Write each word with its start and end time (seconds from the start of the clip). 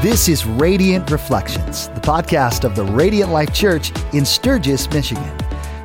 This 0.00 0.28
is 0.28 0.46
Radiant 0.46 1.10
Reflections, 1.10 1.88
the 1.88 2.00
podcast 2.00 2.62
of 2.62 2.76
the 2.76 2.84
Radiant 2.84 3.32
Life 3.32 3.52
Church 3.52 3.90
in 4.12 4.24
Sturgis, 4.24 4.88
Michigan. 4.90 5.36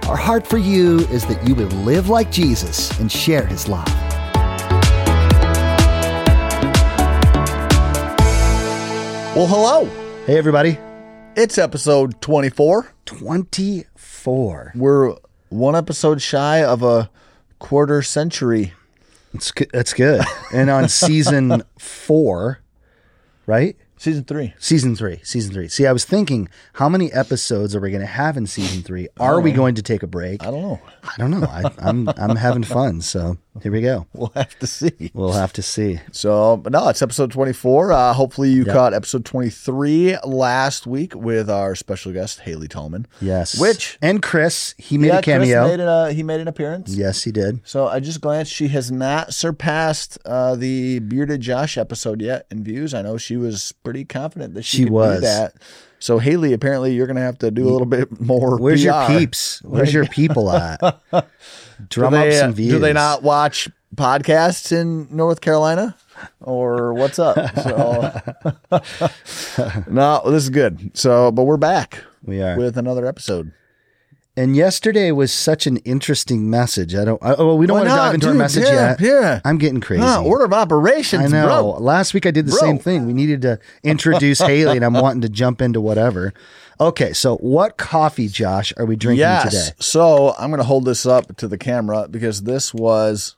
Our 0.07 0.15
heart 0.15 0.45
for 0.45 0.59
you 0.59 0.99
is 1.07 1.25
that 1.25 1.47
you 1.47 1.55
would 1.55 1.73
live 1.73 2.09
like 2.09 2.31
Jesus 2.31 2.91
and 2.99 3.11
share 3.11 3.43
his 3.47 3.67
love. 3.67 3.87
Well, 9.35 9.47
hello. 9.47 9.85
Hey, 10.27 10.37
everybody. 10.37 10.77
It's 11.35 11.57
episode 11.57 12.21
24. 12.21 12.93
24. 13.05 14.73
We're 14.75 15.15
one 15.49 15.75
episode 15.75 16.21
shy 16.21 16.63
of 16.63 16.83
a 16.83 17.09
quarter 17.57 18.03
century. 18.03 18.73
Good. 19.55 19.71
That's 19.73 19.93
good. 19.93 20.21
And 20.53 20.69
on 20.69 20.87
season 20.87 21.63
four, 21.79 22.59
right? 23.47 23.75
Season 24.03 24.25
three. 24.25 24.53
Season 24.59 24.97
three. 24.97 25.21
Season 25.23 25.53
three. 25.53 25.69
See, 25.69 25.87
I 25.87 25.93
was 25.93 26.03
thinking, 26.03 26.49
how 26.73 26.89
many 26.89 27.09
episodes 27.13 27.73
are 27.73 27.79
we 27.79 27.89
going 27.89 28.01
to 28.01 28.05
have 28.05 28.35
in 28.35 28.45
season 28.45 28.81
three? 28.83 29.07
Are 29.17 29.39
we 29.39 29.53
going 29.53 29.75
to 29.75 29.81
take 29.81 30.03
a 30.03 30.07
break? 30.07 30.43
I 30.45 30.51
don't 30.51 30.61
know. 30.61 30.81
I 31.05 31.13
don't 31.17 31.31
know. 31.31 31.47
I, 31.47 31.71
I'm 31.77 32.09
I'm 32.09 32.35
having 32.35 32.63
fun. 32.63 32.99
So 32.99 33.37
here 33.61 33.71
we 33.71 33.79
go. 33.79 34.05
We'll 34.13 34.31
have 34.35 34.59
to 34.59 34.67
see. 34.67 35.11
We'll 35.13 35.31
have 35.31 35.53
to 35.53 35.61
see. 35.61 36.01
So, 36.11 36.57
but 36.57 36.73
no, 36.73 36.89
it's 36.89 37.01
episode 37.01 37.31
24. 37.31 37.91
Uh, 37.93 38.13
hopefully, 38.13 38.49
you 38.49 38.65
caught 38.65 38.93
episode 38.93 39.23
23 39.23 40.17
last 40.25 40.85
week 40.87 41.13
with 41.15 41.49
our 41.49 41.73
special 41.75 42.11
guest, 42.11 42.41
Haley 42.41 42.67
Tallman. 42.67 43.07
Yes. 43.21 43.57
Which- 43.57 43.97
and 44.01 44.21
Chris, 44.21 44.75
he 44.77 44.97
made 44.97 45.07
Yeah, 45.07 45.19
a 45.19 45.21
cameo. 45.21 45.61
Chris 45.61 45.71
made, 45.71 45.79
an, 45.81 45.87
uh, 45.87 46.07
he 46.07 46.23
made 46.23 46.41
an 46.41 46.47
appearance. 46.49 46.93
yes, 46.95 47.23
he 47.23 47.31
did. 47.31 47.61
So 47.63 47.87
I 47.87 47.99
just 48.01 48.19
glanced. 48.21 48.51
She 48.51 48.67
has 48.69 48.91
not 48.91 49.33
surpassed 49.33 50.17
uh, 50.25 50.55
the 50.55 50.99
Bearded 50.99 51.39
Josh 51.41 51.77
episode 51.77 52.21
yet 52.21 52.47
in 52.51 52.63
views. 52.65 52.93
I 52.93 53.01
know 53.01 53.17
she 53.17 53.37
was 53.37 53.71
pretty 53.83 53.92
confident 54.03 54.55
that 54.55 54.63
she, 54.63 54.77
She 54.77 54.83
could 54.85 54.91
was. 54.93 55.15
do 55.17 55.21
that. 55.21 55.53
So 55.99 56.17
Haley, 56.19 56.51
apparently 56.53 56.93
you're 56.93 57.07
going 57.07 57.15
to 57.17 57.21
have 57.21 57.37
to 57.39 57.49
do 57.51 57.63
a 57.67 57.71
little 57.71 57.85
bit 57.87 58.19
more. 58.21 58.57
Where's 58.57 58.83
your 58.83 59.07
peeps? 59.07 59.61
Where's 59.63 59.93
your 59.93 60.05
people 60.07 60.51
at? 60.51 60.79
Drum 61.89 62.11
do 62.13 62.17
they, 62.19 62.27
up 62.29 62.33
uh, 62.33 62.39
some 62.39 62.53
views. 62.53 62.71
Do 62.73 62.79
they 62.79 62.93
not 62.93 63.23
watch 63.23 63.69
podcasts 63.95 64.71
in 64.71 65.07
North 65.15 65.39
Carolina? 65.41 65.95
Or 66.41 66.93
what's 66.93 67.19
up? 67.19 67.35
So, 67.55 68.11
no, 69.89 70.21
this 70.25 70.43
is 70.43 70.49
good. 70.49 70.91
So, 70.95 71.31
but 71.31 71.43
we're 71.43 71.57
back 71.57 72.03
We 72.23 72.41
are. 72.41 72.57
with 72.57 72.77
another 72.77 73.05
episode. 73.05 73.51
And 74.35 74.55
yesterday 74.55 75.11
was 75.11 75.31
such 75.31 75.67
an 75.67 75.77
interesting 75.77 76.49
message. 76.49 76.95
I 76.95 77.05
don't. 77.05 77.21
I, 77.23 77.35
oh, 77.37 77.53
we 77.55 77.67
don't 77.67 77.77
want 77.77 77.85
to 77.89 77.95
no, 77.95 77.97
dive 77.97 78.13
into 78.15 78.29
our 78.29 78.33
message 78.33 78.63
yeah, 78.63 78.95
yet. 78.99 78.99
yeah. 78.99 79.39
I'm 79.45 79.59
getting 79.59 79.79
crazy. 79.79 80.01
Huh, 80.01 80.23
order 80.23 80.45
of 80.45 80.53
operations, 80.53 81.25
I 81.25 81.27
know. 81.27 81.45
bro. 81.45 81.69
Last 81.79 82.15
week 82.15 82.25
I 82.25 82.31
did 82.31 82.47
the 82.47 82.51
Bro. 82.51 82.59
same 82.59 82.79
thing. 82.79 83.05
We 83.05 83.13
needed 83.13 83.43
to 83.43 83.59
introduce 83.83 84.39
Haley, 84.39 84.77
and 84.77 84.83
I'm 84.85 84.93
wanting 84.95 85.21
to 85.21 85.29
jump 85.29 85.61
into 85.61 85.79
whatever. 85.79 86.33
Okay, 86.79 87.13
so 87.13 87.35
what 87.37 87.77
coffee, 87.77 88.27
Josh, 88.27 88.73
are 88.77 88.85
we 88.85 88.95
drinking 88.95 89.19
Yes. 89.19 89.51
today? 89.67 89.75
So 89.79 90.33
I'm 90.39 90.49
going 90.49 90.57
to 90.57 90.65
hold 90.65 90.85
this 90.85 91.05
up 91.05 91.37
to 91.37 91.47
the 91.47 91.57
camera 91.59 92.07
because 92.09 92.41
this 92.41 92.73
was 92.73 93.35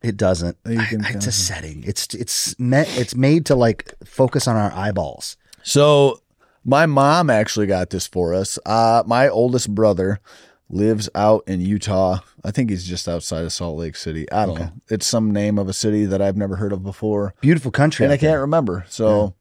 It 0.00 0.16
doesn't. 0.16 0.56
I- 0.64 0.86
it's 0.92 1.26
a 1.26 1.32
setting. 1.32 1.82
It's 1.84 2.06
it's 2.14 2.56
meant. 2.60 2.88
It's 2.96 3.16
made 3.16 3.46
to 3.46 3.56
like 3.56 3.94
focus 4.04 4.46
on 4.46 4.54
our 4.54 4.72
eyeballs. 4.72 5.36
So 5.64 6.20
my 6.68 6.84
mom 6.84 7.30
actually 7.30 7.66
got 7.66 7.88
this 7.88 8.06
for 8.06 8.34
us. 8.34 8.58
Uh, 8.66 9.02
my 9.06 9.26
oldest 9.26 9.74
brother 9.74 10.20
lives 10.68 11.08
out 11.14 11.42
in 11.46 11.62
Utah. 11.62 12.18
I 12.44 12.50
think 12.50 12.68
he's 12.68 12.84
just 12.86 13.08
outside 13.08 13.44
of 13.44 13.54
Salt 13.54 13.78
Lake 13.78 13.96
City. 13.96 14.30
I 14.30 14.44
don't 14.44 14.58
know. 14.58 14.72
It's 14.88 15.06
some 15.06 15.30
name 15.32 15.58
of 15.58 15.66
a 15.70 15.72
city 15.72 16.04
that 16.04 16.20
I've 16.20 16.36
never 16.36 16.56
heard 16.56 16.72
of 16.74 16.82
before, 16.82 17.32
Beautiful 17.40 17.70
country. 17.70 18.04
and 18.04 18.12
I 18.12 18.18
can't 18.18 18.38
remember. 18.40 18.84
So, 18.90 19.34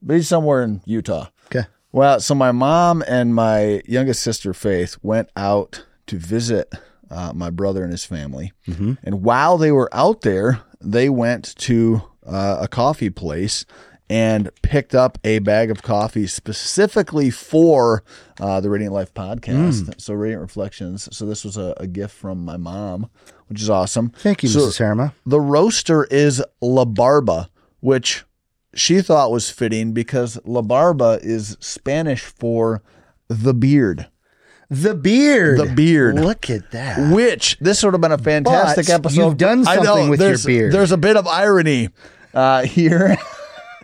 but 0.00 0.14
he's 0.14 0.28
somewhere 0.28 0.62
in 0.62 0.80
Utah. 0.84 1.26
Okay. 1.46 1.66
Well, 1.90 2.20
so 2.20 2.36
my 2.36 2.52
mom 2.52 3.02
and 3.08 3.34
my 3.34 3.82
youngest 3.84 4.22
sister 4.22 4.54
Faith 4.54 4.96
went 5.02 5.30
out 5.36 5.84
to 6.06 6.16
visit 6.16 6.72
uh, 7.10 7.32
my 7.34 7.50
brother 7.50 7.82
and 7.82 7.90
his 7.90 8.04
family, 8.04 8.52
and 8.66 9.24
while 9.24 9.58
they 9.58 9.72
were 9.72 9.88
out 9.92 10.20
there, 10.20 10.60
they 10.80 11.08
went 11.08 11.56
to 11.56 12.02
uh, 12.24 12.58
a 12.60 12.68
coffee 12.68 13.10
place 13.10 13.64
and 14.10 14.50
picked 14.62 14.94
up 14.94 15.18
a 15.24 15.38
bag 15.40 15.70
of 15.70 15.82
coffee 15.82 16.26
specifically 16.26 17.30
for 17.30 18.02
uh, 18.40 18.60
the 18.60 18.70
Radiant 18.70 18.94
Life 18.94 19.12
podcast. 19.14 20.00
So 20.00 20.14
Radiant 20.14 20.40
Reflections. 20.42 21.08
So 21.16 21.26
this 21.26 21.44
was 21.44 21.56
a, 21.56 21.74
a 21.78 21.86
gift 21.86 22.14
from 22.14 22.44
my 22.44 22.56
mom, 22.56 23.10
which 23.48 23.60
is 23.60 23.68
awesome. 23.70 24.10
Thank 24.10 24.42
you, 24.42 24.48
So- 24.48 24.60
Mrs. 24.60 24.78
Harama. 24.80 25.12
the 25.26 25.40
roaster 25.40 26.04
is 26.04 26.42
La 26.60 26.84
Barba, 26.84 27.50
which 27.80 28.24
she 28.74 29.00
thought 29.02 29.30
was 29.30 29.50
fitting 29.50 29.92
because 29.92 30.38
La 30.44 30.62
Barba 30.62 31.18
is 31.22 31.56
Spanish 31.60 32.22
for 32.22 32.82
the 33.28 33.52
beard. 33.54 34.08
The 34.70 34.94
beard. 34.94 35.58
The 35.58 35.66
beard. 35.74 36.16
Look 36.16 36.50
at 36.50 36.70
that. 36.72 37.12
Which 37.12 37.56
this 37.58 37.82
would 37.82 37.94
have 37.94 38.02
been 38.02 38.12
a 38.12 38.18
fantastic 38.18 38.86
But 38.86 38.92
episode. 38.92 39.16
you've 39.24 39.36
done 39.38 39.66
I 39.66 39.76
know, 39.76 39.82
something 39.84 40.10
with 40.10 40.20
your 40.20 40.36
beard. 40.44 40.72
There's 40.72 40.92
a 40.92 40.98
bit 40.98 41.16
of 41.16 41.26
irony 41.26 41.88
uh, 42.34 42.62
here. 42.64 43.16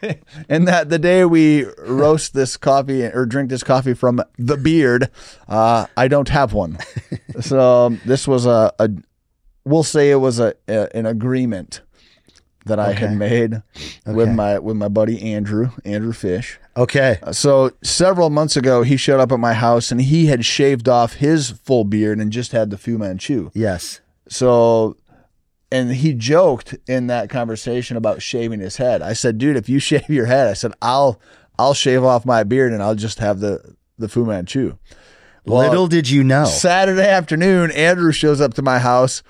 And 0.49 0.69
that 0.69 0.89
the 0.91 0.99
day 0.99 1.25
we 1.25 1.65
roast 1.79 2.35
this 2.35 2.57
coffee 2.57 3.05
or 3.05 3.27
drink 3.27 3.51
this 3.51 3.63
coffee 3.63 3.95
from 3.95 4.23
the 4.39 4.57
beard, 4.57 5.11
uh, 5.49 5.87
I 5.97 6.09
don't 6.09 6.29
have 6.29 6.53
one. 6.53 6.79
so 7.41 7.87
um, 7.87 8.01
this 8.05 8.27
was 8.29 8.47
a, 8.47 8.73
a, 8.79 8.91
we'll 9.65 9.83
say 9.83 10.11
it 10.11 10.17
was 10.17 10.39
a, 10.41 10.55
a 10.69 10.95
an 10.97 11.07
agreement 11.07 11.81
that 12.67 12.79
I 12.79 12.93
had 12.93 13.11
Okay. 13.11 13.15
made 13.15 13.63
with 14.07 14.31
my 14.31 14.59
with 14.59 14.77
my 14.77 14.89
buddy 14.89 15.21
Andrew 15.35 15.71
Andrew 15.85 16.13
Fish. 16.13 16.59
Okay. 16.77 17.19
So 17.33 17.71
several 17.83 18.31
months 18.31 18.57
ago, 18.57 18.83
he 18.83 18.97
showed 18.97 19.21
up 19.21 19.31
at 19.33 19.39
my 19.39 19.53
house 19.53 19.91
and 19.93 20.01
he 20.01 20.27
had 20.27 20.45
shaved 20.45 20.89
off 20.89 21.15
his 21.15 21.51
full 21.51 21.85
beard 21.85 22.19
and 22.19 22.33
just 22.33 22.53
had 22.53 22.71
the 22.71 22.79
Fu 22.79 22.97
Manchu. 22.99 23.51
Yes. 23.55 24.01
So, 24.29 24.97
and 25.75 25.93
he 25.93 26.15
joked 26.15 26.75
in 26.89 27.09
that 27.09 27.29
conversation 27.29 27.97
about 27.97 28.23
shaving 28.23 28.61
his 28.61 28.77
head. 28.77 29.03
I 29.03 29.13
said, 29.13 29.39
"Dude, 29.39 29.57
if 29.57 29.69
you 29.69 29.79
shave 29.91 30.09
your 30.09 30.27
head, 30.27 30.47
I 30.49 30.55
said 30.55 30.73
I'll 30.81 31.21
I'll 31.59 31.75
shave 31.75 32.03
off 32.05 32.25
my 32.25 32.45
beard 32.45 32.73
and 32.73 32.83
I'll 32.83 32.95
just 32.95 33.19
have 33.19 33.41
the 33.41 33.75
the 33.99 34.09
Fu 34.09 34.25
Manchu." 34.25 34.77
Well, 35.47 35.69
Little 35.69 35.89
did 35.89 36.09
you 36.09 36.25
know. 36.25 36.47
Saturday 36.47 37.07
afternoon, 37.07 37.71
Andrew 37.73 38.13
shows 38.13 38.41
up 38.41 38.55
to 38.55 38.63
my 38.63 38.79
house. 38.79 39.23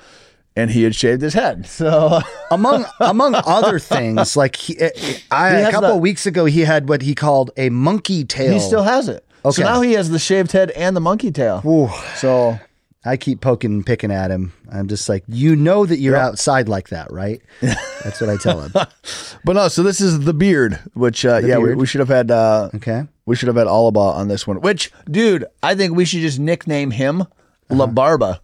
And 0.57 0.71
he 0.71 0.85
had 0.85 0.95
shaved 0.95 1.21
his 1.21 1.35
head. 1.35 1.67
So 1.67 2.21
among 2.53 2.85
among 3.01 3.35
other 3.35 3.79
things, 3.95 4.37
like 4.37 4.55
he, 4.55 4.79
eh, 4.79 4.91
eh, 4.95 5.19
I, 5.29 5.57
He 5.57 5.63
a 5.65 5.71
couple 5.73 5.89
the- 5.89 5.97
weeks 5.97 6.27
ago, 6.27 6.45
he 6.45 6.61
had 6.61 6.89
what 6.89 7.03
he 7.03 7.13
called 7.17 7.51
a 7.57 7.71
monkey 7.71 8.25
tail. 8.25 8.53
he 8.53 8.61
still 8.61 8.85
has 8.85 9.09
it. 9.09 9.27
Okay. 9.45 9.57
So 9.57 9.63
now 9.65 9.81
he 9.81 9.95
has 9.95 10.11
the 10.11 10.21
shaved 10.21 10.53
head 10.53 10.71
and 10.71 10.95
the 10.95 11.01
monkey 11.01 11.33
tail. 11.33 11.61
Ooh, 11.67 11.89
So 12.15 12.57
I 13.05 13.17
keep 13.19 13.41
poking 13.41 13.73
and 13.73 13.87
picking 13.87 14.11
at 14.11 14.31
him. 14.31 14.53
I'm 14.73 14.89
just 14.89 15.09
like, 15.09 15.25
you 15.29 15.57
know 15.57 15.85
that 15.85 15.99
you're 15.99 16.17
outside 16.17 16.69
like 16.69 16.89
that, 16.89 17.13
right? 17.13 17.43
That's 17.61 18.21
what 18.21 18.31
I 18.31 18.37
tell 18.37 18.61
him. 18.63 18.73
But 19.45 19.57
no, 19.57 19.69
so 19.69 19.83
this 19.83 20.01
is 20.01 20.21
the 20.21 20.33
beard, 20.33 20.79
which 20.95 21.27
uh, 21.27 21.37
yeah, 21.45 21.59
we, 21.59 21.65
beard. 21.67 21.79
we 21.79 21.87
should 21.87 21.99
have 21.99 22.09
had. 22.09 22.31
Uh, 22.31 22.71
Okay. 22.77 23.03
we 23.27 23.37
should 23.37 23.49
have 23.49 23.57
had 23.57 23.67
Alaba 23.67 24.15
on 24.15 24.29
this 24.29 24.47
one. 24.47 24.63
Which, 24.63 24.91
dude, 25.11 25.45
I 25.63 25.75
think 25.75 25.95
we 25.95 26.07
should 26.07 26.21
just 26.23 26.39
nickname 26.39 26.91
him 26.93 27.25
La 27.69 27.87
Barba. 27.87 28.41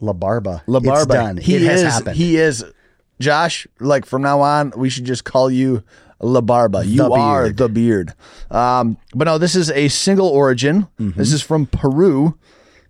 La 0.00 0.12
Barba. 0.12 0.62
La 0.66 0.80
Barba. 0.80 1.00
It's 1.00 1.06
done. 1.06 1.36
He 1.38 1.56
it 1.56 1.62
has 1.62 1.82
is. 1.82 1.92
happened. 1.94 2.16
He 2.16 2.36
is. 2.36 2.62
Josh, 3.20 3.66
like 3.80 4.04
from 4.04 4.20
now 4.20 4.40
on, 4.42 4.72
we 4.76 4.90
should 4.90 5.04
just 5.06 5.24
call 5.24 5.50
you 5.50 5.82
La 6.20 6.42
Barba. 6.42 6.84
You 6.84 6.98
The 6.98 7.10
are 7.10 7.44
beard. 7.44 7.56
the 7.56 7.68
beard. 7.70 8.14
Um, 8.50 8.98
but 9.14 9.24
no, 9.24 9.38
this 9.38 9.54
is 9.56 9.70
a 9.70 9.88
single 9.88 10.28
origin. 10.28 10.88
Mm-hmm. 11.00 11.18
This 11.18 11.32
is 11.32 11.40
from 11.40 11.64
Peru. 11.66 12.36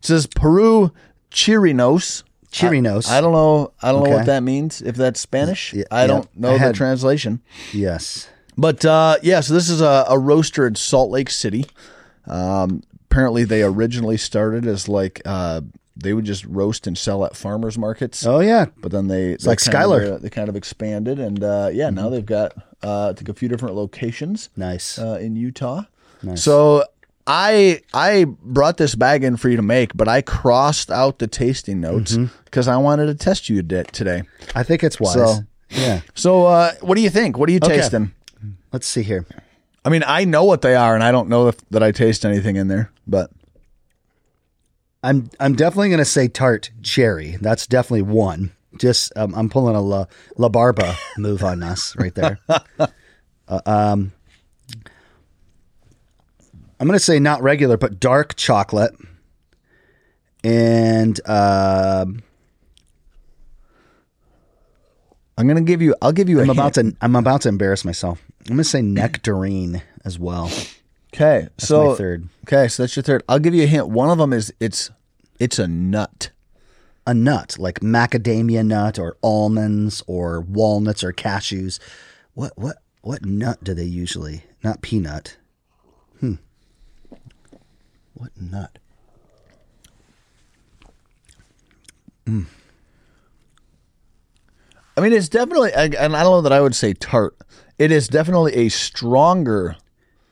It 0.04 0.08
says 0.08 0.26
Peru 0.26 0.92
Chirinos. 1.30 2.24
Chirinos. 2.52 3.08
I 3.08 3.22
don't 3.22 3.32
know. 3.32 3.72
I 3.82 3.90
don't 3.90 4.00
know 4.04 4.10
Okay. 4.10 4.16
what 4.18 4.26
that 4.26 4.42
means. 4.42 4.82
If 4.82 4.96
that's 4.96 5.18
Spanish, 5.18 5.72
Yeah, 5.72 5.84
I 5.90 6.02
yeah. 6.02 6.06
don't 6.08 6.36
know 6.38 6.50
I 6.50 6.52
the 6.52 6.58
had- 6.58 6.74
translation. 6.74 7.40
yes. 7.72 8.28
But 8.58 8.84
uh, 8.84 9.16
yeah, 9.22 9.40
so 9.40 9.54
this 9.54 9.70
is 9.70 9.80
a, 9.80 10.04
a 10.10 10.18
roaster 10.18 10.66
in 10.66 10.74
Salt 10.74 11.10
Lake 11.10 11.30
City. 11.30 11.64
Um, 12.26 12.82
apparently, 13.10 13.44
they 13.44 13.62
originally 13.62 14.18
started 14.18 14.66
as 14.66 14.88
like 14.90 15.22
uh, 15.24 15.62
they 15.96 16.12
would 16.12 16.26
just 16.26 16.44
roast 16.44 16.86
and 16.86 16.96
sell 16.98 17.24
at 17.24 17.34
farmers 17.34 17.78
markets. 17.78 18.24
Oh 18.26 18.40
yeah. 18.40 18.66
But 18.76 18.92
then 18.92 19.08
they 19.08 19.30
like 19.38 19.58
Skylar. 19.58 20.02
Mm-hmm. 20.06 20.22
they 20.22 20.28
kind 20.30 20.48
of 20.50 20.54
expanded, 20.54 21.18
and 21.18 21.42
uh, 21.42 21.70
yeah, 21.72 21.88
now 21.90 22.10
they've 22.10 22.24
got 22.26 22.52
uh, 22.82 23.08
I 23.08 23.12
think 23.14 23.30
a 23.30 23.34
few 23.34 23.48
different 23.48 23.74
locations 23.74 24.50
Nice. 24.54 24.98
uh, 24.98 25.18
in 25.20 25.34
Utah. 25.34 25.84
So 26.36 26.84
I 27.26 27.80
I 27.94 28.24
brought 28.42 28.76
this 28.76 28.94
bag 28.94 29.24
in 29.24 29.36
for 29.36 29.48
you 29.48 29.56
to 29.56 29.62
make, 29.62 29.96
but 29.96 30.08
I 30.08 30.20
crossed 30.20 30.90
out 30.90 31.18
the 31.18 31.26
tasting 31.26 31.80
notes 31.80 32.12
Mm-hmm. 32.12 32.34
because 32.44 32.68
I 32.68 32.76
wanted 32.76 33.06
to 33.06 33.14
test 33.14 33.48
you 33.48 33.62
today. 33.62 34.22
I 34.54 34.62
think 34.62 34.84
it's 34.84 35.00
wise. 35.00 35.14
So- 35.14 35.38
yeah. 35.70 36.02
So 36.14 36.46
uh, 36.46 36.72
what 36.82 36.94
do 36.96 37.00
you 37.00 37.10
think? 37.10 37.36
What 37.38 37.48
are 37.48 37.52
you 37.52 37.58
Okay. 37.62 37.76
tasting? 37.76 38.12
Let's 38.72 38.86
see 38.86 39.02
here. 39.02 39.26
I 39.84 39.88
mean, 39.88 40.04
I 40.06 40.24
know 40.24 40.44
what 40.44 40.62
they 40.62 40.76
are, 40.76 40.94
and 40.94 41.02
I 41.02 41.10
don't 41.12 41.28
know 41.28 41.48
if 41.48 41.56
that 41.70 41.82
I 41.82 41.90
taste 41.90 42.24
anything 42.24 42.56
in 42.56 42.68
there, 42.68 42.92
but 43.06 43.30
I'm 45.02 45.30
I'm 45.40 45.54
definitely 45.54 45.88
going 45.88 45.98
to 45.98 46.04
say 46.04 46.28
tart 46.28 46.70
cherry. 46.82 47.36
That's 47.40 47.66
definitely 47.66 48.02
one. 48.02 48.52
Just 48.78 49.12
um, 49.16 49.34
I'm 49.34 49.48
pulling 49.48 49.76
a 49.76 49.80
La, 49.80 50.06
La 50.36 50.48
Barba 50.48 50.94
move 51.18 51.42
on 51.44 51.62
us 51.62 51.96
right 51.96 52.14
there. 52.14 52.38
Uh, 53.46 53.60
um, 53.66 54.12
I'm 56.84 56.88
going 56.88 56.98
to 56.98 57.02
say 57.02 57.18
not 57.18 57.42
regular, 57.42 57.78
but 57.78 57.98
dark 57.98 58.36
chocolate. 58.36 58.94
And 60.44 61.18
um 61.26 62.22
I'm 65.38 65.48
gonna 65.48 65.62
give 65.62 65.80
you. 65.80 65.94
I'll 66.02 66.12
give 66.12 66.28
you. 66.28 66.42
I'm 66.42 66.50
a 66.50 66.52
about 66.52 66.76
hint. 66.76 67.00
to 67.00 67.04
I'm 67.04 67.16
about 67.16 67.40
to 67.40 67.48
embarrass 67.48 67.86
myself. 67.86 68.22
I'm 68.40 68.56
going 68.56 68.58
to 68.58 68.64
say 68.64 68.82
nectarine 68.82 69.80
as 70.04 70.18
well. 70.18 70.50
Okay, 71.14 71.48
so 71.56 71.92
my 71.92 71.94
third. 71.94 72.28
Okay, 72.46 72.68
so 72.68 72.82
that's 72.82 72.94
your 72.94 73.02
third. 73.02 73.22
I'll 73.30 73.38
give 73.38 73.54
you 73.54 73.62
a 73.62 73.66
hint. 73.66 73.88
One 73.88 74.10
of 74.10 74.18
them 74.18 74.34
is 74.34 74.52
it's 74.60 74.90
it's 75.40 75.58
a 75.58 75.66
nut. 75.66 76.32
A 77.06 77.14
nut 77.14 77.56
like 77.58 77.80
macadamia 77.80 78.64
nut 78.64 78.98
or 78.98 79.16
almonds 79.22 80.02
or 80.06 80.42
walnuts 80.42 81.02
or 81.02 81.14
cashews. 81.14 81.78
What 82.34 82.52
what 82.56 82.76
what 83.00 83.24
nut 83.24 83.64
do 83.64 83.72
they 83.72 83.84
usually? 83.84 84.44
Not 84.62 84.82
peanut. 84.82 85.38
What 88.14 88.30
nut? 88.40 88.78
Mm. 92.26 92.46
I 94.96 95.00
mean, 95.00 95.12
it's 95.12 95.28
definitely, 95.28 95.72
and 95.74 95.94
I 95.96 96.22
don't 96.22 96.32
know 96.32 96.40
that 96.42 96.52
I 96.52 96.60
would 96.60 96.74
say 96.74 96.92
tart. 96.94 97.36
It 97.78 97.90
is 97.90 98.06
definitely 98.06 98.54
a 98.54 98.68
stronger 98.68 99.76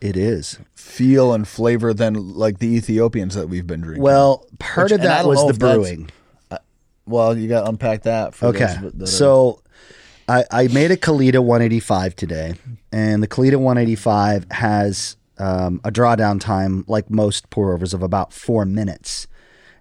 It 0.01 0.17
is. 0.17 0.59
feel 0.75 1.33
and 1.35 1.47
flavor 1.47 1.93
than 1.93 2.35
like 2.35 2.59
the 2.61 2.69
Ethiopians 2.77 3.35
that 3.35 3.49
we've 3.49 3.67
been 3.67 3.81
drinking. 3.81 4.03
Well, 4.05 4.47
part 4.59 4.87
Which- 4.87 4.93
of 4.93 5.01
that 5.03 5.27
was 5.27 5.45
the 5.47 5.55
brewing. 5.59 6.11
well, 7.07 7.37
you 7.37 7.49
got 7.49 7.63
to 7.63 7.69
unpack 7.69 8.03
that. 8.03 8.35
For 8.35 8.47
Okay. 8.47 8.73
that 8.95 9.09
So 9.09 9.61
I, 10.29 10.45
I 10.51 10.69
made 10.69 10.93
a 10.93 10.97
Kalita 10.97 11.41
185 11.41 12.15
today, 12.15 12.55
and 12.93 13.21
the 13.23 13.27
Kalita 13.29 13.57
185 13.57 14.47
has 14.53 15.17
um, 15.39 15.81
a 15.85 15.91
drawdown 15.91 16.41
time, 16.41 16.85
like 16.89 17.11
most 17.11 17.51
pour 17.51 17.73
overs, 17.73 17.95
of 17.95 18.03
about 18.03 18.33
four 18.33 18.65
minutes. 18.65 19.27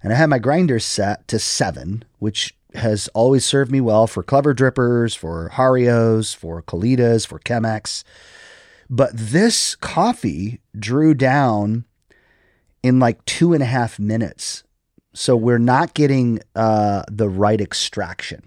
And 0.03 0.11
I 0.11 0.15
had 0.15 0.29
my 0.29 0.39
grinder 0.39 0.79
set 0.79 1.27
to 1.27 1.39
seven, 1.39 2.03
which 2.19 2.55
has 2.73 3.07
always 3.09 3.45
served 3.45 3.71
me 3.71 3.81
well 3.81 4.07
for 4.07 4.23
clever 4.23 4.53
drippers, 4.53 5.15
for 5.15 5.51
Harios, 5.53 6.35
for 6.35 6.61
Kalitas, 6.61 7.27
for 7.27 7.39
Chemex. 7.39 8.03
But 8.89 9.11
this 9.13 9.75
coffee 9.75 10.61
drew 10.77 11.13
down 11.13 11.85
in 12.83 12.99
like 12.99 13.23
two 13.25 13.53
and 13.53 13.61
a 13.61 13.67
half 13.67 13.99
minutes. 13.99 14.63
So 15.13 15.35
we're 15.35 15.59
not 15.59 15.93
getting 15.93 16.39
uh, 16.55 17.03
the 17.09 17.29
right 17.29 17.59
extraction. 17.59 18.43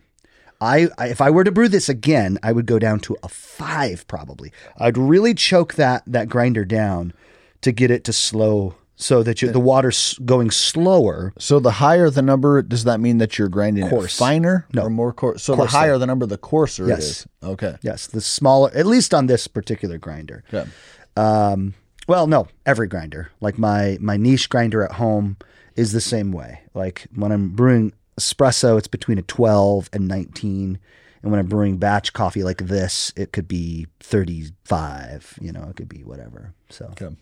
I, 0.64 0.88
I 0.98 1.08
if 1.08 1.20
I 1.20 1.30
were 1.30 1.44
to 1.44 1.52
brew 1.52 1.68
this 1.68 1.88
again, 1.88 2.38
I 2.42 2.52
would 2.52 2.66
go 2.66 2.78
down 2.78 3.00
to 3.00 3.16
a 3.22 3.28
five 3.28 4.06
probably. 4.08 4.52
I'd 4.78 4.98
really 4.98 5.34
choke 5.34 5.74
that 5.74 6.02
that 6.06 6.28
grinder 6.28 6.64
down 6.64 7.12
to 7.60 7.70
get 7.72 7.90
it 7.90 8.04
to 8.04 8.12
slow 8.12 8.74
so 8.96 9.22
that 9.24 9.42
you, 9.42 9.50
the 9.50 9.58
water's 9.60 10.18
going 10.24 10.50
slower. 10.52 11.32
so 11.38 11.58
the 11.58 11.72
higher 11.72 12.08
the 12.10 12.22
number, 12.22 12.62
does 12.62 12.84
that 12.84 13.00
mean 13.00 13.18
that 13.18 13.38
you're 13.38 13.48
grinding 13.48 13.88
Coarse. 13.88 14.14
it 14.14 14.18
finer 14.18 14.66
No. 14.72 14.82
or 14.82 14.90
more 14.90 15.12
coarse? 15.12 15.42
So 15.42 15.56
Coarser. 15.56 15.70
the 15.72 15.76
higher 15.76 15.98
the 15.98 16.06
number, 16.06 16.26
the 16.26 16.38
coarser 16.38 16.86
Yes. 16.86 16.98
it 16.98 17.02
is. 17.02 17.26
Okay. 17.42 17.76
Yes, 17.82 18.06
the 18.06 18.20
smaller, 18.20 18.70
at 18.72 18.86
least 18.86 19.12
on 19.12 19.26
this 19.26 19.48
particular 19.48 19.98
grinder. 19.98 20.44
Okay. 20.52 20.70
Um, 21.16 21.74
well, 22.06 22.26
no, 22.28 22.46
every 22.66 22.86
grinder. 22.86 23.30
Like 23.40 23.58
my 23.58 23.98
my 24.00 24.16
niche 24.16 24.48
grinder 24.48 24.84
at 24.84 24.92
home 24.92 25.36
is 25.74 25.92
the 25.92 26.00
same 26.00 26.30
way. 26.32 26.60
Like 26.74 27.06
when 27.14 27.32
I'm 27.32 27.48
brewing 27.50 27.92
espresso, 28.18 28.78
it's 28.78 28.88
between 28.88 29.18
a 29.18 29.22
12 29.22 29.90
and 29.92 30.06
19. 30.08 30.78
And 31.22 31.30
when 31.30 31.40
I'm 31.40 31.46
brewing 31.46 31.78
batch 31.78 32.12
coffee 32.12 32.42
like 32.44 32.58
this, 32.66 33.12
it 33.16 33.32
could 33.32 33.48
be 33.48 33.86
35. 34.00 35.38
You 35.40 35.52
know, 35.52 35.66
it 35.70 35.76
could 35.76 35.88
be 35.88 36.04
whatever. 36.04 36.52
So, 36.68 36.86
Okay. 37.00 37.14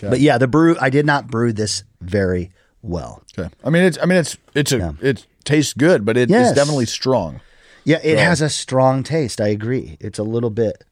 but 0.00 0.20
yeah, 0.20 0.38
the 0.38 0.46
brew. 0.48 0.76
I 0.80 0.88
did 0.90 1.04
not 1.06 1.26
brew 1.28 1.52
this 1.52 1.82
very 2.00 2.52
well. 2.82 3.22
Okay. 3.36 3.52
I 3.64 3.70
mean, 3.70 3.82
it's. 3.82 3.98
I 4.00 4.06
mean, 4.06 4.18
it's. 4.18 4.36
It's 4.54 4.70
a. 4.72 4.78
Yeah. 4.78 4.92
It 5.00 5.26
tastes 5.44 5.72
good, 5.72 6.04
but 6.04 6.16
it, 6.16 6.30
Yes. 6.30 6.50
it's 6.50 6.56
definitely 6.56 6.86
strong. 6.86 7.40
Yeah, 7.84 7.98
it 8.02 8.18
has 8.18 8.40
a 8.40 8.48
strong 8.48 9.02
taste. 9.02 9.40
I 9.40 9.48
agree. 9.48 9.96
It's 10.00 10.18
a 10.18 10.22
little 10.22 10.50
bit. 10.50 10.84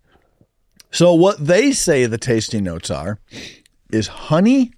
So 0.91 1.15
what 1.15 1.45
they 1.47 1.73
say 1.73 2.05
the 2.07 2.19
tasting 2.19 2.65
notes 2.65 2.91
are 2.91 3.19
is 3.91 4.09
honey, 4.09 4.73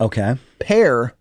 Okay. 0.00 0.36
pear, 0.58 1.14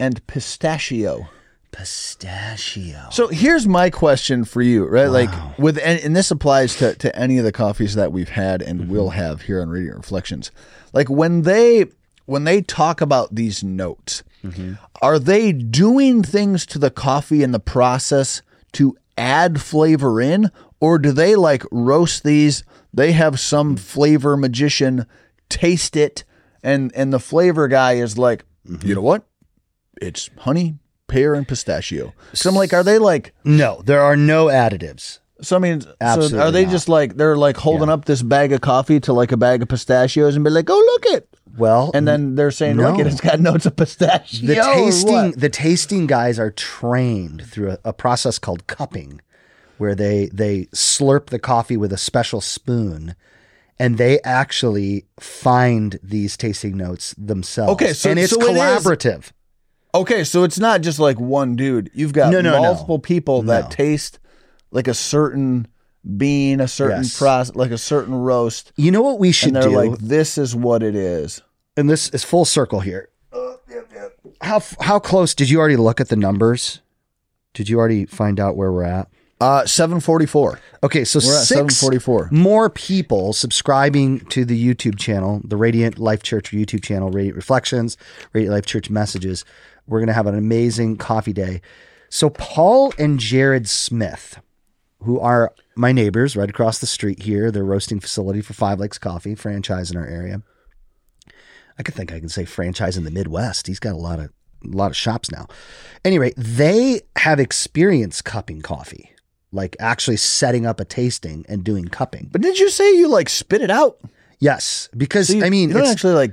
and 0.00 0.26
pistachio. 0.26 1.28
Pistachio. 1.74 3.08
So 3.10 3.28
here's 3.28 3.66
my 3.66 3.90
question 3.90 4.44
for 4.44 4.62
you, 4.62 4.86
right? 4.86 5.08
Like 5.08 5.58
with 5.58 5.76
and, 5.78 6.00
and 6.00 6.14
this 6.14 6.30
applies 6.30 6.76
to 6.76 6.94
to 6.94 7.14
any 7.18 7.38
of 7.38 7.44
the 7.44 7.52
coffees 7.52 7.96
that 7.96 8.12
we've 8.12 8.28
had 8.28 8.62
and 8.62 8.82
mm-hmm. 8.82 8.92
will 8.92 9.10
have 9.10 9.42
here 9.42 9.60
on 9.60 9.68
Radiant 9.68 9.96
Reflections. 9.96 10.52
Like 10.92 11.10
when 11.10 11.42
they 11.42 11.86
when 12.26 12.44
they 12.44 12.62
talk 12.62 13.00
about 13.00 13.34
these 13.34 13.64
notes, 13.64 14.22
mm-hmm. 14.44 14.74
are 15.02 15.18
they 15.18 15.52
doing 15.52 16.22
things 16.22 16.64
to 16.66 16.78
the 16.78 16.90
coffee 16.90 17.42
in 17.42 17.50
the 17.50 17.60
process 17.60 18.40
to 18.72 18.96
add 19.18 19.60
flavor 19.60 20.20
in 20.20 20.52
or 20.78 20.98
do 20.98 21.10
they 21.10 21.34
like 21.34 21.64
roast 21.72 22.22
these, 22.22 22.62
they 22.92 23.12
have 23.12 23.40
some 23.40 23.74
mm-hmm. 23.74 23.84
flavor 23.84 24.36
magician 24.36 25.06
taste 25.48 25.96
it 25.96 26.24
and 26.62 26.92
and 26.94 27.12
the 27.12 27.20
flavor 27.20 27.66
guy 27.66 27.94
is 27.94 28.16
like, 28.16 28.44
"You 28.64 28.94
know 28.94 29.02
what? 29.02 29.24
It's 30.00 30.30
honey, 30.38 30.78
pear, 31.06 31.34
and 31.34 31.46
pistachio. 31.46 32.12
So 32.32 32.50
I'm 32.50 32.56
like, 32.56 32.72
are 32.72 32.82
they 32.82 32.98
like? 32.98 33.34
No, 33.44 33.82
there 33.84 34.00
are 34.00 34.16
no 34.16 34.46
additives. 34.46 35.18
So 35.40 35.56
I 35.56 35.58
mean, 35.58 35.80
so 35.80 35.94
Absolutely 36.00 36.38
are 36.38 36.50
they 36.50 36.64
not. 36.64 36.70
just 36.70 36.88
like 36.88 37.16
they're 37.16 37.36
like 37.36 37.56
holding 37.56 37.88
up 37.88 38.04
this 38.04 38.22
bag 38.22 38.52
of 38.52 38.60
coffee 38.60 39.00
to 39.00 39.12
like 39.12 39.32
a 39.32 39.36
bag 39.36 39.62
of 39.62 39.68
pistachios 39.68 40.36
and 40.36 40.44
be 40.44 40.50
like, 40.50 40.70
oh 40.70 40.76
look 40.78 41.16
it, 41.16 41.28
Well, 41.58 41.90
and 41.92 42.06
then 42.06 42.36
they're 42.36 42.52
saying, 42.52 42.76
look 42.76 42.98
it, 42.98 43.04
No. 43.04 43.08
it's 43.10 43.20
got 43.20 43.40
notes 43.40 43.66
of 43.66 43.76
pistachio. 43.76 44.46
the 44.46 44.54
tasting 44.54 45.32
the 45.32 45.48
tasting 45.50 46.06
guys 46.06 46.38
are 46.38 46.52
trained 46.52 47.44
through 47.46 47.72
a, 47.72 47.78
a 47.86 47.92
process 47.92 48.38
called 48.38 48.66
cupping 48.68 49.20
where 49.76 49.96
they 49.96 50.26
they 50.32 50.66
slurp 50.66 51.26
the 51.26 51.38
coffee 51.40 51.76
with 51.76 51.92
a 51.92 51.98
special 51.98 52.40
spoon 52.40 53.16
and 53.76 53.98
they 53.98 54.20
actually 54.22 55.04
find 55.18 55.98
these 56.00 56.36
tasting 56.36 56.76
notes 56.76 57.12
themselves 57.18 57.72
Okay, 57.72 57.92
so- 57.92 58.08
and 58.10 58.20
it's 58.20 58.30
so 58.32 58.40
it 58.40 58.44
collaborative 58.56 59.32
Okay, 59.94 60.24
so 60.24 60.42
it's 60.42 60.58
not 60.58 60.80
just 60.80 60.98
like 60.98 61.20
one 61.20 61.54
dude. 61.56 61.90
You've 61.94 62.12
got 62.12 62.32
No, 62.32 62.40
no, 62.40 62.52
no. 62.52 62.60
multiple 62.62 62.98
people 62.98 63.42
that 63.42 63.64
No. 63.64 63.68
taste 63.70 64.18
like 64.72 64.88
a 64.88 64.94
certain 64.94 65.68
bean, 66.16 66.60
a 66.60 66.66
certain 66.68 67.02
Yes. 67.04 67.16
process, 67.16 67.54
like 67.54 67.70
a 67.70 67.78
certain 67.78 68.14
roast, 68.14 68.72
you 68.76 68.90
know 68.90 69.02
what 69.02 69.18
we 69.20 69.30
should 69.32 69.54
and 69.54 69.56
they're 69.56 69.70
do 69.70 69.90
like, 69.90 69.98
this 70.00 70.36
is 70.36 70.54
what 70.54 70.82
it 70.82 70.94
is. 70.96 71.42
and 71.76 71.88
this 71.88 72.08
is 72.10 72.22
full 72.24 72.44
circle 72.44 72.80
here 72.80 73.08
how 74.40 74.60
how 74.80 74.98
close 74.98 75.34
did 75.34 75.48
you 75.48 75.58
already 75.58 75.76
look 75.76 76.00
at 76.00 76.08
the 76.08 76.16
numbers 76.16 76.80
did 77.54 77.68
you 77.68 77.78
already 77.78 78.04
find 78.04 78.38
out 78.40 78.56
where 78.56 78.70
we're 78.72 78.84
at 78.84 79.08
Uh, 79.40 79.66
seven 79.66 80.00
forty 80.00 80.26
four. 80.26 80.60
Okay, 80.82 81.04
so 81.04 81.18
We're 81.18 81.32
at 81.40 81.44
six 81.44 81.76
744. 81.76 82.28
more 82.30 82.70
people 82.70 83.32
subscribing 83.32 84.20
to 84.26 84.44
the 84.44 84.56
YouTube 84.56 84.96
channel, 84.98 85.40
the 85.44 85.56
Radiant 85.56 85.98
Life 85.98 86.22
Church 86.22 86.50
YouTube 86.52 86.82
channel, 86.82 87.10
Radiant 87.10 87.36
Reflections, 87.36 87.96
Radiant 88.32 88.54
Life 88.54 88.66
Church 88.66 88.88
Messages. 88.90 89.44
We're 89.86 89.98
going 90.00 90.08
to 90.08 90.12
have 90.14 90.26
an 90.26 90.36
amazing 90.36 90.96
coffee 90.96 91.32
day. 91.32 91.60
So, 92.08 92.30
Paul 92.30 92.92
and 92.98 93.18
Jared 93.18 93.68
Smith, 93.68 94.40
who 95.02 95.18
are 95.20 95.52
my 95.76 95.92
neighbors 95.92 96.36
right 96.36 96.48
across 96.48 96.78
the 96.78 96.86
street 96.86 97.22
here, 97.22 97.50
their 97.50 97.64
roasting 97.64 98.00
facility 98.00 98.40
for 98.40 98.54
Five 98.54 98.78
Lakes 98.80 98.98
Coffee, 98.98 99.34
franchise 99.34 99.90
in 99.90 99.96
our 99.96 100.06
area. 100.06 100.42
I 101.78 101.82
could 101.82 101.94
think 101.94 102.12
I 102.12 102.20
can 102.20 102.28
say 102.28 102.44
franchise 102.44 102.96
in 102.96 103.04
the 103.04 103.10
Midwest. 103.10 103.66
He's 103.66 103.80
got 103.80 103.94
a 103.94 103.98
lot 103.98 104.20
of 104.20 104.26
a 104.64 104.68
lot 104.76 104.90
of 104.90 104.96
shops 104.96 105.30
now. 105.30 105.46
Anyway, 106.04 106.32
they 106.38 107.02
have 107.16 107.38
experience 107.38 108.22
cupping 108.22 108.62
coffee, 108.62 109.10
like 109.52 109.76
actually 109.80 110.16
setting 110.16 110.64
up 110.64 110.80
a 110.80 110.84
tasting 110.86 111.44
and 111.48 111.62
doing 111.64 111.86
cupping. 111.88 112.28
But 112.32 112.40
did 112.40 112.58
you 112.58 112.70
say 112.70 112.96
you 112.96 113.08
like 113.08 113.28
spit 113.28 113.60
it 113.60 113.70
out? 113.70 113.98
Yes, 114.38 114.88
because 114.96 115.28
So 115.28 115.34
you- 115.34 115.44
I 115.44 115.50
mean, 115.50 115.68
you 115.68 115.74
don't 115.74 115.82
it's, 115.82 115.90
actually 115.92 116.14
like 116.14 116.32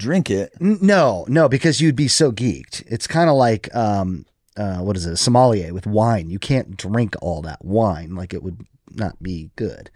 drink 0.00 0.30
it. 0.30 0.52
no, 0.60 1.24
no, 1.28 1.48
because 1.48 1.80
you'd 1.80 1.96
be 1.96 2.08
so 2.08 2.32
geeked. 2.32 2.82
It's 2.86 3.06
kind 3.06 3.30
of 3.30 3.36
like 3.36 3.72
um, 3.74 4.26
uh, 4.56 4.78
what 4.78 4.96
is 4.96 5.06
it, 5.06 5.12
a 5.12 5.16
sommelier 5.16 5.72
with 5.72 5.86
wine? 5.86 6.30
You 6.30 6.38
can't 6.38 6.76
drink 6.76 7.14
all 7.22 7.42
that 7.42 7.64
wine; 7.64 8.14
like 8.16 8.34
it 8.34 8.42
would 8.42 8.66
not 8.90 9.22
be 9.22 9.50
good. 9.56 9.90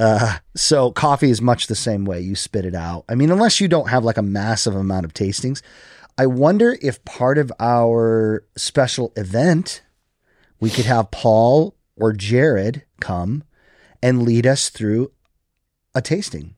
Uh, 0.00 0.38
so 0.56 0.90
coffee 0.90 1.30
is 1.30 1.40
much 1.40 1.66
the 1.66 1.76
same 1.76 2.04
way. 2.04 2.20
You 2.20 2.34
spit 2.34 2.64
it 2.64 2.74
out. 2.74 3.04
I 3.08 3.14
mean, 3.14 3.30
unless 3.30 3.60
you 3.60 3.68
don't 3.68 3.90
have 3.90 4.04
like 4.04 4.16
a 4.16 4.22
massive 4.22 4.74
amount 4.74 5.04
of 5.04 5.14
tastings. 5.14 5.62
I 6.16 6.26
wonder 6.26 6.76
if 6.80 7.04
part 7.04 7.38
of 7.38 7.52
our 7.58 8.44
special 8.56 9.12
event, 9.16 9.82
we 10.60 10.70
could 10.70 10.84
have 10.84 11.10
Paul 11.10 11.74
or 11.96 12.12
Jared 12.12 12.84
come 13.00 13.42
and 14.00 14.22
lead 14.22 14.46
us 14.46 14.68
through 14.68 15.10
a 15.94 16.00
tasting. 16.00 16.54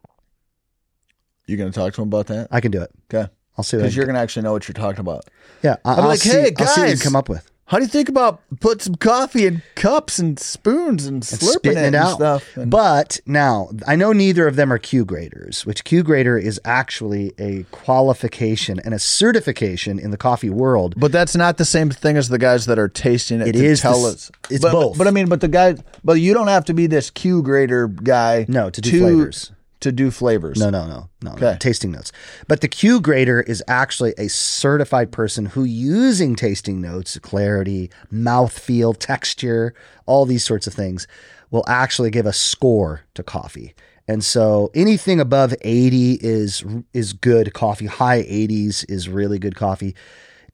You 1.47 1.57
gonna 1.57 1.71
talk 1.71 1.95
to 1.95 2.03
him 2.03 2.09
about 2.09 2.27
that? 2.27 2.49
I 2.51 2.61
can 2.61 2.71
do 2.73 2.83
it. 2.83 2.91
Okay. 3.13 3.31
I'll 3.57 3.65
see 3.65 3.77
what 3.77 3.83
I 3.83 3.85
Because 3.85 3.97
you're 3.97 4.07
gonna 4.07 4.19
actually 4.19 4.43
know 4.43 4.53
what 4.53 4.69
you're 4.69 4.75
talking 4.75 5.01
about. 5.01 5.25
Yeah, 5.63 5.77
I- 5.85 5.93
I'm 5.95 6.01
I'll 6.01 6.09
like, 6.09 6.21
see, 6.21 6.31
"Hey, 6.31 6.53
I'll 6.59 6.67
see 6.67 6.81
what 6.83 6.89
you 6.89 6.95
guys." 6.95 7.03
come 7.03 7.17
up 7.17 7.29
with. 7.29 7.51
How 7.71 7.79
do 7.79 7.83
you 7.85 7.89
think 7.89 8.09
about 8.09 8.41
put 8.61 8.81
some 8.81 8.95
coffee 8.95 9.45
in 9.45 9.61
cups 9.75 10.21
and 10.21 10.39
spoons 10.39 11.05
and 11.07 11.23
slurping 11.25 11.53
spitting 11.55 11.79
it, 11.79 11.87
and 11.87 11.97
out. 11.97 12.15
stuff? 12.15 12.57
And- 12.57 12.71
But 12.71 13.19
now 13.27 13.71
I 13.89 13.97
know 13.97 14.13
neither 14.13 14.47
of 14.47 14.55
them 14.55 14.73
are 14.73 14.79
Q 14.79 15.05
graders, 15.05 15.67
which 15.67 15.83
Q 15.83 16.05
grader 16.05 16.39
is 16.39 16.61
actually 16.65 17.33
a 17.41 17.65
qualification 17.73 18.79
and 18.85 18.95
a 18.95 19.01
certification 19.01 19.99
in 19.99 20.11
the 20.13 20.17
coffee 20.17 20.51
world. 20.51 20.95
But 20.97 21.11
that's 21.11 21.35
not 21.35 21.57
the 21.57 21.65
same 21.65 21.91
thing 21.91 22.17
as 22.17 22.29
the 22.29 22.39
guys 22.39 22.67
that 22.67 22.79
are 22.79 22.89
tasting 22.89 23.41
it. 23.41 23.49
It 23.49 23.53
to 23.55 23.65
is 23.65 23.81
tell 23.81 24.01
the 24.03 24.09
us. 24.11 24.31
it's 24.49 24.63
but, 24.63 24.71
both. 24.73 24.99
But, 24.99 25.09
I 25.09 25.11
mean, 25.11 25.29
but 25.29 25.41
the 25.41 25.49
guy, 25.49 25.75
but 26.05 26.15
you 26.15 26.35
don't 26.35 26.49
have 26.49 26.67
to 26.67 26.75
be 26.75 26.87
this 26.87 27.11
Q 27.11 27.43
grader 27.43 27.89
guy. 27.89 28.47
No, 28.49 28.71
to 28.71 28.81
do 28.81 28.91
flavors. 29.01 29.51
To 29.87 29.93
do 29.93 30.11
flavors. 30.11 30.59
No, 30.59 30.69
no, 30.69 30.89
no, 30.89 31.09
no, 31.23 31.35
no. 31.37 31.57
Tasting 31.61 31.93
notes. 31.93 32.11
But 32.49 32.61
the 32.61 32.67
Q 32.67 33.01
grader 33.01 33.41
is 33.41 33.63
actually 33.69 34.15
a 34.19 34.27
certified 34.27 35.13
person 35.13 35.47
who, 35.47 35.63
using 35.63 36.35
tasting 36.35 36.81
notes, 36.81 37.21
clarity, 37.21 37.89
mouthfeel, 38.13 38.97
texture, 38.99 39.75
all 40.05 40.27
these 40.27 40.43
sorts 40.43 40.67
of 40.67 40.75
things, 40.75 41.07
will 41.53 41.63
actually 41.69 42.11
give 42.11 42.27
a 42.27 42.33
score 42.33 43.03
to 43.15 43.23
coffee. 43.23 43.77
And 44.09 44.25
so 44.25 44.73
anything 44.75 45.21
above 45.21 45.55
80 45.61 46.15
is 46.15 46.65
is 46.93 47.13
good 47.13 47.55
coffee. 47.55 47.87
High 47.87 48.25
80s 48.25 48.85
is 48.89 49.09
really 49.09 49.39
good 49.39 49.55
coffee. 49.55 49.95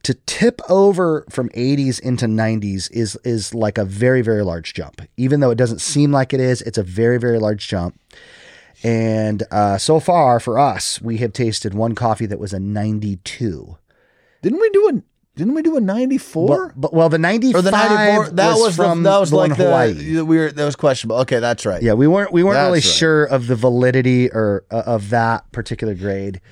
To 0.02 0.12
tip 0.26 0.60
over 0.68 1.24
from 1.30 1.48
80s 1.50 1.98
into 2.00 2.26
90s 2.26 2.90
is 2.90 3.16
is 3.24 3.54
like 3.54 3.78
a 3.78 3.86
very 3.86 4.20
very 4.20 4.42
large 4.42 4.74
jump. 4.74 5.00
Even 5.16 5.40
though 5.40 5.50
it 5.50 5.56
doesn't 5.56 5.80
seem 5.80 6.12
like 6.12 6.34
it 6.34 6.40
is, 6.40 6.60
it's 6.60 6.76
a 6.76 6.82
very 6.82 7.16
very 7.16 7.38
large 7.38 7.66
jump. 7.66 7.98
And 8.84 9.44
uh, 9.50 9.78
so 9.78 10.00
far 10.00 10.40
for 10.40 10.58
us, 10.58 11.00
we 11.00 11.18
have 11.18 11.32
tasted 11.32 11.74
one 11.74 11.94
coffee 11.94 12.26
that 12.26 12.38
was 12.38 12.52
a 12.52 12.60
92. 12.60 13.76
Didn't 14.42 14.60
we 14.60 14.70
do 14.70 14.88
a? 14.88 15.02
Didn't 15.34 15.54
we 15.54 15.62
do 15.62 15.78
a 15.78 15.80
ninety 15.80 16.18
four? 16.18 16.68
But, 16.76 16.80
but 16.80 16.92
well, 16.92 17.08
the 17.08 17.18
95 17.18 17.54
or 17.54 17.62
the 17.62 17.70
ninety 17.70 18.16
four? 18.16 18.30
That 18.34 18.54
was, 18.54 18.76
from 18.76 19.02
the, 19.02 19.10
that 19.10 19.18
was 19.18 19.30
the 19.30 19.36
like 19.36 19.52
in 19.52 19.56
Hawaii. 19.56 19.92
the 19.92 20.24
we 20.26 20.36
were 20.36 20.52
that 20.52 20.64
was 20.64 20.76
questionable. 20.76 21.16
Okay, 21.20 21.38
that's 21.38 21.64
right. 21.64 21.82
Yeah, 21.82 21.94
we 21.94 22.06
weren't 22.06 22.34
we 22.34 22.42
weren't 22.42 22.56
That's 22.56 22.66
really 22.66 22.78
right. 22.80 22.84
sure 22.84 23.24
of 23.24 23.46
the 23.46 23.56
validity 23.56 24.30
or 24.30 24.66
uh, 24.70 24.82
of 24.84 25.08
that 25.08 25.50
particular 25.52 25.94
grade. 25.94 26.42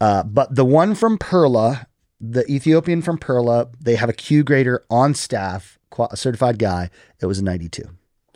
Uh, 0.00 0.22
but 0.22 0.54
the 0.54 0.64
one 0.64 0.94
from 0.94 1.18
Perla, 1.18 1.88
the 2.20 2.48
Ethiopian 2.48 3.02
from 3.02 3.18
Perla, 3.18 3.70
they 3.80 3.96
have 3.96 4.08
a 4.08 4.12
Q 4.12 4.44
grader 4.44 4.84
on 4.88 5.14
staff, 5.14 5.78
a 5.98 6.16
certified 6.16 6.60
guy. 6.60 6.90
It 7.20 7.26
was 7.26 7.40
a 7.40 7.44
92. 7.44 7.88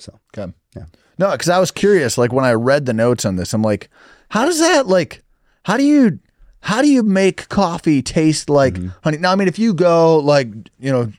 So 0.02 0.18
Okay. 0.36 0.52
Yeah. 0.76 0.84
No, 1.18 1.30
because 1.32 1.48
I 1.48 1.58
was 1.60 1.70
curious. 1.70 2.18
Like 2.18 2.32
when 2.32 2.44
I 2.44 2.52
read 2.52 2.86
the 2.86 2.92
notes 2.92 3.24
on 3.24 3.36
this, 3.36 3.52
I'm 3.54 3.62
like, 3.62 3.88
how 4.30 4.44
does 4.46 4.58
that 4.58 4.86
like? 4.86 5.22
How 5.64 5.76
do 5.76 5.84
you? 5.84 6.18
How 6.60 6.80
do 6.80 6.88
you 6.88 7.02
make 7.02 7.48
coffee 7.48 8.02
taste 8.02 8.48
like 8.48 8.74
Mm-hmm. 8.74 8.88
honey? 9.04 9.18
Now, 9.18 9.32
I 9.32 9.36
mean, 9.36 9.48
if 9.48 9.58
you 9.58 9.74
go 9.74 10.18
like 10.18 10.48
you 10.78 10.92
know, 10.92 11.12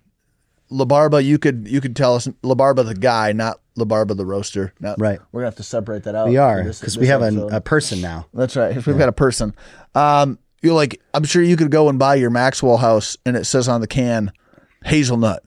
La 0.70 0.86
Barba, 0.86 1.22
you 1.24 1.38
could 1.38 1.68
you 1.68 1.80
could 1.82 1.96
tell 1.96 2.16
us 2.16 2.28
La 2.42 2.56
Barba 2.56 2.84
the 2.84 2.96
guy, 2.96 3.32
not 3.32 3.60
La 3.76 3.86
Barba 3.86 4.14
the 4.16 4.26
roaster. 4.26 4.74
Not, 4.80 5.00
Right. 5.00 5.20
We're 5.32 5.42
gonna 5.42 5.48
have 5.48 5.56
to 5.58 5.64
separate 5.64 6.04
that 6.04 6.16
out. 6.16 6.28
we 6.28 6.38
are 6.38 6.64
because 6.64 6.98
we 6.98 7.08
have 7.08 7.22
an, 7.22 7.54
a 7.54 7.62
person 7.62 8.02
now. 8.02 8.28
That's 8.34 8.56
right. 8.56 8.76
If 8.76 8.88
we've 8.88 8.98
got 8.98 9.10
a 9.10 9.14
person, 9.14 9.54
um, 9.96 10.40
you're 10.62 10.74
like, 10.74 11.02
I'm 11.14 11.24
sure 11.26 11.42
you 11.42 11.58
could 11.58 11.72
go 11.72 11.90
and 11.90 12.00
buy 12.00 12.16
your 12.16 12.30
Maxwell 12.30 12.78
House, 12.78 13.18
and 13.26 13.36
it 13.38 13.46
says 13.46 13.68
on 13.68 13.82
the 13.82 13.88
can, 13.88 14.32
hazelnut. 14.86 15.44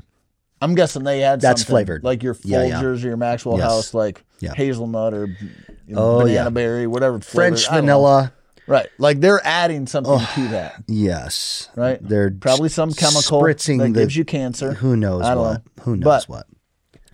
I'm 0.61 0.75
guessing 0.75 1.05
they 1.05 1.21
had 1.21 1.41
That's 1.41 1.61
something, 1.63 1.73
flavored. 1.73 2.05
like 2.05 2.23
your 2.23 2.35
Folgers 2.35 2.41
Yeah, 2.45 2.65
yeah. 2.65 2.83
or 2.83 2.95
your 2.95 3.17
Maxwell 3.17 3.59
Yes. 3.59 3.67
House, 3.67 3.95
like 3.95 4.25
Yeah. 4.41 4.55
hazelnut 4.55 5.13
or 5.15 5.27
you 5.27 5.95
know, 5.95 6.01
Oh, 6.01 6.19
banana 6.21 6.33
yeah. 6.33 6.49
berry, 6.51 6.87
whatever. 6.87 7.21
French 7.21 7.69
vanilla. 7.69 8.33
right? 8.67 8.89
Like 8.99 9.21
they're 9.21 9.41
adding 9.45 9.87
something 9.87 10.19
to 10.19 10.49
that, 10.49 10.83
Yes. 10.89 11.69
right? 11.77 11.99
They're 12.03 12.31
probably 12.31 12.69
some 12.69 12.93
chemical 12.93 13.41
spritzing 13.43 13.79
that 13.79 13.93
the, 13.95 14.01
gives 14.01 14.17
you 14.17 14.25
cancer. 14.25 14.73
Who 14.73 14.97
knows 14.97 15.23
I 15.23 15.35
don't 15.35 15.45
what? 15.45 15.53
know. 15.77 15.83
Who 15.85 15.97
knows 15.97 16.05
But- 16.27 16.29
what? 16.29 16.47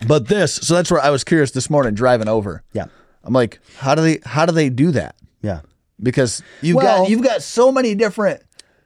But 0.07 0.27
this, 0.27 0.55
so 0.55 0.73
that's 0.75 0.89
where 0.91 0.99
I 1.01 1.09
was 1.11 1.23
curious 1.23 1.51
this 1.51 1.69
morning 1.69 1.93
driving 1.93 2.27
over. 2.27 2.63
Yeah. 2.73 2.85
I'm 3.23 3.33
like, 3.33 3.59
how 3.77 3.93
do 3.95 4.01
they 4.01 4.19
how 4.25 4.45
do 4.45 4.51
they 4.53 4.69
do 4.69 4.91
that? 4.91 5.15
Yeah. 5.41 5.59
because 6.01 6.41
you've 6.61 6.75
Well- 6.77 7.03
got 7.03 7.09
you've 7.09 7.23
got 7.23 7.41
so 7.43 7.71
many 7.71 7.93
different 7.95 8.41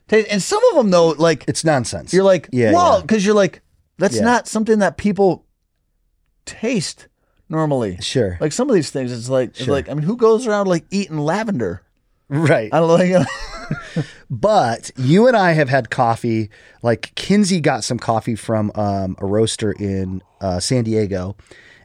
tastes, 0.08 0.30
and 0.32 0.42
some 0.44 0.62
of 0.72 0.76
them 0.76 0.92
though, 0.92 1.10
like 1.10 1.46
It's 1.48 1.64
nonsense. 1.64 2.14
you're 2.14 2.24
like, 2.26 2.50
yeah, 2.52 2.74
well, 2.74 2.96
yeah. 2.98 3.02
because 3.02 3.26
you're 3.26 3.34
like, 3.36 3.62
that's 3.98 4.16
Yeah. 4.18 4.24
not 4.24 4.48
something 4.48 4.80
that 4.80 4.98
people 4.98 5.46
taste 6.46 7.08
normally. 7.50 7.98
Sure. 8.02 8.38
Like 8.40 8.52
some 8.52 8.70
of 8.70 8.76
these 8.76 8.90
things, 8.90 9.12
it's 9.12 9.30
like, 9.30 9.50
it's 9.50 9.68
like 9.68 9.90
I 9.90 9.94
mean, 9.94 10.04
who 10.04 10.18
goes 10.18 10.48
around 10.48 10.68
like 10.68 10.86
eating 10.92 11.18
lavender? 11.20 11.84
right. 12.30 12.74
I 12.74 12.80
don't 12.80 12.98
know. 13.00 13.04
You 13.04 13.26
But 14.30 14.92
you 14.98 15.28
and 15.28 15.36
I 15.38 15.54
have 15.54 15.70
had 15.70 15.90
coffee. 15.90 16.50
Like 16.84 17.14
Kinsey 17.16 17.60
got 17.62 17.84
some 17.84 17.98
coffee 18.00 18.36
from 18.36 18.72
um, 18.76 19.16
a 19.20 19.26
roaster 19.26 19.72
in 19.72 20.22
uh, 20.42 20.60
San 20.60 20.84
Diego, 20.84 21.36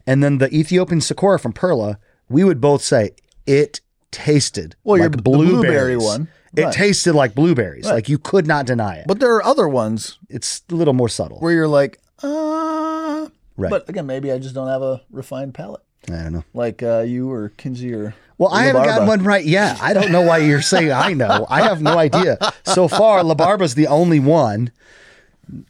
and 0.06 0.22
then 0.22 0.38
the 0.38 0.52
Ethiopian 0.54 1.00
Sakura 1.00 1.38
from 1.38 1.52
Perla. 1.52 1.98
We 2.28 2.44
would 2.44 2.60
both 2.60 2.82
say 2.82 3.10
it 3.46 3.80
tasted 4.10 4.74
Well, 4.84 4.96
your 4.98 5.08
like 5.08 5.16
b- 5.18 5.22
blueberry 5.30 5.96
one. 5.96 6.28
It 6.54 6.64
Right. 6.64 6.74
tasted 6.74 7.14
like 7.14 7.34
blueberries. 7.34 7.86
Like 7.86 8.08
you 8.10 8.18
could 8.18 8.46
not 8.46 8.66
deny 8.66 8.96
it. 8.96 9.06
but 9.08 9.20
there 9.20 9.34
are 9.36 9.42
other 9.44 9.66
ones 9.68 10.18
it's 10.28 10.62
a 10.70 10.74
little 10.74 10.92
more 10.94 11.08
subtle. 11.08 11.38
where 11.40 11.52
you're 11.52 11.68
like, 11.68 11.98
uh, 12.22 13.28
Right. 13.56 13.70
But 13.70 13.88
again, 13.88 14.06
maybe 14.06 14.32
I 14.32 14.38
just 14.38 14.54
don't 14.54 14.68
have 14.68 14.82
a 14.82 15.02
refined 15.10 15.54
palate 15.54 15.82
I 16.08 16.22
don't 16.22 16.32
know. 16.32 16.44
like 16.54 16.82
uh, 16.82 17.00
you 17.00 17.30
or 17.30 17.50
Kinsey 17.50 17.92
or. 17.92 18.14
Well, 18.38 18.52
I 18.52 18.64
haven't 18.64 18.84
gotten 18.84 19.06
one 19.06 19.22
right 19.22 19.44
yet. 19.44 19.80
I 19.80 19.92
don't 19.92 20.10
know 20.10 20.22
why 20.22 20.38
you're 20.38 20.62
saying 20.62 20.90
I 20.90 21.12
know. 21.12 21.46
I 21.48 21.62
have 21.62 21.80
no 21.80 21.96
idea. 21.98 22.38
So 22.64 22.88
far, 22.88 23.22
La 23.22 23.34
Barba's 23.34 23.76
the 23.76 23.86
only 23.86 24.18
one. 24.18 24.72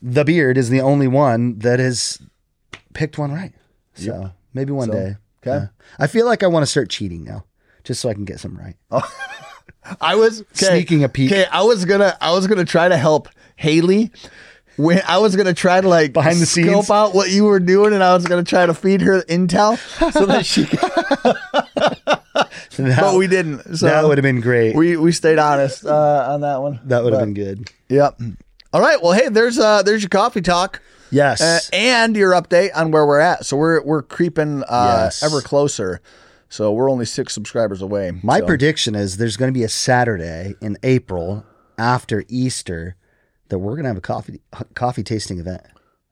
The 0.00 0.24
beard 0.24 0.56
is 0.56 0.70
the 0.70 0.80
only 0.80 1.08
one 1.08 1.58
that 1.58 1.80
has 1.80 2.18
picked 2.94 3.18
one 3.18 3.32
right. 3.32 3.52
So 3.94 4.30
maybe 4.54 4.72
one 4.72 4.90
day. 4.90 5.16
okay. 5.46 5.66
I 5.98 6.06
feel 6.06 6.24
like 6.24 6.42
I 6.42 6.46
want 6.46 6.62
to 6.62 6.66
start 6.70 6.88
cheating 6.88 7.24
now, 7.24 7.44
just 7.84 8.00
so 8.00 8.08
I 8.08 8.14
can 8.14 8.24
get 8.24 8.40
some 8.40 8.56
right. 8.56 8.76
Oh. 8.90 9.02
I 10.00 10.14
was 10.14 10.40
okay, 10.40 10.66
Sneaking 10.66 11.04
a 11.04 11.08
peek. 11.08 11.30
Okay, 11.30 11.44
I 11.52 11.62
was 11.64 11.84
gonna 11.84 12.16
I 12.20 12.32
was 12.32 12.46
gonna 12.46 12.64
try 12.64 12.88
to 12.88 12.96
help 12.96 13.28
Haley. 13.56 14.12
When 14.76 15.02
I 15.06 15.18
was 15.18 15.36
gonna 15.36 15.54
try 15.54 15.80
to 15.80 15.88
like 15.88 16.12
Behind 16.12 16.38
the 16.40 16.46
scope 16.46 16.64
scenes? 16.64 16.90
out 16.90 17.14
what 17.14 17.30
you 17.30 17.44
were 17.44 17.60
doing, 17.60 17.92
and 17.92 18.02
I 18.02 18.14
was 18.14 18.26
gonna 18.26 18.44
try 18.44 18.66
to 18.66 18.74
feed 18.74 19.00
her 19.02 19.22
intel 19.22 19.76
so 20.12 20.26
that 20.26 20.46
she. 20.46 20.66
Could, 20.66 20.80
but 23.00 23.16
we 23.16 23.26
didn't. 23.26 23.76
So 23.76 23.86
that 23.86 24.04
would 24.04 24.18
have 24.18 24.22
been 24.22 24.40
great. 24.40 24.74
we 24.74 24.96
we 24.96 25.12
stayed 25.12 25.38
honest 25.38 25.84
uh, 25.84 26.26
on 26.30 26.40
that 26.40 26.60
one. 26.62 26.80
that 26.84 27.04
would 27.04 27.12
have 27.12 27.22
been 27.22 27.34
good. 27.34 27.70
Yep. 27.88 28.20
All 28.72 28.80
right. 28.80 29.00
Well, 29.02 29.12
hey, 29.12 29.28
there's 29.28 29.58
uh 29.58 29.82
there's 29.82 30.02
your 30.02 30.08
coffee 30.08 30.40
talk. 30.40 30.80
Yes. 31.10 31.42
Uh, 31.42 31.58
and 31.74 32.16
your 32.16 32.32
update 32.32 32.70
on 32.74 32.90
where 32.90 33.06
we're 33.06 33.20
at. 33.20 33.44
So 33.44 33.56
we're 33.56 33.82
we're 33.82 34.02
creeping 34.02 34.62
uh, 34.66 35.02
Yes. 35.04 35.22
ever 35.22 35.42
closer. 35.42 36.00
So 36.48 36.72
we're 36.72 36.90
only 36.90 37.04
six 37.04 37.34
subscribers 37.34 37.82
away. 37.82 38.12
My 38.22 38.40
So- 38.40 38.46
prediction 38.46 38.94
is 38.94 39.18
there's 39.18 39.36
going 39.36 39.52
to 39.52 39.58
be 39.58 39.64
a 39.64 39.68
Saturday 39.68 40.54
in 40.60 40.78
April 40.82 41.44
after 41.78 42.24
Easter 42.28 42.96
that 43.52 43.58
we're 43.58 43.72
going 43.74 43.84
to 43.84 43.88
have 43.90 43.96
a 43.98 44.00
coffee 44.00 44.40
coffee 44.74 45.02
tasting 45.02 45.38
event. 45.38 45.62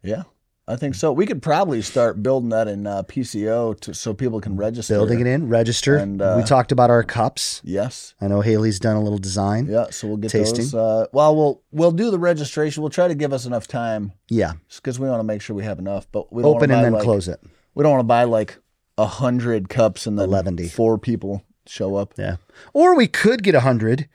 Yeah, 0.03 0.25
I 0.69 0.77
think 0.77 0.95
so. 0.95 1.11
We 1.11 1.25
could 1.27 1.41
probably 1.43 1.81
start 1.83 2.23
building 2.23 2.51
that 2.51 2.69
in 2.69 2.87
uh, 2.87 3.03
PCO 3.05 3.81
to, 3.81 3.95
so 3.95 4.13
people 4.15 4.41
can 4.43 4.57
register. 4.57 4.95
Building 4.95 5.21
it 5.21 5.27
in, 5.27 5.49
register. 5.49 5.97
And, 5.97 6.21
uh, 6.21 6.35
we 6.37 6.45
talked 6.45 6.71
about 6.71 6.91
our 6.91 7.03
cups. 7.03 7.63
Yes. 7.65 8.15
I 8.21 8.29
know 8.29 8.43
Haley's 8.43 8.79
done 8.79 8.97
a 8.97 9.03
little 9.03 9.19
design. 9.19 9.67
Yeah. 9.69 9.87
So 9.91 10.07
we'll 10.07 10.17
get 10.19 10.31
Tasting. 10.31 10.61
those. 10.67 10.75
Uh, 10.75 11.07
well, 11.13 11.35
we'll 11.35 11.63
we'll 11.73 11.93
do 11.93 12.11
the 12.11 12.19
registration. 12.19 12.83
We'll 12.83 12.91
try 12.91 13.09
to 13.09 13.15
give 13.15 13.33
us 13.33 13.47
enough 13.47 13.67
time 13.67 14.13
Yeah. 14.29 14.53
because 14.77 15.01
we 15.01 15.09
want 15.09 15.21
to 15.21 15.25
make 15.25 15.41
sure 15.43 15.57
we 15.57 15.65
have 15.65 15.79
enough. 15.79 16.07
But 16.13 16.31
we 16.33 16.43
don't 16.43 16.55
Open 16.57 16.71
and 16.71 16.85
then 16.85 16.93
like- 16.93 17.03
close 17.03 17.27
it. 17.27 17.41
We 17.75 17.83
don't 17.83 17.93
want 17.93 18.01
to 18.01 18.05
buy 18.09 18.25
like 18.25 18.59
a 18.99 19.07
hundred 19.07 19.69
cups 19.71 20.07
and 20.07 20.19
then 20.19 20.29
11. 20.29 20.69
four 20.69 20.99
people 20.99 21.43
show 21.67 21.97
up. 21.97 22.13
Yeah. 22.19 22.37
Or 22.75 22.95
we 22.95 23.07
could 23.07 23.43
get 23.43 23.55
a 23.55 23.61
hundred 23.61 24.09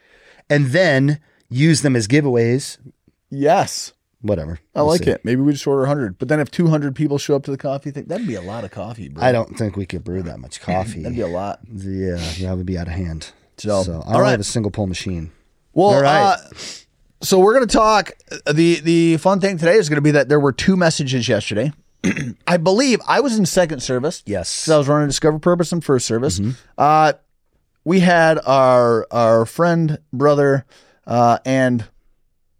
and 0.49 0.67
then 0.67 1.19
use 1.49 1.81
them 1.81 1.95
as 1.95 2.07
giveaways. 2.07 2.77
Yes. 3.29 3.93
Whatever. 4.21 4.59
I 4.73 4.79
We'll 4.79 4.87
like 4.91 5.03
see. 5.03 5.11
it. 5.11 5.23
Maybe 5.23 5.41
we 5.41 5.51
just 5.51 5.67
order 5.67 5.81
100. 5.81 6.17
But 6.17 6.29
then 6.29 6.39
if 6.39 6.49
200 6.49 6.95
people 6.95 7.17
show 7.17 7.35
up 7.35 7.43
to 7.43 7.51
the 7.51 7.57
coffee 7.57 7.91
thing, 7.91 8.05
that'd 8.05 8.25
be 8.25 8.35
a 8.35 8.41
lot 8.41 8.63
of 8.63 8.71
coffee, 8.71 9.07
bro. 9.09 9.23
I 9.23 9.31
don't 9.31 9.55
think 9.57 9.75
we 9.75 9.85
could 9.85 10.03
brew 10.03 10.23
that 10.23 10.39
much 10.39 10.59
coffee. 10.61 11.03
That'd 11.03 11.15
be 11.15 11.21
a 11.21 11.27
lot. 11.27 11.59
yeah, 11.71 12.15
that 12.41 12.55
would 12.57 12.65
be 12.65 12.77
out 12.77 12.87
of 12.87 12.93
hand. 12.93 13.31
So, 13.57 13.83
So, 13.83 13.93
I 13.93 13.95
all 13.97 14.11
don't 14.13 14.21
right. 14.21 14.31
have 14.31 14.39
a 14.39 14.43
single 14.43 14.71
pull 14.71 14.87
machine. 14.87 15.31
Well, 15.73 15.87
All 15.95 16.01
right. 16.01 16.37
uh, 16.37 16.37
so 17.21 17.39
we're 17.39 17.53
going 17.53 17.67
to 17.67 17.73
talk. 17.73 18.11
uh, 18.31 18.51
the 18.53 18.79
The 18.79 19.17
fun 19.17 19.39
thing 19.41 19.57
today 19.57 19.75
is 19.75 19.89
going 19.89 19.97
to 19.97 20.01
be 20.01 20.11
that 20.11 20.27
there 20.29 20.39
were 20.39 20.51
two 20.53 20.75
messages 20.75 21.27
yesterday. 21.27 21.71
I 22.47 22.57
believe 22.57 22.99
I 23.07 23.19
was 23.19 23.37
in 23.37 23.45
second 23.45 23.81
service. 23.81 24.23
Yes. 24.25 24.49
So 24.49 24.75
I 24.75 24.77
was 24.77 24.87
running 24.87 25.07
Discover 25.07 25.39
Purpose 25.39 25.71
in 25.71 25.81
first 25.81 26.05
service. 26.07 26.39
Mm-hmm. 26.39 26.51
Uh, 26.77 27.13
we 27.83 27.99
had 27.99 28.39
our 28.45 29.05
our 29.11 29.45
friend, 29.45 29.99
brother, 30.13 30.65
uh, 31.07 31.39
and 31.45 31.85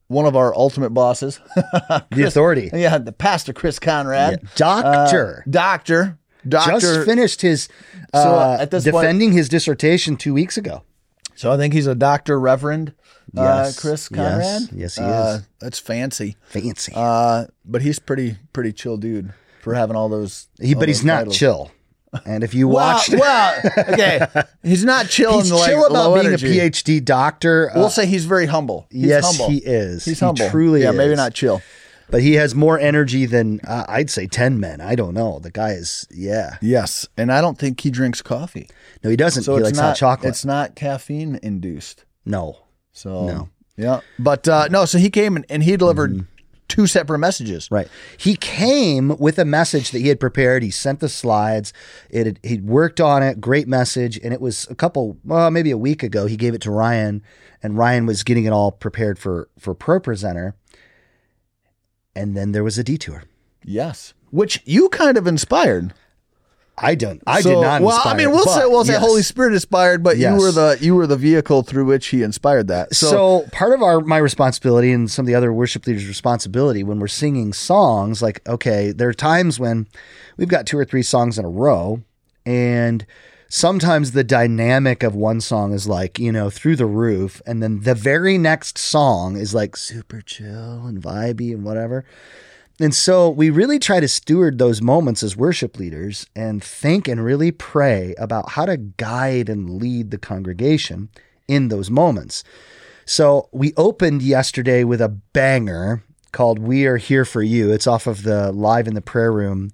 one 0.08 0.26
of 0.26 0.36
our 0.36 0.56
ultimate 0.56 0.92
bosses. 0.92 1.40
the 1.56 2.24
authority. 2.26 2.70
yeah, 2.74 2.98
the 2.98 3.12
pastor 3.12 3.54
Chris 3.54 3.80
Conrad, 3.80 4.42
Doctor. 4.56 5.44
Uh, 5.48 5.50
doctor, 5.50 6.18
doctor. 6.48 6.80
just 6.80 7.06
finished 7.06 7.42
his 7.42 7.68
uh, 8.14 8.24
So, 8.24 8.30
uh, 8.36 8.58
at 8.60 8.72
this 8.72 8.84
point- 8.84 9.04
defending 9.04 9.32
his 9.32 9.50
dissertation 9.50 10.16
two 10.18 10.34
weeks 10.34 10.58
ago. 10.58 10.84
So 11.38 11.52
I 11.52 11.58
think 11.58 11.74
he's 11.74 11.88
a 11.88 11.96
doctor, 11.96 12.40
Reverend 12.40 12.94
uh, 13.38 13.42
Yes. 13.66 13.80
Chris 13.80 14.08
Conrad. 14.08 14.70
Yes, 14.72 14.96
he 14.96 15.04
Uh, 15.04 15.38
is. 15.38 15.42
That's 15.60 15.80
fancy. 15.80 16.38
Fancy. 16.48 16.94
Uh, 16.96 17.46
but 17.66 17.82
he's 17.82 18.00
pretty 18.00 18.38
pretty 18.54 18.72
chill 18.72 18.96
dude 18.98 19.34
for 19.62 19.74
having 19.74 19.96
all 19.98 20.08
those. 20.08 20.48
he, 20.62 20.74
all 20.76 20.80
but 20.80 20.88
he's 20.88 21.00
those 21.00 21.06
not 21.26 21.32
chill. 21.32 21.72
And 22.26 22.44
if 22.44 22.54
you 22.54 22.68
Well, 22.68 22.96
watched, 22.96 23.10
well, 23.14 23.62
okay, 23.78 24.26
he's 24.64 24.84
not 24.86 25.08
chill. 25.10 25.34
he's 25.38 25.46
in 25.46 25.50
the, 25.50 25.56
like, 25.56 25.70
chill 25.70 25.86
about 25.86 26.14
being 26.16 26.28
energy. 26.28 26.60
a 26.60 26.70
PhD 26.70 27.04
doctor. 27.04 27.70
Uh, 27.72 27.80
We'll 27.80 27.90
say 27.90 28.06
he's 28.06 28.26
very 28.26 28.46
humble. 28.46 28.88
He's 28.92 29.04
yes, 29.06 29.26
humble. 29.26 29.50
he 29.50 29.58
is. 29.58 30.06
He's 30.06 30.20
He 30.20 30.26
humble. 30.26 30.50
truly 30.50 30.84
yeah, 30.84 30.92
maybe 30.92 31.16
not 31.16 31.34
chill. 31.34 31.62
but 32.10 32.22
he 32.22 32.34
has 32.36 32.54
more 32.54 32.78
energy 32.80 33.26
than 33.26 33.60
uh, 33.68 33.86
I'd 33.90 34.10
say 34.10 34.28
ten 34.28 34.60
men. 34.60 34.80
I 34.82 34.96
don't 34.96 35.14
know. 35.14 35.40
The 35.40 35.52
guy 35.52 35.72
is, 35.72 36.08
yeah. 36.12 36.58
Yes, 36.62 37.08
and 37.18 37.32
I 37.32 37.42
don't 37.42 37.58
think 37.58 37.82
he 37.82 37.90
drinks 37.90 38.22
coffee. 38.22 38.70
No, 39.04 39.10
he 39.10 39.16
doesn't. 39.16 39.44
So 39.44 39.54
he 39.54 39.60
it's 39.62 39.66
likes 39.70 39.78
not 39.78 39.84
hot 39.90 39.98
chocolate. 39.98 40.30
It's 40.30 40.46
not 40.46 40.76
caffeine 40.76 41.40
induced. 41.44 42.06
no, 42.26 42.58
So 42.92 43.26
No. 43.26 43.50
yeah, 43.78 44.02
but 44.20 44.48
uh, 44.48 44.68
no. 44.70 44.86
So 44.86 44.98
he 45.00 45.10
came 45.10 45.36
and, 45.36 45.46
and 45.50 45.64
he 45.64 45.76
delivered 45.78 46.26
two 46.68 46.88
separate 46.88 47.20
messages. 47.20 47.70
Right. 47.72 47.88
He 48.18 48.36
came 48.36 49.18
with 49.18 49.40
a 49.40 49.46
message 49.46 49.92
that 49.92 50.00
he 50.00 50.08
had 50.08 50.20
prepared. 50.20 50.64
He 50.64 50.72
sent 50.72 51.00
the 51.00 51.10
slides. 51.10 51.74
It 52.10 52.26
had, 52.26 52.40
he'd 52.44 52.66
worked 52.66 53.00
on 53.00 53.24
it. 53.24 53.40
Great 53.42 53.68
message. 53.68 54.20
And 54.24 54.34
it 54.34 54.42
was 54.42 54.68
a 54.70 54.76
couple, 54.76 55.18
well, 55.24 55.52
maybe 55.52 55.72
a 55.72 55.78
week 55.78 56.04
ago. 56.04 56.26
He 56.26 56.38
gave 56.38 56.54
it 56.54 56.62
to 56.62 56.72
Ryan, 56.72 57.24
and 57.62 57.78
Ryan 57.78 58.06
was 58.06 58.24
getting 58.24 58.46
it 58.46 58.54
all 58.54 58.72
prepared 58.72 59.20
for 59.20 59.50
for 59.60 59.74
Pro 59.74 60.00
Presenter. 60.00 60.56
And 62.16 62.36
then 62.36 62.52
there 62.52 62.64
was 62.64 62.78
a 62.78 62.84
detour. 62.84 63.24
Yes, 63.64 64.14
which 64.32 64.62
you 64.66 64.90
kind 64.90 65.18
of 65.18 65.28
inspired. 65.28 65.94
I 66.78 66.96
don't. 66.96 67.22
I 67.26 67.40
So- 67.42 67.50
did 67.52 67.62
not. 67.62 67.82
Well, 67.82 67.96
inspire 67.96 68.14
I 68.14 68.18
mean, 68.18 68.32
we'll 68.32 68.44
but 68.46 68.60
say 68.60 68.66
we'll 68.66 68.84
say 68.86 68.94
yes. 68.94 69.02
Holy 69.02 69.22
Spirit 69.22 69.54
inspired, 69.54 70.04
but 70.04 70.18
Yes. 70.18 70.34
you 70.38 70.42
were 70.46 70.52
the 70.52 70.78
you 70.82 70.96
were 70.96 71.08
the 71.08 71.16
vehicle 71.16 71.64
through 71.64 71.86
which 71.86 72.08
he 72.08 72.22
inspired 72.22 72.68
that. 72.68 72.94
So, 72.94 73.10
So, 73.10 73.46
part 73.54 73.74
of 73.74 73.82
our 73.82 74.02
my 74.02 74.18
responsibility 74.18 74.92
and 74.92 75.10
some 75.10 75.24
of 75.24 75.28
the 75.28 75.36
other 75.36 75.54
worship 75.54 75.88
leaders' 75.88 76.08
responsibility 76.08 76.84
when 76.84 77.00
we're 77.00 77.08
singing 77.08 77.54
songs, 77.54 78.22
like 78.22 78.42
okay, 78.48 78.92
there 78.92 79.08
are 79.08 79.14
times 79.14 79.60
when 79.60 79.88
we've 80.38 80.50
got 80.50 80.66
two 80.66 80.78
or 80.78 80.84
three 80.86 81.04
songs 81.04 81.40
in 81.40 81.46
a 81.46 81.50
row, 81.50 82.02
and 82.46 83.06
sometimes 83.48 84.12
the 84.12 84.24
dynamic 84.24 85.02
of 85.04 85.16
one 85.16 85.40
song 85.40 85.72
is 85.72 85.88
like 85.88 86.20
you 86.20 86.32
know 86.32 86.50
through 86.50 86.76
the 86.76 86.86
roof, 86.86 87.42
and 87.46 87.64
then 87.64 87.82
the 87.84 87.96
very 87.96 88.38
next 88.38 88.78
song 88.78 89.38
is 89.38 89.54
like 89.56 89.78
super 89.78 90.20
chill 90.20 90.86
and 90.88 91.02
vibey 91.02 91.54
and 91.54 91.64
whatever. 91.64 92.04
And 92.80 92.94
so 92.94 93.30
we 93.30 93.50
really 93.50 93.80
try 93.80 94.00
to 94.00 94.08
steward 94.08 94.58
those 94.58 94.82
moments 94.82 95.24
as 95.24 95.38
worship 95.38 95.78
leaders 95.78 96.28
and 96.36 96.62
think 96.62 97.08
and 97.08 97.24
really 97.24 97.52
pray 97.52 98.14
about 98.18 98.50
how 98.50 98.66
to 98.66 98.76
guide 98.76 99.48
and 99.48 99.82
lead 99.82 100.12
the 100.12 100.18
congregation 100.18 101.10
in 101.48 101.70
those 101.70 101.90
moments. 101.90 102.44
So 103.06 103.48
we 103.52 103.74
opened 103.78 104.22
yesterday 104.24 104.84
with 104.84 105.00
a 105.00 105.08
banger 105.08 106.04
called 106.32 106.60
We 106.60 106.86
Are 106.86 106.98
Here 106.98 107.24
for 107.24 107.42
You. 107.42 107.72
It's 107.72 107.88
off 107.88 108.08
of 108.08 108.24
the 108.24 108.52
Live 108.52 108.88
in 108.88 108.94
the 108.94 109.02
Prayer 109.02 109.32
Room 109.32 109.72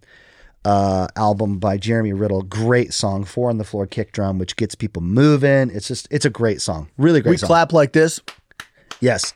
uh, 0.63 1.07
album 1.15 1.57
by 1.57 1.77
Jeremy 1.77 2.13
Riddle. 2.13 2.43
Great 2.43 2.93
song, 2.93 3.23
four 3.23 3.49
on 3.49 3.57
the 3.57 3.63
floor 3.63 3.87
kick 3.87 4.11
drum, 4.11 4.37
which 4.37 4.55
gets 4.57 4.75
people 4.75 5.01
moving. 5.01 5.71
It's 5.71 5.87
just, 5.87 6.07
it's 6.11 6.25
a 6.25 6.29
great 6.29 6.61
song. 6.61 6.89
Really 6.99 7.21
great 7.21 7.31
we 7.31 7.37
song. 7.37 7.47
clap 7.47 7.73
like 7.73 7.93
this. 7.93 8.19
Yes. 8.99 9.33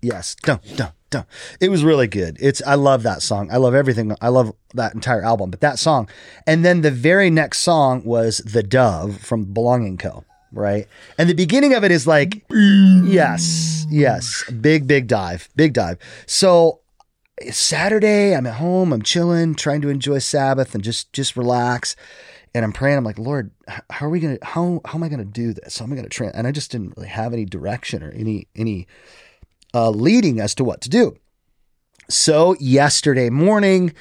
Yes. 0.00 0.36
Dun, 0.36 0.60
dun, 0.76 0.92
dun. 1.10 1.24
It 1.60 1.70
was 1.70 1.84
really 1.84 2.06
good. 2.06 2.36
It's 2.40 2.62
I 2.66 2.74
love 2.74 3.02
that 3.04 3.22
song. 3.22 3.50
I 3.50 3.56
love 3.56 3.74
everything. 3.74 4.14
I 4.20 4.28
love 4.28 4.52
that 4.74 4.94
entire 4.94 5.22
album, 5.22 5.50
but 5.50 5.60
that 5.60 5.78
song. 5.78 6.08
And 6.46 6.64
then 6.64 6.82
the 6.82 6.90
very 6.90 7.30
next 7.30 7.60
song 7.60 8.04
was 8.04 8.38
The 8.38 8.62
Dove 8.62 9.18
from 9.18 9.44
Belonging 9.44 9.98
Co. 9.98 10.24
Right. 10.52 10.86
And 11.18 11.28
the 11.28 11.34
beginning 11.34 11.74
of 11.74 11.84
it 11.84 11.90
is 11.90 12.06
like, 12.06 12.44
yes, 12.50 13.84
yes. 13.90 14.44
Big, 14.60 14.86
big 14.86 15.06
dive. 15.06 15.48
Big 15.56 15.72
dive. 15.72 15.98
So 16.26 16.80
it's 17.38 17.58
Saturday, 17.58 18.34
I'm 18.34 18.46
at 18.46 18.54
home, 18.54 18.92
I'm 18.92 19.02
chilling, 19.02 19.54
trying 19.54 19.82
to 19.82 19.88
enjoy 19.88 20.18
Sabbath 20.18 20.74
and 20.74 20.82
just 20.82 21.12
just 21.12 21.36
relax. 21.36 21.96
And 22.54 22.64
I'm 22.64 22.72
praying. 22.72 22.96
I'm 22.96 23.04
like, 23.04 23.18
Lord, 23.18 23.50
how 23.90 24.06
are 24.06 24.08
we 24.08 24.18
gonna 24.18 24.38
how 24.40 24.80
how 24.86 24.94
am 24.94 25.02
I 25.02 25.08
gonna 25.08 25.26
do 25.26 25.52
this? 25.52 25.78
How 25.78 25.84
am 25.84 25.92
I 25.92 25.96
gonna 25.96 26.08
train? 26.08 26.30
And 26.32 26.46
I 26.46 26.52
just 26.52 26.70
didn't 26.70 26.96
really 26.96 27.08
have 27.08 27.34
any 27.34 27.44
direction 27.44 28.02
or 28.02 28.10
any 28.12 28.48
any 28.56 28.86
uh, 29.74 29.90
leading 29.90 30.40
as 30.40 30.54
to 30.56 30.64
what 30.64 30.80
to 30.82 30.88
do. 30.88 31.16
So 32.08 32.54
yesterday 32.60 33.30
morning, 33.30 33.92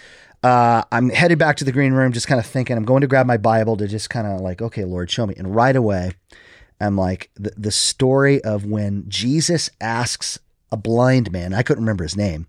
uh, 0.43 0.83
I'm 0.91 1.09
headed 1.09 1.39
back 1.39 1.55
to 1.57 1.63
the 1.63 1.71
green 1.71 1.93
room, 1.93 2.11
just 2.11 2.27
kind 2.27 2.39
of 2.39 2.45
thinking. 2.45 2.77
I'm 2.77 2.85
going 2.85 3.01
to 3.01 3.07
grab 3.07 3.25
my 3.25 3.37
Bible 3.37 3.77
to 3.77 3.87
just 3.87 4.09
kind 4.09 4.27
of 4.27 4.41
like, 4.41 4.61
okay, 4.61 4.85
Lord, 4.85 5.09
show 5.09 5.25
me. 5.25 5.33
And 5.37 5.55
right 5.55 5.75
away, 5.75 6.11
I'm 6.79 6.97
like 6.97 7.31
the 7.35 7.51
the 7.57 7.71
story 7.71 8.43
of 8.43 8.65
when 8.65 9.05
Jesus 9.07 9.69
asks 9.81 10.37
a 10.71 10.77
blind 10.77 11.31
man. 11.31 11.53
I 11.53 11.63
couldn't 11.63 11.83
remember 11.83 12.03
his 12.03 12.17
name. 12.17 12.47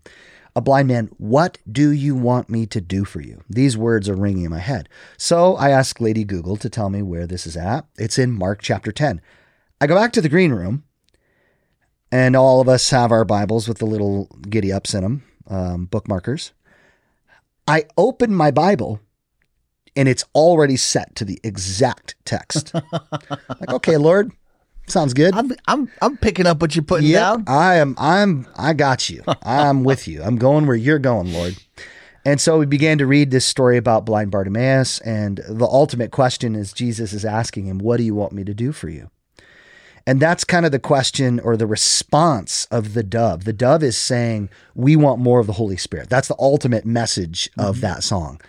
A 0.55 0.61
blind 0.63 0.89
man, 0.89 1.11
what 1.19 1.59
do 1.71 1.91
you 1.91 2.15
want 2.15 2.49
me 2.49 2.65
to 2.67 2.81
do 2.81 3.05
for 3.05 3.21
you? 3.21 3.43
These 3.49 3.77
words 3.77 4.09
are 4.09 4.17
ringing 4.17 4.45
in 4.45 4.51
my 4.51 4.59
head. 4.59 4.89
So 5.19 5.55
I 5.57 5.69
ask 5.69 6.01
Lady 6.01 6.25
Google 6.25 6.57
to 6.57 6.71
tell 6.71 6.89
me 6.89 7.03
where 7.03 7.27
this 7.27 7.47
is 7.47 7.59
at. 7.59 7.87
It's 7.99 8.19
in 8.19 8.33
Mark 8.33 8.63
chapter 8.63 8.91
10. 8.91 9.21
I 9.83 9.87
go 9.87 9.95
back 9.95 10.15
to 10.15 10.23
the 10.23 10.31
green 10.31 10.53
room, 10.53 10.85
and 12.13 12.37
all 12.37 12.61
of 12.61 12.69
us 12.69 12.91
have 12.91 13.13
our 13.13 13.25
Bibles 13.25 13.69
with 13.69 13.79
the 13.79 13.87
little 13.87 14.27
giddy 14.49 14.73
ups 14.73 14.95
in 14.95 15.03
them, 15.03 15.23
um, 15.49 15.87
bookmarkers. 15.89 16.53
I 17.69 17.85
open 17.97 18.35
my 18.35 18.51
Bible, 18.51 19.01
and 19.97 20.09
it's 20.09 20.25
already 20.35 20.77
set 20.77 21.15
to 21.17 21.25
the 21.25 21.41
exact 21.43 22.15
text. 22.25 22.73
like, 22.93 23.71
okay, 23.71 23.97
Lord, 23.97 24.31
sounds 24.87 25.15
good. 25.15 25.35
I'm 25.35 25.53
I'm 25.67 25.91
I'm 26.01 26.17
picking 26.17 26.47
up 26.47 26.61
what 26.61 26.77
you're 26.77 26.85
putting 26.85 27.09
Yep, 27.09 27.21
down. 27.21 27.45
I 27.49 27.77
am. 27.77 27.97
I'm. 27.99 28.47
I 28.57 28.73
got 28.73 29.11
you. 29.11 29.23
I'm 29.43 29.83
with 29.83 30.07
you. 30.07 30.23
I'm 30.23 30.37
going 30.37 30.67
where 30.67 30.77
you're 30.77 31.01
going, 31.01 31.33
Lord. 31.33 31.57
And 32.25 32.41
so 32.41 32.59
we 32.59 32.67
began 32.67 32.99
to 32.99 33.07
read 33.07 33.31
this 33.31 33.45
story 33.45 33.77
about 33.77 34.05
blind 34.05 34.33
Bartimaeus, 34.33 34.99
and 35.01 35.41
the 35.49 35.65
ultimate 35.67 36.11
question 36.11 36.57
is 36.57 36.73
Jesus 36.73 37.13
is 37.13 37.25
asking 37.25 37.67
him, 37.67 37.79
"What 37.79 37.97
do 37.99 38.03
you 38.05 38.15
want 38.15 38.33
me 38.33 38.45
to 38.45 38.55
do 38.55 38.73
for 38.73 38.89
you?" 38.89 39.11
And 40.07 40.21
that's 40.21 40.45
kind 40.45 40.65
of 40.65 40.71
the 40.73 40.79
question 40.79 41.41
or 41.41 41.57
the 41.57 41.67
response 41.67 42.67
of 42.71 42.95
the 42.95 43.03
dove. 43.03 43.45
The 43.45 43.53
dove 43.53 43.83
is 43.83 43.99
saying, 43.99 44.51
We 44.75 44.95
want 44.95 45.21
more 45.21 45.41
of 45.41 45.47
the 45.49 45.55
Holy 45.55 45.77
Spirit. 45.77 46.09
That's 46.09 46.29
the 46.29 46.37
ultimate 46.39 46.85
message 46.87 47.51
of 47.59 47.81
that 47.81 48.05
song. 48.05 48.41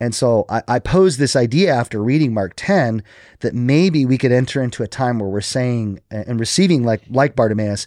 And 0.00 0.14
so 0.14 0.46
I, 0.48 0.62
I 0.66 0.78
posed 0.78 1.18
this 1.18 1.36
idea 1.36 1.72
after 1.72 2.02
reading 2.02 2.34
Mark 2.34 2.54
10 2.56 3.04
that 3.40 3.54
maybe 3.54 4.04
we 4.04 4.18
could 4.18 4.32
enter 4.32 4.60
into 4.62 4.82
a 4.82 4.88
time 4.88 5.18
where 5.18 5.28
we're 5.28 5.40
saying 5.42 6.00
and 6.10 6.40
receiving 6.40 6.82
like 6.82 7.02
like 7.10 7.36
Bartimaeus 7.36 7.86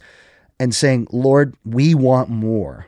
and 0.60 0.74
saying, 0.74 1.08
Lord, 1.12 1.56
we 1.66 1.94
want 1.96 2.30
more 2.30 2.86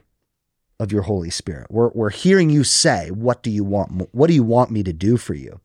of 0.80 0.92
your 0.92 1.02
Holy 1.02 1.32
Spirit. 1.32 1.68
We're, 1.72 1.90
we're 1.90 2.12
hearing 2.12 2.50
you 2.52 2.64
say, 2.64 3.10
What 3.10 3.42
do 3.42 3.50
you 3.50 3.64
want? 3.64 4.08
What 4.14 4.28
do 4.28 4.34
you 4.34 4.44
want 4.44 4.70
me 4.70 4.84
to 4.84 4.94
do 4.94 5.18
for 5.18 5.34
you? 5.34 5.60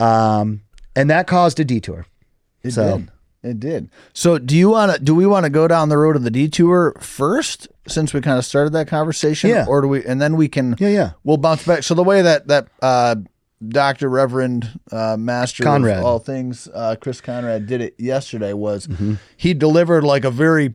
Um, 0.00 0.62
and 0.96 1.10
that 1.10 1.26
caused 1.26 1.60
a 1.60 1.64
detour. 1.64 2.06
It 2.62 2.72
So- 2.72 2.98
did. 2.98 3.10
It 3.42 3.60
did. 3.60 3.90
So 4.12 4.38
do 4.38 4.56
you 4.56 4.70
want 4.70 4.92
to? 4.92 4.98
Do 4.98 5.14
we 5.14 5.26
want 5.26 5.44
to 5.44 5.50
go 5.50 5.68
down 5.68 5.88
the 5.88 5.98
road 5.98 6.16
of 6.16 6.22
the 6.24 6.30
detour 6.30 6.96
first, 7.00 7.68
since 7.86 8.12
we 8.12 8.20
kind 8.20 8.38
of 8.38 8.44
started 8.44 8.72
that 8.72 8.88
conversation? 8.88 9.50
Yeah. 9.50 9.66
Or 9.68 9.80
do 9.82 9.88
we? 9.88 10.04
And 10.04 10.20
then 10.20 10.36
we 10.36 10.48
can. 10.48 10.74
Yeah, 10.78 10.88
yeah. 10.88 11.10
We'll 11.22 11.36
bounce 11.36 11.64
back. 11.64 11.82
So 11.84 11.94
the 11.94 12.02
way 12.02 12.22
that 12.22 12.48
that 12.48 12.68
uh, 12.82 13.16
Doctor 13.68 14.08
Reverend 14.08 14.80
uh, 14.90 15.16
Master 15.16 15.62
Conrad. 15.62 15.98
of 15.98 16.04
all 16.04 16.18
things, 16.18 16.68
uh, 16.74 16.96
Chris 17.00 17.20
Conrad 17.20 17.66
did 17.66 17.80
it 17.80 17.94
yesterday 17.98 18.52
was 18.52 18.86
Mm-hmm. 18.88 19.14
he 19.36 19.54
delivered 19.54 20.02
like 20.02 20.24
a 20.24 20.30
very 20.30 20.74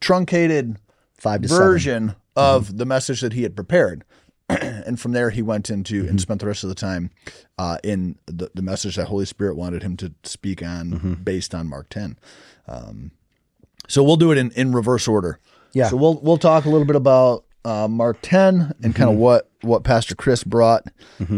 truncated 0.00 0.78
Five 1.18 1.42
to 1.42 1.48
seven. 1.48 1.64
version 1.66 2.14
of 2.36 2.78
the 2.78 2.86
message 2.86 3.20
that 3.20 3.32
he 3.32 3.42
had 3.42 3.54
prepared. 3.54 4.04
and 4.86 5.00
from 5.00 5.12
there, 5.12 5.30
he 5.30 5.42
went 5.42 5.70
into 5.70 6.06
and 6.08 6.20
spent 6.20 6.40
the 6.40 6.46
rest 6.46 6.62
of 6.62 6.68
the 6.68 6.74
time 6.74 7.10
uh, 7.58 7.78
in 7.82 8.18
the, 8.26 8.50
the 8.54 8.62
message 8.62 8.96
that 8.96 9.06
Holy 9.06 9.24
Spirit 9.24 9.56
wanted 9.56 9.82
him 9.82 9.96
to 9.98 10.12
speak 10.24 10.62
on 10.62 11.20
based 11.22 11.54
on 11.54 11.68
Mark 11.68 11.88
10. 11.88 12.18
Um, 12.68 13.12
so 13.88 14.02
we'll 14.02 14.16
do 14.16 14.32
it 14.32 14.38
in, 14.38 14.50
in 14.52 14.72
reverse 14.72 15.08
order. 15.08 15.38
Yeah. 15.72 15.88
So 15.88 15.96
we'll 15.96 16.20
we'll 16.20 16.38
talk 16.38 16.64
a 16.64 16.68
little 16.68 16.86
bit 16.86 16.96
about 16.96 17.44
uh, 17.64 17.88
Mark 17.88 18.18
10 18.22 18.74
and 18.82 18.94
kind 18.94 19.10
of 19.10 19.16
what, 19.16 19.50
what 19.62 19.84
Pastor 19.84 20.14
Chris 20.14 20.44
brought 20.44 20.84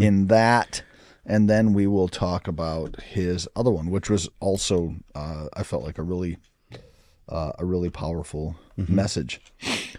in 0.02 0.26
that. 0.28 0.82
And 1.26 1.48
then 1.48 1.72
we 1.72 1.86
will 1.86 2.08
talk 2.08 2.46
about 2.48 3.00
his 3.00 3.48
other 3.56 3.70
one, 3.70 3.90
which 3.90 4.10
was 4.10 4.28
also, 4.40 4.96
uh, 5.14 5.46
I 5.54 5.62
felt 5.62 5.84
like 5.84 5.98
a 5.98 6.02
really 6.02 6.38
uh, 7.28 7.52
a 7.58 7.64
really 7.64 7.88
powerful 7.88 8.56
message. 8.76 9.40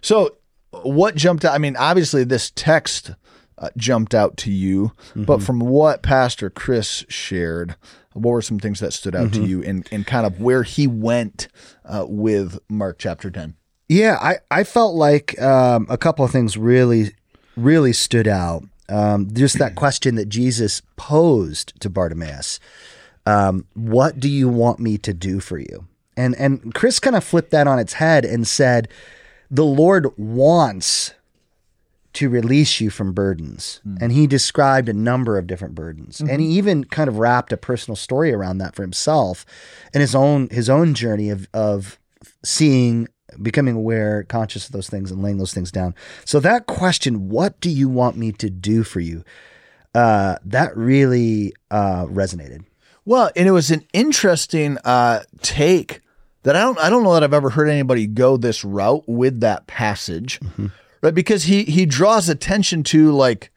So, 0.02 0.36
what 0.84 1.16
jumped 1.16 1.46
out? 1.46 1.54
I 1.54 1.58
mean, 1.58 1.76
obviously, 1.78 2.24
this 2.24 2.52
text 2.56 3.12
uh, 3.58 3.70
jumped 3.78 4.14
out 4.14 4.38
to 4.38 4.52
you, 4.52 4.92
but 5.16 5.42
from 5.42 5.60
what 5.60 6.02
Pastor 6.04 6.50
Chris 6.50 7.06
shared, 7.08 7.76
what 8.14 8.32
were 8.32 8.42
some 8.42 8.60
things 8.60 8.80
that 8.80 8.94
stood 8.94 9.16
out 9.16 9.34
to 9.34 9.44
you 9.44 9.64
and, 9.64 9.88
and 9.92 10.08
kind 10.08 10.26
of 10.26 10.40
where 10.40 10.64
he 10.64 10.88
went 10.88 11.48
uh, 11.86 12.06
with 12.08 12.60
Mark 12.70 12.98
chapter 13.00 13.30
10? 13.30 13.56
Yeah, 13.88 14.18
I, 14.22 14.38
I 14.50 14.64
felt 14.64 14.96
like 14.96 15.40
um, 15.42 15.86
a 15.90 15.98
couple 15.98 16.26
of 16.26 16.32
things 16.32 16.58
really, 16.58 17.12
really 17.56 17.94
stood 17.94 18.28
out. 18.28 18.64
Um, 18.88 19.34
just 19.34 19.58
that 19.60 19.76
question 19.76 20.16
that 20.16 20.30
Jesus 20.30 20.82
posed 20.96 21.80
to 21.82 21.90
Bartimaeus. 21.90 22.60
Um, 23.26 23.66
what 23.74 24.20
do 24.20 24.30
you 24.30 24.48
want 24.48 24.80
me 24.80 24.98
to 25.00 25.14
do 25.14 25.40
for 25.40 25.58
you? 25.58 25.88
And 26.16 26.36
and 26.36 26.74
Chris 26.74 27.00
kind 27.00 27.16
of 27.16 27.24
flipped 27.24 27.52
that 27.52 27.68
on 27.68 27.80
its 27.80 27.94
head 27.94 28.24
and 28.26 28.48
said, 28.48 28.88
the 29.50 29.66
Lord 29.66 30.08
wants 30.18 31.14
to 32.14 32.30
release 32.30 32.80
you 32.80 32.90
from 32.90 33.12
burdens. 33.12 33.82
And 34.00 34.12
he 34.12 34.26
described 34.26 34.88
a 34.88 34.94
number 34.94 35.38
of 35.38 35.48
different 35.48 35.76
burdens. 35.76 36.22
And 36.22 36.42
he 36.42 36.48
even 36.48 36.86
kind 36.86 37.10
of 37.10 37.20
wrapped 37.20 37.52
a 37.52 37.58
personal 37.58 37.98
story 37.98 38.32
around 38.32 38.60
that 38.60 38.74
for 38.74 38.84
himself 38.84 39.46
and 39.94 40.00
his 40.00 40.16
own 40.16 40.50
his 40.50 40.70
own 40.70 40.94
journey 40.94 41.30
of 41.30 41.48
of 41.54 42.00
seeing 42.44 43.10
becoming 43.42 43.76
aware, 43.76 44.24
conscious 44.24 44.68
of 44.68 44.72
those 44.72 44.90
things 44.90 45.12
and 45.12 45.22
laying 45.22 45.38
those 45.38 45.54
things 45.54 45.72
down. 45.72 45.94
So 46.24 46.40
that 46.40 46.68
question, 46.68 47.28
what 47.28 47.60
do 47.60 47.70
you 47.70 47.90
want 47.90 48.16
me 48.16 48.32
to 48.34 48.50
do 48.50 48.84
for 48.84 49.02
you? 49.02 49.26
Uh, 49.94 50.38
that 50.46 50.76
really 50.76 51.54
uh, 51.72 52.06
resonated. 52.06 52.66
Well, 53.04 53.30
and 53.36 53.48
it 53.48 53.52
was 53.52 53.72
an 53.72 53.86
interesting 53.94 54.78
uh, 54.86 55.24
take 55.42 56.02
that 56.46 56.56
I 56.56 56.62
don't 56.62 56.80
I 56.80 56.90
don't 56.90 57.04
know 57.04 57.14
that 57.14 57.24
I've 57.24 57.34
ever 57.34 57.50
heard 57.50 57.68
anybody 57.70 58.08
go 58.08 58.38
this 58.38 58.64
route 58.64 59.04
with 59.08 59.42
that 59.42 59.68
passage, 59.68 60.40
right? 61.02 61.14
Because 61.14 61.44
he 61.44 61.64
he 61.66 61.86
draws 61.86 62.30
attention 62.30 62.84
to 62.84 63.12
like 63.12 63.52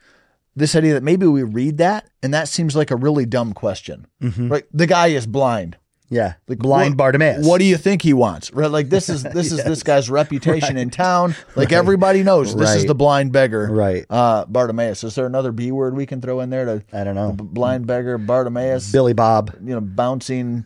this 0.57 0.75
idea 0.75 0.95
that 0.95 1.05
maybe 1.05 1.27
we 1.27 1.45
read 1.45 1.79
that 1.79 2.09
and 2.23 2.35
that 2.35 2.49
seems 2.49 2.75
like 2.75 2.91
a 2.91 2.97
really 2.97 3.25
dumb 3.25 3.53
question, 3.53 4.07
right? 4.21 4.65
The 4.73 4.87
guy 4.87 5.09
is 5.09 5.27
blind. 5.27 5.77
Yeah, 6.11 6.35
Like 6.49 6.59
blind 6.59 6.93
what, 6.93 6.97
Bartimaeus. 6.97 7.47
What 7.47 7.59
do 7.59 7.65
you 7.67 7.77
think 7.77 8.01
he 8.01 8.15
wants? 8.15 8.51
Right? 8.51 8.71
Like 8.71 8.89
this 8.89 9.11
is 9.11 9.23
this 9.25 9.53
is 9.57 9.63
this 9.63 9.83
guy's 9.83 10.09
reputation 10.09 10.79
in 10.79 10.89
town. 10.89 11.35
Like 11.55 11.71
everybody 11.71 12.23
knows 12.23 12.57
this 12.57 12.75
is 12.77 12.87
the 12.87 12.95
blind 12.95 13.31
beggar. 13.31 13.71
Right. 13.71 14.07
Uh 14.09 14.47
Bartimaeus. 14.47 15.05
Is 15.05 15.15
there 15.17 15.27
another 15.27 15.53
B 15.53 15.71
word 15.71 15.95
we 15.95 16.07
can 16.07 16.23
throw 16.23 16.41
in 16.41 16.49
there 16.49 16.65
to 16.65 16.83
I 16.95 17.05
don't 17.05 17.15
know. 17.15 17.33
blind 17.33 17.87
beggar 17.87 18.17
Bartimaeus? 18.17 18.91
Billy 18.91 19.13
Bob. 19.13 19.55
you 19.63 19.75
know, 19.75 19.83
bouncing 19.83 20.65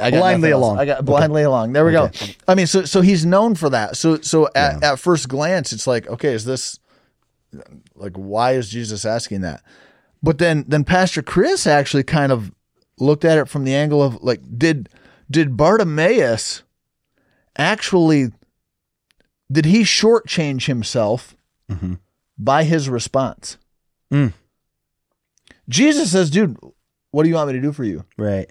I 0.00 0.10
got 0.10 0.18
Blindly 0.20 0.50
along. 0.50 0.78
I 0.78 0.84
got 0.84 1.04
blindly 1.04 1.42
along. 1.42 1.72
There 1.72 1.84
we 1.84 1.92
go. 1.92 2.10
I 2.46 2.54
mean, 2.54 2.66
so 2.66 2.84
so 2.84 3.00
he's 3.00 3.24
known 3.24 3.54
for 3.54 3.70
that. 3.70 3.96
So 3.96 4.20
so 4.20 4.48
at, 4.54 4.82
at 4.82 4.98
first 4.98 5.28
glance, 5.28 5.72
it's 5.72 5.86
like, 5.86 6.06
okay, 6.08 6.32
is 6.32 6.44
this 6.44 6.78
like 7.94 8.14
why 8.14 8.52
is 8.52 8.68
Jesus 8.68 9.04
asking 9.04 9.42
that? 9.42 9.62
But 10.22 10.38
then 10.38 10.64
then 10.68 10.84
Pastor 10.84 11.22
Chris 11.22 11.66
actually 11.66 12.02
kind 12.02 12.32
of 12.32 12.52
looked 12.98 13.24
at 13.24 13.38
it 13.38 13.48
from 13.48 13.64
the 13.64 13.74
angle 13.74 14.02
of 14.02 14.22
like, 14.22 14.40
did 14.56 14.88
did 15.30 15.56
Bartimaeus 15.56 16.62
actually 17.56 18.32
did 19.50 19.64
he 19.64 19.82
shortchange 19.82 20.66
himself 20.66 21.34
by 22.38 22.64
his 22.64 22.88
response? 22.88 23.58
Mm. 24.12 24.32
Jesus 25.68 26.12
says, 26.12 26.30
dude, 26.30 26.56
what 27.10 27.22
do 27.24 27.28
you 27.28 27.34
want 27.34 27.48
me 27.48 27.54
to 27.54 27.60
do 27.60 27.72
for 27.72 27.84
you? 27.84 28.04
Right. 28.16 28.50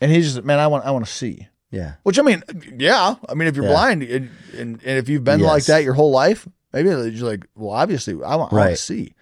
And 0.00 0.10
he's 0.12 0.34
just, 0.34 0.44
man, 0.44 0.58
I 0.58 0.66
want, 0.66 0.84
I 0.84 0.90
want 0.90 1.06
to 1.06 1.10
see. 1.12 1.48
Yeah. 1.70 1.94
Which 2.02 2.18
I 2.18 2.22
mean, 2.22 2.42
yeah. 2.78 3.16
I 3.28 3.34
mean, 3.34 3.48
if 3.48 3.56
you're 3.56 3.64
Yeah. 3.64 3.72
blind 3.72 4.02
and, 4.02 4.30
and, 4.56 4.80
and 4.84 4.98
if 4.98 5.08
you've 5.08 5.24
been 5.24 5.40
like 5.40 5.64
that 5.66 5.82
your 5.84 5.94
whole 5.94 6.10
life, 6.10 6.46
maybe 6.72 6.88
you're 6.88 7.28
like, 7.28 7.46
well, 7.54 7.70
obviously, 7.72 8.14
I 8.14 8.36
want, 8.36 8.52
I 8.52 8.56
want 8.56 8.70
to 8.70 8.76
see. 8.76 9.14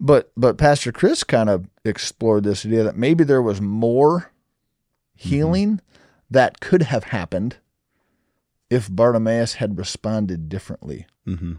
But 0.00 0.30
but 0.36 0.58
Pastor 0.58 0.92
Chris 0.92 1.24
kind 1.24 1.48
of 1.50 1.68
explored 1.84 2.44
this 2.44 2.64
idea 2.64 2.84
that 2.84 2.96
maybe 2.96 3.24
there 3.24 3.42
was 3.42 3.60
more 3.60 4.30
Mm-hmm. 5.20 5.28
healing 5.30 5.80
that 6.30 6.60
could 6.60 6.82
have 6.82 7.02
happened 7.04 7.56
if 8.70 8.88
Bartimaeus 8.88 9.54
had 9.54 9.76
responded 9.76 10.48
differently. 10.48 11.06
Mm-hmm. 11.26 11.54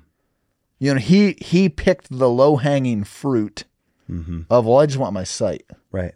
You 0.80 0.94
know, 0.94 1.00
he 1.02 1.36
he 1.42 1.68
picked 1.68 2.08
the 2.10 2.30
low 2.30 2.56
hanging 2.56 3.04
fruit 3.04 3.66
Mm-hmm. 4.10 4.42
of 4.50 4.66
well, 4.66 4.78
I 4.80 4.86
just 4.86 4.98
want 4.98 5.14
my 5.14 5.26
sight. 5.26 5.64
Right. 5.92 6.14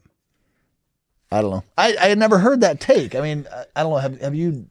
I 1.33 1.41
don't 1.41 1.51
know. 1.51 1.63
I, 1.77 1.95
I 1.99 2.07
had 2.09 2.17
never 2.19 2.37
heard 2.39 2.61
that 2.61 2.79
take. 2.79 3.15
I 3.15 3.21
mean, 3.21 3.47
I, 3.51 3.65
I 3.75 3.83
don't 3.83 3.91
know. 3.91 3.97
Have 3.97 4.21
have 4.21 4.35
you 4.35 4.67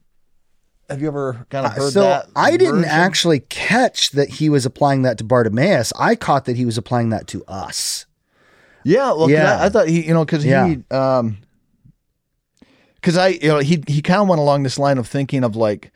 have 0.88 1.00
you 1.00 1.08
ever 1.08 1.46
kind 1.50 1.66
of 1.66 1.72
Uh, 1.72 1.74
heard 1.76 1.92
so 1.92 2.00
that? 2.02 2.28
I 2.36 2.52
didn't 2.52 2.82
version? 2.82 2.84
actually 2.90 3.40
catch 3.40 4.10
that 4.12 4.28
he 4.28 4.48
was 4.48 4.64
applying 4.66 5.02
that 5.02 5.18
to 5.18 5.24
Bartimaeus. 5.24 5.92
I 5.98 6.14
caught 6.16 6.44
that 6.44 6.56
he 6.56 6.64
was 6.64 6.78
applying 6.78 7.10
that 7.10 7.26
to 7.28 7.44
us. 7.46 8.06
Yeah, 8.84 9.12
well, 9.12 9.30
Yeah. 9.30 9.56
I, 9.58 9.66
I 9.66 9.68
thought 9.68 9.88
he, 9.88 10.06
you 10.06 10.12
know, 10.14 10.24
because 10.24 10.44
Yeah. 10.44 10.66
he, 10.68 10.82
um, 10.94 11.38
because 12.96 13.16
I, 13.16 13.28
you 13.28 13.48
know, 13.48 13.58
he 13.58 13.82
he 13.88 14.02
kind 14.02 14.20
of 14.22 14.28
went 14.28 14.40
along 14.40 14.62
this 14.62 14.78
line 14.78 14.98
of 14.98 15.06
thinking 15.08 15.44
of 15.44 15.56
like, 15.56 15.90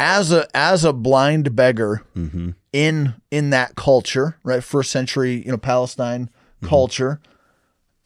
as 0.00 0.32
a 0.32 0.46
as 0.56 0.84
a 0.84 0.92
blind 0.92 1.54
beggar 1.54 2.02
Mm-hmm. 2.16 2.50
in 2.72 3.14
in 3.30 3.50
that 3.50 3.74
culture, 3.74 4.38
right, 4.44 4.62
first 4.64 4.90
century, 4.90 5.42
you 5.44 5.50
know, 5.50 5.58
Palestine 5.58 6.30
Mm-hmm. 6.62 6.68
culture. 6.68 7.20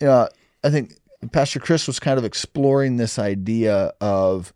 Uh, 0.00 0.28
I 0.64 0.70
think 0.70 0.94
Pastor 1.32 1.58
Chris 1.60 1.86
was 1.86 1.98
kind 1.98 2.18
of 2.18 2.24
exploring 2.24 2.96
this 2.96 3.18
idea 3.18 3.92
of, 4.00 4.52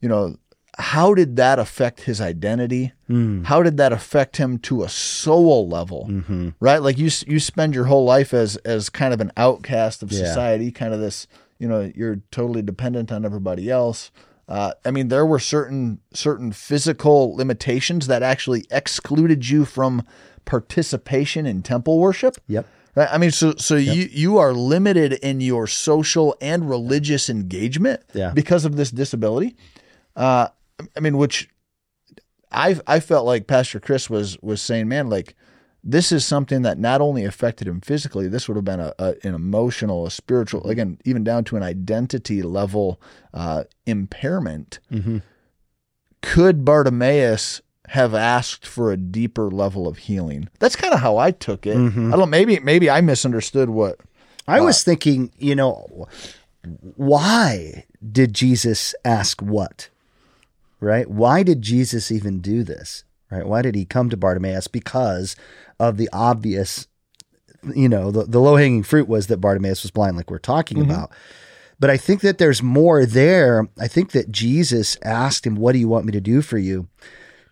you 0.00 0.08
know, 0.08 0.36
how 0.78 1.14
did 1.14 1.36
that 1.36 1.58
affect 1.58 2.02
his 2.02 2.20
identity? 2.20 2.92
Mm. 3.08 3.44
How 3.46 3.62
did 3.62 3.76
that 3.76 3.92
affect 3.92 4.38
him 4.38 4.58
to 4.60 4.82
a 4.82 4.88
soul 4.88 5.68
level? 5.68 6.06
Mm-hmm. 6.10 6.50
Right? 6.58 6.78
Like 6.78 6.96
you 6.98 7.10
you 7.26 7.38
spend 7.38 7.74
your 7.74 7.84
whole 7.84 8.04
life 8.04 8.32
as 8.32 8.56
as 8.58 8.88
kind 8.88 9.12
of 9.12 9.20
an 9.20 9.30
outcast 9.36 10.02
of 10.02 10.10
Yeah. 10.10 10.24
society, 10.26 10.70
kind 10.70 10.94
of 10.94 11.00
this, 11.00 11.26
you 11.58 11.68
know, 11.68 11.90
you're 11.94 12.20
totally 12.30 12.62
dependent 12.62 13.12
on 13.12 13.24
everybody 13.24 13.70
else. 13.70 14.10
Uh, 14.48 14.72
I 14.84 14.90
mean, 14.90 15.08
there 15.08 15.26
were 15.26 15.38
certain 15.38 16.00
certain 16.14 16.50
physical 16.50 17.36
limitations 17.36 18.06
that 18.06 18.22
actually 18.22 18.64
excluded 18.70 19.48
you 19.48 19.64
from 19.64 20.02
participation 20.44 21.46
in 21.46 21.62
temple 21.62 21.98
worship. 21.98 22.36
Yep. 22.48 22.66
I 22.96 23.18
mean, 23.18 23.30
so 23.30 23.54
so 23.56 23.76
you 23.76 24.08
you 24.10 24.38
are 24.38 24.52
limited 24.52 25.12
in 25.14 25.40
your 25.40 25.66
social 25.66 26.36
and 26.40 26.68
religious 26.68 27.30
engagement 27.30 28.00
Yeah. 28.14 28.32
because 28.34 28.64
of 28.64 28.76
this 28.76 28.90
disability. 28.90 29.56
Uh, 30.16 30.48
I 30.96 31.00
mean, 31.00 31.16
which 31.16 31.48
I 32.50 32.78
I 32.86 33.00
felt 33.00 33.26
like 33.26 33.46
Pastor 33.46 33.80
Chris 33.80 34.10
was 34.10 34.36
was 34.42 34.60
saying, 34.60 34.88
man, 34.88 35.08
like 35.08 35.36
this 35.82 36.12
is 36.12 36.26
something 36.26 36.62
that 36.62 36.78
not 36.78 37.00
only 37.00 37.24
affected 37.24 37.66
him 37.66 37.80
physically, 37.80 38.28
this 38.28 38.48
would 38.48 38.56
have 38.56 38.64
been 38.64 38.80
a, 38.80 38.92
a 38.98 39.14
an 39.22 39.34
emotional, 39.34 40.04
a 40.06 40.10
spiritual, 40.10 40.68
again, 40.68 40.98
even 41.04 41.24
down 41.24 41.44
to 41.44 41.56
an 41.56 41.62
identity 41.62 42.42
level 42.42 43.00
uh, 43.32 43.64
impairment. 43.86 44.80
Mm-hmm. 44.92 45.18
Could 46.22 46.64
Bartimaeus 46.64 47.62
have 47.90 48.14
asked 48.14 48.64
for 48.64 48.92
a 48.92 48.96
deeper 48.96 49.50
level 49.50 49.88
of 49.88 49.98
healing? 49.98 50.48
That's 50.60 50.76
kind 50.76 50.94
of 50.94 51.00
how 51.00 51.16
I 51.16 51.32
took 51.32 51.66
it. 51.66 51.76
Mm-hmm. 51.76 52.08
I 52.08 52.10
don't 52.10 52.20
know, 52.20 52.26
maybe 52.26 52.58
maybe 52.60 52.88
I 52.88 53.00
misunderstood 53.00 53.70
what 53.70 53.98
I 54.46 54.60
was 54.60 54.82
thinking, 54.82 55.32
you 55.38 55.54
know, 55.54 56.06
why 56.96 57.86
did 58.12 58.32
Jesus 58.32 58.94
ask 59.04 59.42
what? 59.42 59.88
Right? 60.80 61.08
Why 61.10 61.42
did 61.42 61.62
Jesus 61.62 62.10
even 62.12 62.40
do 62.40 62.62
this? 62.62 63.04
Right? 63.30 63.46
Why 63.46 63.62
did 63.62 63.74
he 63.74 63.84
come 63.84 64.08
to 64.10 64.16
Bartimaeus? 64.16 64.68
Because 64.68 65.34
of 65.78 65.96
the 65.96 66.08
obvious, 66.12 66.86
you 67.74 67.88
know, 67.88 68.10
the, 68.10 68.24
the 68.24 68.40
low 68.40 68.56
hanging 68.56 68.82
fruit 68.82 69.08
was 69.08 69.26
that 69.26 69.40
Bartimaeus 69.40 69.82
was 69.82 69.90
blind, 69.90 70.16
like 70.16 70.30
we're 70.30 70.38
talking 70.38 70.80
about. 70.80 71.10
But 71.80 71.90
I 71.90 71.96
think 71.96 72.20
that 72.20 72.38
there's 72.38 72.62
more 72.62 73.04
there. 73.04 73.68
I 73.80 73.88
think 73.88 74.12
that 74.12 74.30
Jesus 74.30 74.96
asked 75.02 75.46
him, 75.46 75.56
What 75.56 75.72
do 75.72 75.78
you 75.78 75.88
want 75.88 76.04
me 76.06 76.12
to 76.12 76.20
do 76.20 76.42
for 76.42 76.58
you? 76.58 76.88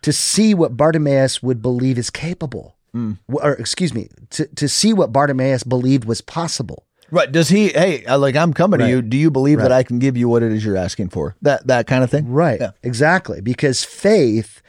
To 0.02 0.12
see 0.12 0.54
what 0.54 0.76
Bartimaeus 0.76 1.42
would 1.42 1.60
believe 1.62 1.98
is 1.98 2.10
capable. 2.10 2.76
W- 2.94 3.16
Or, 3.28 3.52
excuse 3.54 3.94
me, 3.94 4.08
to, 4.30 4.46
to 4.46 4.68
see 4.68 4.92
what 4.92 5.12
Bartimaeus 5.12 5.62
believed 5.62 6.04
was 6.04 6.20
possible. 6.20 6.84
Right. 7.10 7.30
Does 7.30 7.48
he? 7.48 7.68
Hey, 7.68 8.04
like 8.16 8.34
I'm 8.36 8.52
coming 8.52 8.80
Right. 8.80 8.86
to 8.86 8.90
you. 8.90 9.02
Do 9.02 9.16
you 9.16 9.30
believe 9.30 9.58
that 9.60 9.72
I 9.72 9.82
can 9.82 9.98
give 9.98 10.16
you 10.16 10.28
what 10.28 10.42
it 10.42 10.52
is 10.52 10.64
you're 10.64 10.76
asking 10.76 11.08
for? 11.10 11.36
That 11.42 11.66
that 11.66 11.86
kind 11.86 12.02
of 12.04 12.10
thing. 12.10 12.28
Right. 12.30 12.60
Yeah. 12.60 12.72
Exactly. 12.82 13.40
Because 13.40 13.82
faith, 13.84 14.60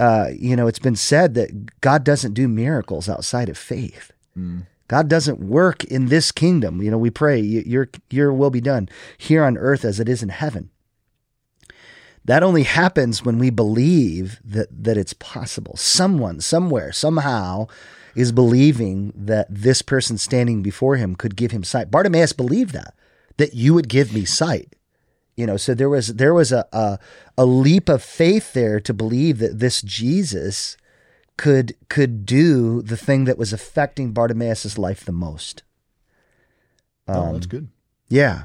uh, 0.00 0.28
you 0.36 0.56
know, 0.56 0.66
it's 0.68 0.78
been 0.78 0.96
said 0.96 1.34
that 1.34 1.80
God 1.80 2.02
doesn't 2.04 2.32
do 2.34 2.48
miracles 2.48 3.08
outside 3.08 3.48
of 3.48 3.58
faith. 3.58 4.10
God 4.88 5.08
doesn't 5.08 5.40
work 5.40 5.84
in 5.84 6.06
this 6.06 6.32
kingdom. 6.32 6.80
You 6.82 6.90
know, 6.90 6.98
we 6.98 7.10
pray, 7.10 7.38
your 7.40 7.88
your 8.10 8.32
will 8.32 8.50
be 8.50 8.60
done 8.60 8.88
here 9.18 9.44
on 9.44 9.56
earth 9.58 9.84
as 9.84 10.00
it 10.00 10.08
is 10.08 10.22
in 10.22 10.28
heaven. 10.30 10.70
That 12.24 12.42
only 12.42 12.62
happens 12.62 13.24
when 13.24 13.38
we 13.38 13.50
believe 13.50 14.40
that 14.44 14.68
that 14.84 14.96
it's 14.96 15.14
possible. 15.14 15.76
Someone, 15.76 16.40
somewhere, 16.40 16.92
somehow 16.92 17.66
is 18.14 18.30
believing 18.30 19.12
that 19.16 19.46
this 19.48 19.82
person 19.82 20.18
standing 20.18 20.62
before 20.62 20.96
him 20.96 21.16
could 21.16 21.34
give 21.34 21.50
him 21.50 21.64
sight. 21.64 21.90
Bartimaeus 21.90 22.32
believed 22.32 22.74
that, 22.74 22.94
that 23.38 23.54
you 23.54 23.72
would 23.72 23.88
give 23.88 24.12
me 24.12 24.24
sight 24.26 24.76
you 25.36 25.46
know 25.46 25.56
so 25.56 25.74
there 25.74 25.88
was 25.88 26.08
there 26.08 26.34
was 26.34 26.52
a, 26.52 26.66
a 26.72 26.98
a 27.38 27.46
leap 27.46 27.88
of 27.88 28.02
faith 28.02 28.52
there 28.52 28.80
to 28.80 28.92
believe 28.92 29.38
that 29.38 29.58
this 29.58 29.82
jesus 29.82 30.76
could 31.36 31.74
could 31.88 32.26
do 32.26 32.82
the 32.82 32.96
thing 32.96 33.24
that 33.24 33.38
was 33.38 33.52
affecting 33.52 34.12
bartimaeus' 34.12 34.78
life 34.78 35.04
the 35.04 35.12
most 35.12 35.62
oh, 37.08 37.32
that's 37.32 37.46
good. 37.46 37.68
yeah 38.08 38.44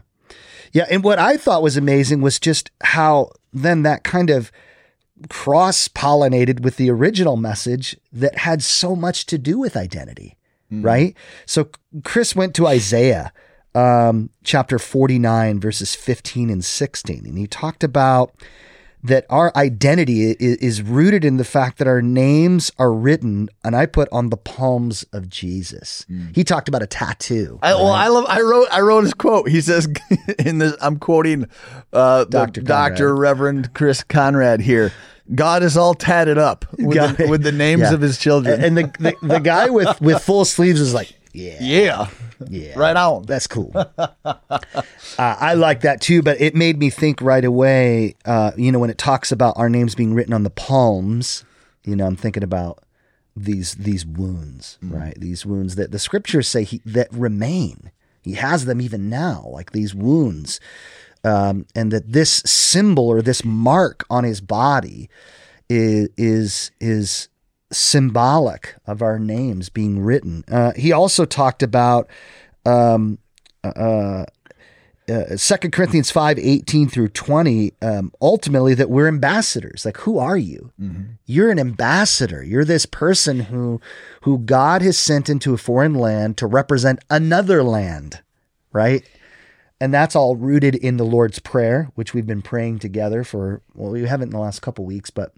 yeah 0.73 0.85
and 0.89 1.03
what 1.03 1.19
i 1.19 1.37
thought 1.37 1.63
was 1.63 1.77
amazing 1.77 2.21
was 2.21 2.39
just 2.39 2.71
how 2.81 3.29
then 3.53 3.83
that 3.83 4.03
kind 4.03 4.29
of 4.29 4.51
cross 5.29 5.87
pollinated 5.87 6.61
with 6.61 6.77
the 6.77 6.89
original 6.89 7.37
message 7.37 7.97
that 8.11 8.37
had 8.39 8.61
so 8.61 8.95
much 8.95 9.25
to 9.25 9.37
do 9.37 9.57
with 9.57 9.75
identity 9.75 10.37
right 10.83 11.15
so 11.45 11.69
chris 12.03 12.35
went 12.35 12.53
to 12.53 12.67
isaiah 12.67 13.31
um, 13.77 14.31
chapter 14.43 14.79
49, 14.79 15.59
verses 15.59 15.93
15 15.93 16.49
and 16.49 16.65
16. 16.65 17.25
And 17.25 17.37
he 17.37 17.45
talked 17.45 17.83
about 17.83 18.33
that 19.03 19.25
our 19.29 19.51
identity 19.55 20.31
is, 20.31 20.57
is, 20.57 20.81
rooted 20.81 21.23
in 21.23 21.37
the 21.37 21.43
fact 21.43 21.77
that 21.77 21.87
our 21.87 22.01
names 22.01 22.71
are 22.79 22.91
written, 22.91 23.49
and 23.63 23.75
I 23.75 23.85
put 23.85 24.09
on 24.11 24.29
the 24.29 24.37
palms 24.37 25.03
of 25.13 25.29
Jesus. 25.29 26.05
Mm. 26.09 26.35
He 26.35 26.43
talked 26.43 26.67
about 26.67 26.81
a 26.81 26.87
tattoo. 26.87 27.59
I, 27.61 27.71
right? 27.71 27.79
Well, 27.79 27.91
I 27.91 28.07
love. 28.07 28.25
I 28.27 28.41
wrote. 28.41 28.67
I 28.71 28.81
wrote 28.81 29.03
his 29.03 29.13
quote. 29.13 29.49
He 29.49 29.61
says, 29.61 29.87
"In 30.39 30.57
this, 30.57 30.75
I'm 30.81 30.97
quoting 30.97 31.47
uh, 31.93 32.25
Doctor 32.25 32.61
Doctor 32.61 33.15
Reverend 33.15 33.73
Chris 33.73 34.03
Conrad 34.03 34.61
here." 34.61 34.91
God 35.33 35.61
is 35.61 35.75
all 35.75 35.93
tatted 35.93 36.37
up 36.37 36.65
with, 36.77 36.95
God, 36.95 37.17
the, 37.17 37.27
with 37.27 37.43
the, 37.43 37.51
names 37.51 37.81
yeah. 37.81 37.93
of 37.93 37.99
his 37.99 38.17
children, 38.17 38.63
and 38.63 38.77
the, 38.77 38.83
the 38.99 39.27
the 39.27 39.39
guy 39.39 39.69
with 39.69 39.99
with 40.01 40.21
full 40.23 40.45
sleeves 40.45 40.79
is 40.79 40.93
like, 40.93 41.13
yeah, 41.33 41.57
yeah. 41.59 42.07
Yeah. 42.49 42.77
Right 42.77 42.95
on. 42.95 43.23
That's 43.23 43.47
cool. 43.47 43.71
uh, 43.75 44.35
I 45.17 45.53
like 45.55 45.81
that 45.81 46.01
too, 46.01 46.21
but 46.21 46.39
it 46.39 46.55
made 46.55 46.77
me 46.77 46.89
think 46.89 47.21
right 47.21 47.43
away, 47.43 48.15
uh, 48.25 48.51
you 48.57 48.71
know, 48.71 48.79
when 48.79 48.89
it 48.89 48.97
talks 48.97 49.31
about 49.31 49.57
our 49.57 49.69
names 49.69 49.95
being 49.95 50.13
written 50.13 50.33
on 50.33 50.43
the 50.43 50.49
palms, 50.49 51.43
you 51.83 51.95
know, 51.95 52.05
I'm 52.05 52.15
thinking 52.15 52.43
about 52.43 52.83
these 53.35 53.75
these 53.75 54.05
wounds, 54.05 54.77
mm. 54.83 54.93
right? 54.93 55.19
These 55.19 55.45
wounds 55.45 55.75
that 55.75 55.91
the 55.91 55.99
scriptures 55.99 56.47
say 56.47 56.63
he, 56.63 56.81
that 56.85 57.11
remain. 57.11 57.91
He 58.21 58.33
has 58.33 58.65
them 58.65 58.81
even 58.81 59.09
now, 59.09 59.47
like 59.51 59.71
these 59.71 59.95
wounds. 59.95 60.59
Um, 61.23 61.65
and 61.75 61.91
that 61.91 62.11
this 62.11 62.41
symbol 62.45 63.07
or 63.07 63.21
this 63.21 63.43
mark 63.43 64.05
on 64.09 64.23
his 64.23 64.39
body 64.39 65.09
is 65.69 66.09
is 66.17 66.71
is 66.79 67.29
symbolic 67.71 68.75
of 68.85 69.01
our 69.01 69.19
names 69.19 69.69
being 69.69 69.99
written. 69.99 70.43
Uh, 70.49 70.71
he 70.75 70.91
also 70.91 71.25
talked 71.25 71.61
about 71.61 72.09
um, 72.65 73.17
uh, 73.63 74.25
uh, 75.09 75.37
Second 75.37 75.71
Corinthians 75.71 76.11
five 76.11 76.37
eighteen 76.37 76.89
through 76.89 77.09
twenty. 77.09 77.73
Um, 77.81 78.11
ultimately, 78.21 78.73
that 78.73 78.89
we're 78.89 79.07
ambassadors. 79.07 79.85
Like, 79.85 79.97
who 79.97 80.17
are 80.17 80.37
you? 80.37 80.71
Mm-hmm. 80.81 81.03
You're 81.25 81.51
an 81.51 81.59
ambassador. 81.59 82.43
You're 82.43 82.65
this 82.65 82.85
person 82.85 83.39
who 83.41 83.79
who 84.21 84.39
God 84.39 84.81
has 84.81 84.97
sent 84.97 85.29
into 85.29 85.53
a 85.53 85.57
foreign 85.57 85.93
land 85.93 86.37
to 86.37 86.47
represent 86.47 86.99
another 87.09 87.63
land, 87.63 88.21
right? 88.73 89.03
And 89.79 89.93
that's 89.93 90.15
all 90.15 90.35
rooted 90.35 90.75
in 90.75 90.97
the 90.97 91.05
Lord's 91.05 91.39
Prayer, 91.39 91.91
which 91.95 92.13
we've 92.13 92.27
been 92.27 92.41
praying 92.41 92.79
together 92.79 93.23
for. 93.23 93.61
Well, 93.75 93.91
we 93.91 94.05
haven't 94.07 94.29
in 94.29 94.33
the 94.33 94.39
last 94.39 94.61
couple 94.61 94.83
weeks, 94.85 95.09
but 95.09 95.31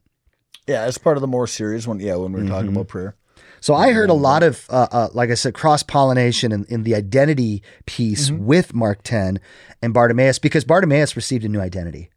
yeah, 0.69 0.83
as 0.83 0.97
part 0.97 1.17
of 1.17 1.21
the 1.21 1.27
more 1.27 1.47
serious 1.47 1.87
one. 1.87 1.99
Yeah, 1.99 2.15
when 2.15 2.31
we 2.31 2.39
are 2.39 2.43
mm-hmm. 2.43 2.53
talking 2.53 2.69
about 2.69 2.87
prayer. 2.87 3.15
So 3.61 3.73
I 3.73 3.91
heard 3.91 4.09
a 4.09 4.13
lot 4.13 4.43
of, 4.43 4.65
uh, 4.69 4.87
uh, 4.91 5.09
like 5.13 5.31
I 5.31 5.33
said, 5.33 5.53
cross 5.53 5.83
pollination 5.83 6.51
in, 6.53 6.65
in, 6.69 6.83
the 6.83 6.95
identity 6.95 7.61
piece 7.85 8.29
mm-hmm. 8.29 8.45
with 8.45 8.73
Mark 8.73 9.03
10 9.03 9.41
and 9.81 9.93
Bartimaeus 9.93 10.39
because 10.39 10.63
Bartimaeus 10.63 11.17
received 11.17 11.43
a 11.43 11.49
new 11.49 11.59
identity, 11.59 12.09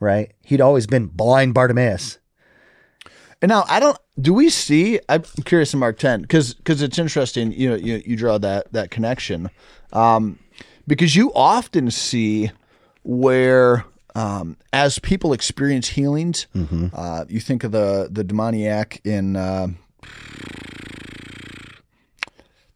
right? 0.00 0.32
He'd 0.42 0.62
always 0.62 0.86
been 0.86 1.06
blind 1.06 1.52
Bartimaeus. 1.52 2.18
And 3.42 3.50
now 3.50 3.64
I 3.68 3.78
don't. 3.78 3.98
Do 4.20 4.34
we 4.34 4.48
see? 4.48 5.00
I'm 5.08 5.22
curious 5.44 5.72
in 5.72 5.80
Mark 5.80 5.98
10 5.98 6.22
because 6.22 6.54
because 6.54 6.82
it's 6.82 6.98
interesting. 6.98 7.52
You 7.52 7.70
know, 7.70 7.76
you, 7.76 8.02
you 8.04 8.16
draw 8.16 8.38
that 8.38 8.72
that 8.72 8.90
connection 8.90 9.50
um, 9.92 10.40
because 10.88 11.14
you 11.14 11.32
often 11.34 11.90
see 11.90 12.50
where 13.04 13.84
um, 14.18 14.56
as 14.72 14.98
people 14.98 15.32
experience 15.32 15.88
healings, 15.88 16.48
mm-hmm. 16.54 16.88
uh, 16.92 17.24
you 17.28 17.38
think 17.38 17.62
of 17.62 17.70
the 17.72 18.08
the 18.10 18.24
demoniac 18.24 19.00
in. 19.04 19.36
Uh, 19.36 19.68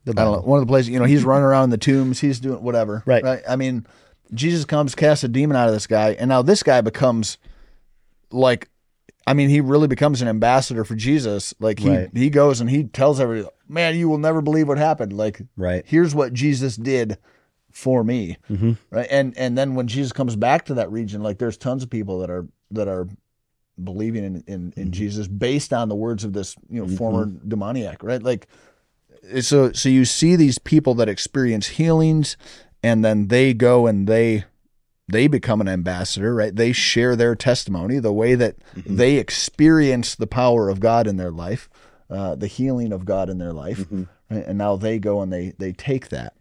the 0.05 0.15
know, 0.15 0.41
one 0.41 0.59
of 0.59 0.67
the 0.67 0.71
places, 0.71 0.89
you 0.89 0.99
know, 0.99 1.05
he's 1.05 1.23
running 1.23 1.45
around 1.45 1.65
in 1.65 1.71
the 1.71 1.79
tombs, 1.79 2.21
he's 2.21 2.41
doing 2.41 2.61
whatever. 2.61 3.05
Right. 3.07 3.23
right. 3.23 3.41
I 3.49 3.55
mean, 3.55 3.87
Jesus 4.35 4.65
comes, 4.65 4.97
casts 4.97 5.23
a 5.23 5.29
demon 5.29 5.57
out 5.57 5.69
of 5.69 5.75
this 5.75 5.87
guy, 5.87 6.15
and 6.15 6.29
now 6.29 6.43
this 6.43 6.65
guy 6.65 6.81
becomes 6.81 7.39
like 8.33 8.69
I 9.27 9.35
mean, 9.35 9.49
he 9.49 9.61
really 9.61 9.87
becomes 9.89 10.23
an 10.23 10.29
ambassador 10.29 10.85
for 10.85 10.95
Jesus. 10.95 11.55
Like 11.61 11.79
he 11.79 11.91
right. 11.91 12.11
he 12.13 12.31
goes 12.31 12.61
and 12.61 12.69
he 12.69 12.85
tells 12.85 13.21
everybody, 13.21 13.49
"Man, 13.69 13.97
you 13.97 14.09
will 14.09 14.19
never 14.19 14.43
believe 14.43 14.69
what 14.69 14.79
happened." 14.79 15.13
Like, 15.13 15.41
right. 15.57 15.85
here's 15.87 16.15
what 16.15 16.33
Jesus 16.33 16.77
did 16.77 17.19
for 17.73 18.05
me, 18.05 18.37
mm-hmm. 18.51 18.73
right? 18.91 19.09
And 19.11 19.37
and 19.37 19.57
then 19.57 19.75
when 19.75 19.89
Jesus 19.89 20.13
comes 20.13 20.37
back 20.37 20.67
to 20.67 20.75
that 20.75 20.93
region, 20.93 21.23
like 21.23 21.39
there's 21.39 21.57
tons 21.57 21.83
of 21.83 21.91
people 21.91 22.21
that 22.21 22.31
are 22.31 22.47
that 22.71 22.89
are 22.89 23.09
believing 23.83 24.25
in 24.25 24.37
in, 24.37 24.45
in 24.47 24.73
mm-hmm. 24.73 24.91
Jesus 24.91 25.27
based 25.27 25.73
on 25.73 25.89
the 25.89 25.97
words 25.97 26.25
of 26.25 26.33
this 26.33 26.55
you 26.69 26.81
know 26.81 26.87
mm-hmm. 26.87 26.97
former 26.97 27.27
demoniac, 27.47 28.03
right? 28.03 28.23
Like 28.23 28.47
so 29.41 29.73
so 29.73 29.89
you 29.89 30.05
see 30.05 30.37
these 30.37 30.59
people 30.59 30.95
that 30.95 31.09
experience 31.09 31.69
healings, 31.69 32.37
and 32.83 33.05
then 33.05 33.29
they 33.29 33.55
go 33.55 33.87
and 33.87 34.07
they 34.07 34.45
they 35.09 35.27
become 35.27 35.61
an 35.61 35.69
ambassador, 35.69 36.35
right? 36.35 36.55
They 36.55 36.73
share 36.73 37.17
their 37.17 37.35
testimony, 37.35 37.99
the 37.99 38.13
way 38.13 38.35
that 38.35 38.57
mm-hmm. 38.75 38.97
they 38.97 39.17
experience 39.17 40.15
the 40.15 40.27
power 40.27 40.69
of 40.69 40.81
God 40.81 41.07
in 41.07 41.17
their 41.17 41.31
life, 41.31 41.69
uh, 42.09 42.35
the 42.35 42.47
healing 42.47 42.93
of 42.93 43.05
God 43.05 43.29
in 43.29 43.39
their 43.39 43.53
life, 43.53 43.81
mm-hmm. 43.81 44.05
right? 44.31 44.47
and 44.47 44.59
now 44.59 44.77
they 44.77 44.99
go 44.99 45.23
and 45.23 45.33
they 45.33 45.55
they 45.59 45.73
take 45.73 46.09
that 46.11 46.35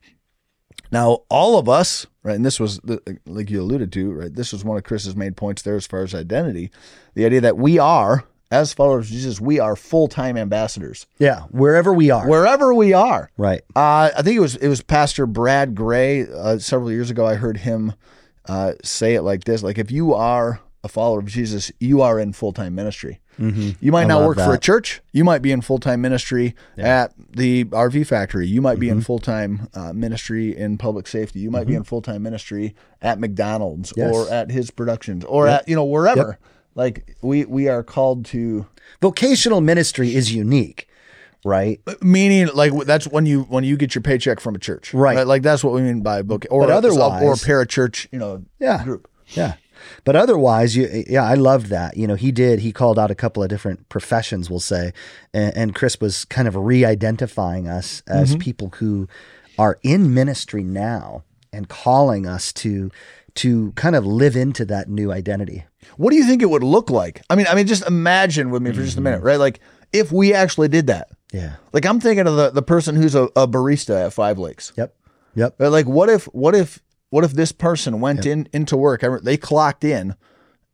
now, 0.92 1.20
all 1.30 1.58
of 1.58 1.70
us, 1.70 2.06
right, 2.24 2.36
and 2.36 2.46
this 2.46 2.60
was, 2.60 2.80
the, 2.80 3.20
like 3.26 3.50
you 3.50 3.62
alluded 3.62 3.92
to, 3.94 4.12
right, 4.12 4.34
this 4.34 4.52
was 4.52 4.66
one 4.66 4.78
of 4.78 4.84
Chris's 4.84 5.16
main 5.16 5.34
points 5.34 5.62
there 5.62 5.76
as 5.76 5.88
far 5.88 6.04
as 6.04 6.14
identity. 6.14 6.70
The 7.14 7.26
idea 7.26 7.42
that 7.42 7.58
we 7.58 7.80
are, 7.80 8.26
as 8.52 8.74
followers 8.74 9.08
of 9.08 9.14
Jesus, 9.14 9.40
we 9.40 9.60
are 9.60 9.76
full 9.76 10.08
time 10.08 10.38
ambassadors. 10.38 11.08
Yeah, 11.18 11.44
wherever 11.52 11.94
we 11.94 12.12
are. 12.12 12.28
Wherever 12.28 12.74
we 12.74 12.92
are. 12.94 13.32
Right. 13.38 13.62
Uh, 13.76 14.12
I 14.16 14.22
think 14.22 14.36
it 14.36 14.42
was 14.42 14.58
it 14.58 14.68
was 14.68 14.82
Pastor 14.82 15.26
Brad 15.26 15.74
Gray 15.74 16.28
uh, 16.28 16.58
several 16.60 16.92
years 16.92 17.10
ago. 17.10 17.26
I 17.26 17.36
heard 17.36 17.58
him 17.58 17.94
uh, 18.46 18.74
say 18.84 19.16
it 19.16 19.22
like 19.22 19.46
this: 19.46 19.64
like 19.64 19.78
if 19.78 19.90
you 19.90 20.14
are 20.14 20.60
a 20.84 20.90
follower 20.90 21.20
of 21.20 21.28
Jesus, 21.28 21.72
you 21.80 22.02
are 22.02 22.20
in 22.20 22.34
full 22.34 22.52
time 22.52 22.76
ministry. 22.76 23.22
Mm-hmm. 23.42 23.84
You 23.84 23.92
might 23.92 24.04
I 24.04 24.08
not 24.08 24.28
work 24.28 24.38
that. 24.38 24.46
for 24.46 24.54
a 24.54 24.60
church. 24.60 25.02
You 25.12 25.24
might 25.24 25.42
be 25.42 25.52
in 25.52 25.62
full 25.62 25.80
time 25.80 26.02
ministry 26.02 26.56
yeah. 26.78 27.04
at 27.04 27.14
the 27.18 27.66
RV 27.66 28.06
factory. 28.06 28.48
You 28.48 28.62
might 28.62 28.74
mm-hmm. 28.74 28.80
be 28.80 28.90
in 28.90 28.96
mm-hmm. 28.98 29.04
full 29.04 29.20
time 29.20 29.68
uh, 29.74 29.94
ministry 29.94 30.56
in 30.56 30.78
public 30.78 31.08
safety. 31.08 31.40
You 31.40 31.50
might 31.50 31.62
mm-hmm. 31.62 31.70
be 31.70 31.76
in 31.76 31.84
full 31.84 32.02
time 32.02 32.24
ministry 32.24 32.76
at 33.02 33.20
McDonald's 33.20 33.94
yes. 33.98 34.14
or 34.14 34.30
at 34.30 34.52
his 34.52 34.70
productions 34.70 35.26
or 35.26 35.48
yep. 35.48 35.62
at 35.62 35.68
you 35.68 35.76
know 35.76 35.86
wherever. 35.86 36.28
Yep. 36.28 36.40
Like 36.76 37.18
we 37.22 37.46
we 37.46 37.68
are 37.68 37.84
called 37.84 38.26
to 38.28 38.68
vocational 39.02 39.60
ministry 39.62 40.16
is 40.16 40.34
unique 40.34 40.88
right? 41.44 41.82
Uh, 41.88 41.96
meaning, 42.02 42.50
like 42.54 42.72
that's 42.86 43.08
when 43.08 43.26
you 43.26 43.44
when 43.44 43.64
you 43.64 43.76
get 43.76 43.96
your 43.96 44.02
paycheck 44.04 44.40
from 44.40 44.54
a 44.54 44.60
church, 44.60 44.94
right? 44.94 45.18
right? 45.18 45.28
Like 45.28 45.42
that's 45.42 45.64
what 45.64 45.74
we 45.74 45.82
mean 45.82 46.02
by 46.02 46.22
book 46.22 46.46
or 46.52 46.68
but 46.68 46.70
otherwise, 46.70 47.24
or 47.24 47.34
parachurch, 47.34 48.08
you 48.12 48.20
know, 48.20 48.44
yeah, 48.60 48.84
group, 48.84 49.10
yeah. 49.30 49.56
But 50.04 50.16
otherwise, 50.16 50.76
you, 50.76 51.04
yeah, 51.08 51.24
I 51.24 51.36
loved 51.36 51.68
that. 51.68 51.98
You 51.98 52.08
know, 52.08 52.16
he 52.16 52.32
did. 52.32 52.60
He 52.60 52.72
called 52.72 53.00
out 53.00 53.12
a 53.12 53.16
couple 53.16 53.44
of 53.44 53.50
different 53.50 53.90
professions, 53.90 54.50
we'll 54.50 54.60
say, 54.60 54.94
and, 55.34 55.56
and 55.56 55.76
Chris 55.76 56.00
was 56.00 56.26
kind 56.26 56.48
of 56.48 56.56
re-identifying 56.56 57.68
us 57.68 58.04
as 58.08 58.32
mm-hmm. 58.32 58.40
people 58.40 58.70
who 58.76 59.08
are 59.58 59.80
in 59.84 60.14
ministry 60.14 60.64
now 60.64 61.24
and 61.54 61.70
calling 61.70 62.26
us 62.26 62.54
to 62.54 62.90
to 63.34 63.72
kind 63.74 63.96
of 63.96 64.06
live 64.06 64.36
into 64.36 64.66
that 64.66 64.90
new 64.90 65.12
identity. 65.12 65.64
What 65.96 66.12
do 66.12 66.18
you 66.18 66.26
think 66.26 66.42
it 66.42 66.50
would 66.50 66.64
look 66.64 66.90
like? 66.90 67.22
I 67.30 67.36
mean, 67.36 67.48
I 67.48 67.56
mean, 67.56 67.66
just 67.66 67.88
imagine 67.88 68.50
with 68.50 68.62
me 68.62 68.72
for 68.72 68.82
just 68.82 68.98
a 68.98 69.02
minute, 69.02 69.18
mm-hmm. 69.18 69.28
right? 69.28 69.40
Like 69.40 69.60
if 69.94 70.12
we 70.12 70.34
actually 70.34 70.68
did 70.68 70.88
that. 70.88 71.10
Yeah. 71.32 71.56
Like 71.72 71.86
I'm 71.86 72.00
thinking 72.00 72.28
of 72.28 72.36
the, 72.36 72.50
the 72.50 72.62
person 72.62 72.96
who's 72.96 73.16
a, 73.16 73.24
a 73.36 73.48
barista 73.48 74.08
at 74.08 74.14
Five 74.14 74.38
Lakes. 74.38 74.74
Yep. 74.76 74.94
Yep. 75.36 75.56
Like 75.60 75.88
what 75.88 76.10
if 76.10 76.26
what 76.26 76.56
if 76.56 76.82
what 77.12 77.24
if 77.24 77.34
this 77.34 77.52
person 77.52 78.00
went 78.00 78.26
in 78.26 78.48
into 78.52 78.76
work? 78.76 79.04
They 79.22 79.38
clocked 79.38 79.84
in, 79.84 80.16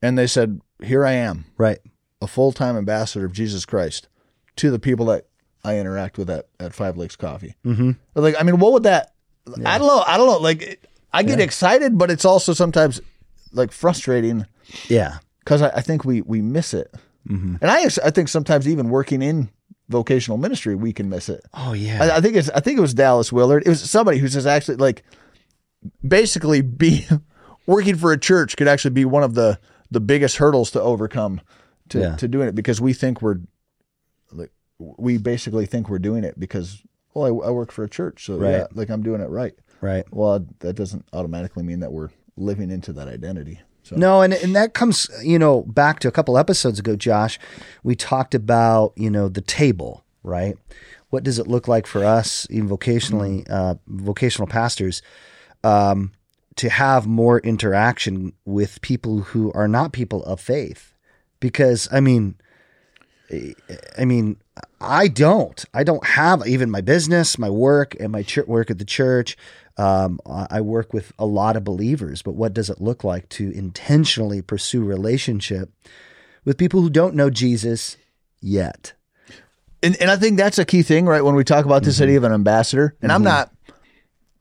and 0.02 0.18
they 0.18 0.28
said, 0.28 0.62
"Here 0.82 1.06
I 1.06 1.14
am, 1.14 1.46
right, 1.58 1.80
a 2.22 2.28
full 2.28 2.54
time 2.54 2.78
ambassador 2.78 3.26
of 3.26 3.34
Jesus 3.34 3.66
Christ 3.66 4.08
to 4.56 4.72
the 4.72 4.80
people 4.80 5.08
that 5.08 5.28
I 5.64 5.78
interact 5.78 6.18
with 6.18 6.30
at, 6.30 6.48
at 6.60 6.74
Five 6.74 6.96
Lakes 6.96 7.16
Coffee." 7.16 7.56
Mm-hmm. 7.66 7.92
Like, 8.16 8.36
I 8.40 8.44
mean, 8.44 8.60
what 8.60 8.72
would 8.74 8.84
that? 8.84 9.14
Yeah. 9.58 9.74
I 9.74 9.80
don't 9.80 9.88
know. 9.88 10.04
I 10.06 10.18
don't 10.18 10.28
know. 10.28 10.38
Like, 10.38 10.88
I 11.12 11.24
get 11.24 11.40
yeah. 11.40 11.46
excited, 11.46 11.98
but 11.98 12.12
it's 12.12 12.26
also 12.26 12.54
sometimes 12.54 13.02
like 13.52 13.72
frustrating. 13.72 14.46
Yeah, 14.88 15.18
because 15.40 15.64
I, 15.64 15.70
I, 15.70 15.82
think 15.82 16.06
we 16.06 16.22
we 16.22 16.44
miss 16.44 16.76
it, 16.76 16.94
mm-hmm. 17.28 17.56
and 17.62 17.72
I 17.72 17.86
I 18.06 18.12
think 18.12 18.30
sometimes 18.30 18.68
even 18.68 18.90
working 18.90 19.24
in 19.24 19.50
vocational 19.90 20.38
ministry 20.38 20.76
we 20.76 20.94
can 20.94 21.10
miss 21.10 21.30
it. 21.30 21.42
Oh 21.56 21.74
yeah, 21.74 22.04
I, 22.04 22.18
I 22.18 22.22
think 22.22 22.36
it's 22.36 22.50
I 22.52 22.60
think 22.60 22.78
it 22.78 22.82
was 22.82 22.94
Dallas 22.94 23.32
Willard. 23.32 23.64
It 23.66 23.70
was 23.70 23.90
somebody 23.90 24.20
who 24.20 24.28
says 24.28 24.46
actually 24.46 24.78
like 24.78 25.04
basically 26.06 26.62
be 26.62 27.06
working 27.66 27.96
for 27.96 28.12
a 28.12 28.20
church 28.20 28.58
could 28.58 28.68
actually 28.68 28.92
be 28.92 29.06
one 29.06 29.24
of 29.24 29.34
the 29.34 29.60
the 29.90 30.00
biggest 30.00 30.38
hurdles 30.38 30.72
to 30.72 30.82
overcome 30.82 31.42
to 31.90 32.00
yeah. 32.00 32.16
to 32.16 32.28
doing 32.28 32.48
it 32.48 32.56
because 32.56 32.82
we 32.82 32.94
think 32.94 33.22
we're 33.22 33.40
like 34.32 34.52
we 34.80 35.18
basically 35.18 35.66
think 35.66 35.90
we're 35.90 36.00
doing 36.00 36.24
it 36.24 36.40
because 36.40 36.82
well 37.14 37.26
I, 37.26 37.48
I 37.48 37.52
work 37.52 37.72
for 37.72 37.84
a 37.84 37.90
church 37.90 38.26
so 38.26 38.38
right. 38.38 38.52
yeah 38.52 38.68
like 38.74 38.90
I'm 38.90 39.04
doing 39.04 39.22
it 39.22 39.30
right 39.30 39.54
right 39.82 40.06
well 40.12 40.46
that 40.60 40.74
doesn't 40.74 41.06
automatically 41.14 41.64
mean 41.64 41.80
that 41.80 41.92
we're 41.92 42.10
living 42.36 42.72
into 42.72 42.94
that 42.94 43.08
identity 43.08 43.60
so. 43.84 43.96
No, 43.96 44.22
and 44.22 44.34
and 44.34 44.54
that 44.54 44.74
comes, 44.74 45.10
you 45.24 45.40
know, 45.40 45.62
back 45.62 46.00
to 46.00 46.10
a 46.10 46.12
couple 46.12 46.38
episodes 46.38 46.78
ago, 46.78 46.98
Josh. 46.98 47.40
We 47.84 47.96
talked 47.96 48.36
about, 48.36 48.92
you 48.98 49.10
know, 49.10 49.30
the 49.30 49.40
table, 49.40 50.04
right? 50.24 50.58
what 51.10 51.24
does 51.24 51.40
it 51.40 51.48
look 51.48 51.68
like 51.68 51.88
for 51.88 52.04
us, 52.04 52.48
even 52.50 52.70
vocationally, 52.70 53.50
uh, 53.50 53.76
vocational 53.88 54.48
pastors, 54.48 55.02
um, 55.64 56.12
to 56.56 56.70
have 56.70 57.08
more 57.08 57.40
interaction 57.40 58.34
with 58.46 58.82
people 58.82 59.20
who 59.20 59.52
are 59.54 59.68
not 59.68 59.92
people 59.92 60.24
of 60.26 60.40
faith? 60.40 60.94
Because 61.40 61.88
I 61.92 62.00
mean, 62.00 62.36
I 63.98 64.06
mean, 64.06 64.38
I 64.80 65.08
don't. 65.08 65.64
I 65.74 65.84
don't 65.84 66.06
have 66.06 66.48
even 66.48 66.72
my 66.72 66.82
business, 66.82 67.38
my 67.38 67.50
work, 67.50 67.96
and 68.00 68.12
my 68.12 68.24
ch- 68.24 68.38
work 68.48 68.72
at 68.72 68.80
the 68.80 68.86
church. 68.86 69.38
Um, 69.78 70.20
I 70.26 70.62
work 70.62 70.92
with 70.92 71.12
a 71.20 71.26
lot 71.28 71.56
of 71.56 71.64
believers, 71.64 72.24
but 72.24 72.34
what 72.34 72.52
does 72.54 72.70
it 72.72 72.82
look 72.82 73.04
like 73.04 73.30
to 73.30 73.52
intentionally 73.52 74.42
pursue 74.42 74.84
relationship 74.84 75.70
with 76.46 76.58
people 76.58 76.82
who 76.82 76.90
don't 76.90 77.14
know 77.14 77.30
Jesus 77.30 77.96
yet? 78.42 78.94
And, 79.84 79.96
and 80.02 80.10
I 80.10 80.16
think 80.16 80.38
that's 80.38 80.58
a 80.58 80.66
key 80.66 80.82
thing, 80.82 81.06
right? 81.06 81.24
When 81.24 81.36
we 81.36 81.44
talk 81.44 81.66
about 81.66 81.84
this 81.84 82.02
idea 82.02 82.18
of 82.18 82.24
an 82.24 82.32
ambassador, 82.32 82.96
and 83.04 83.12
I'm 83.12 83.22
not, 83.24 83.54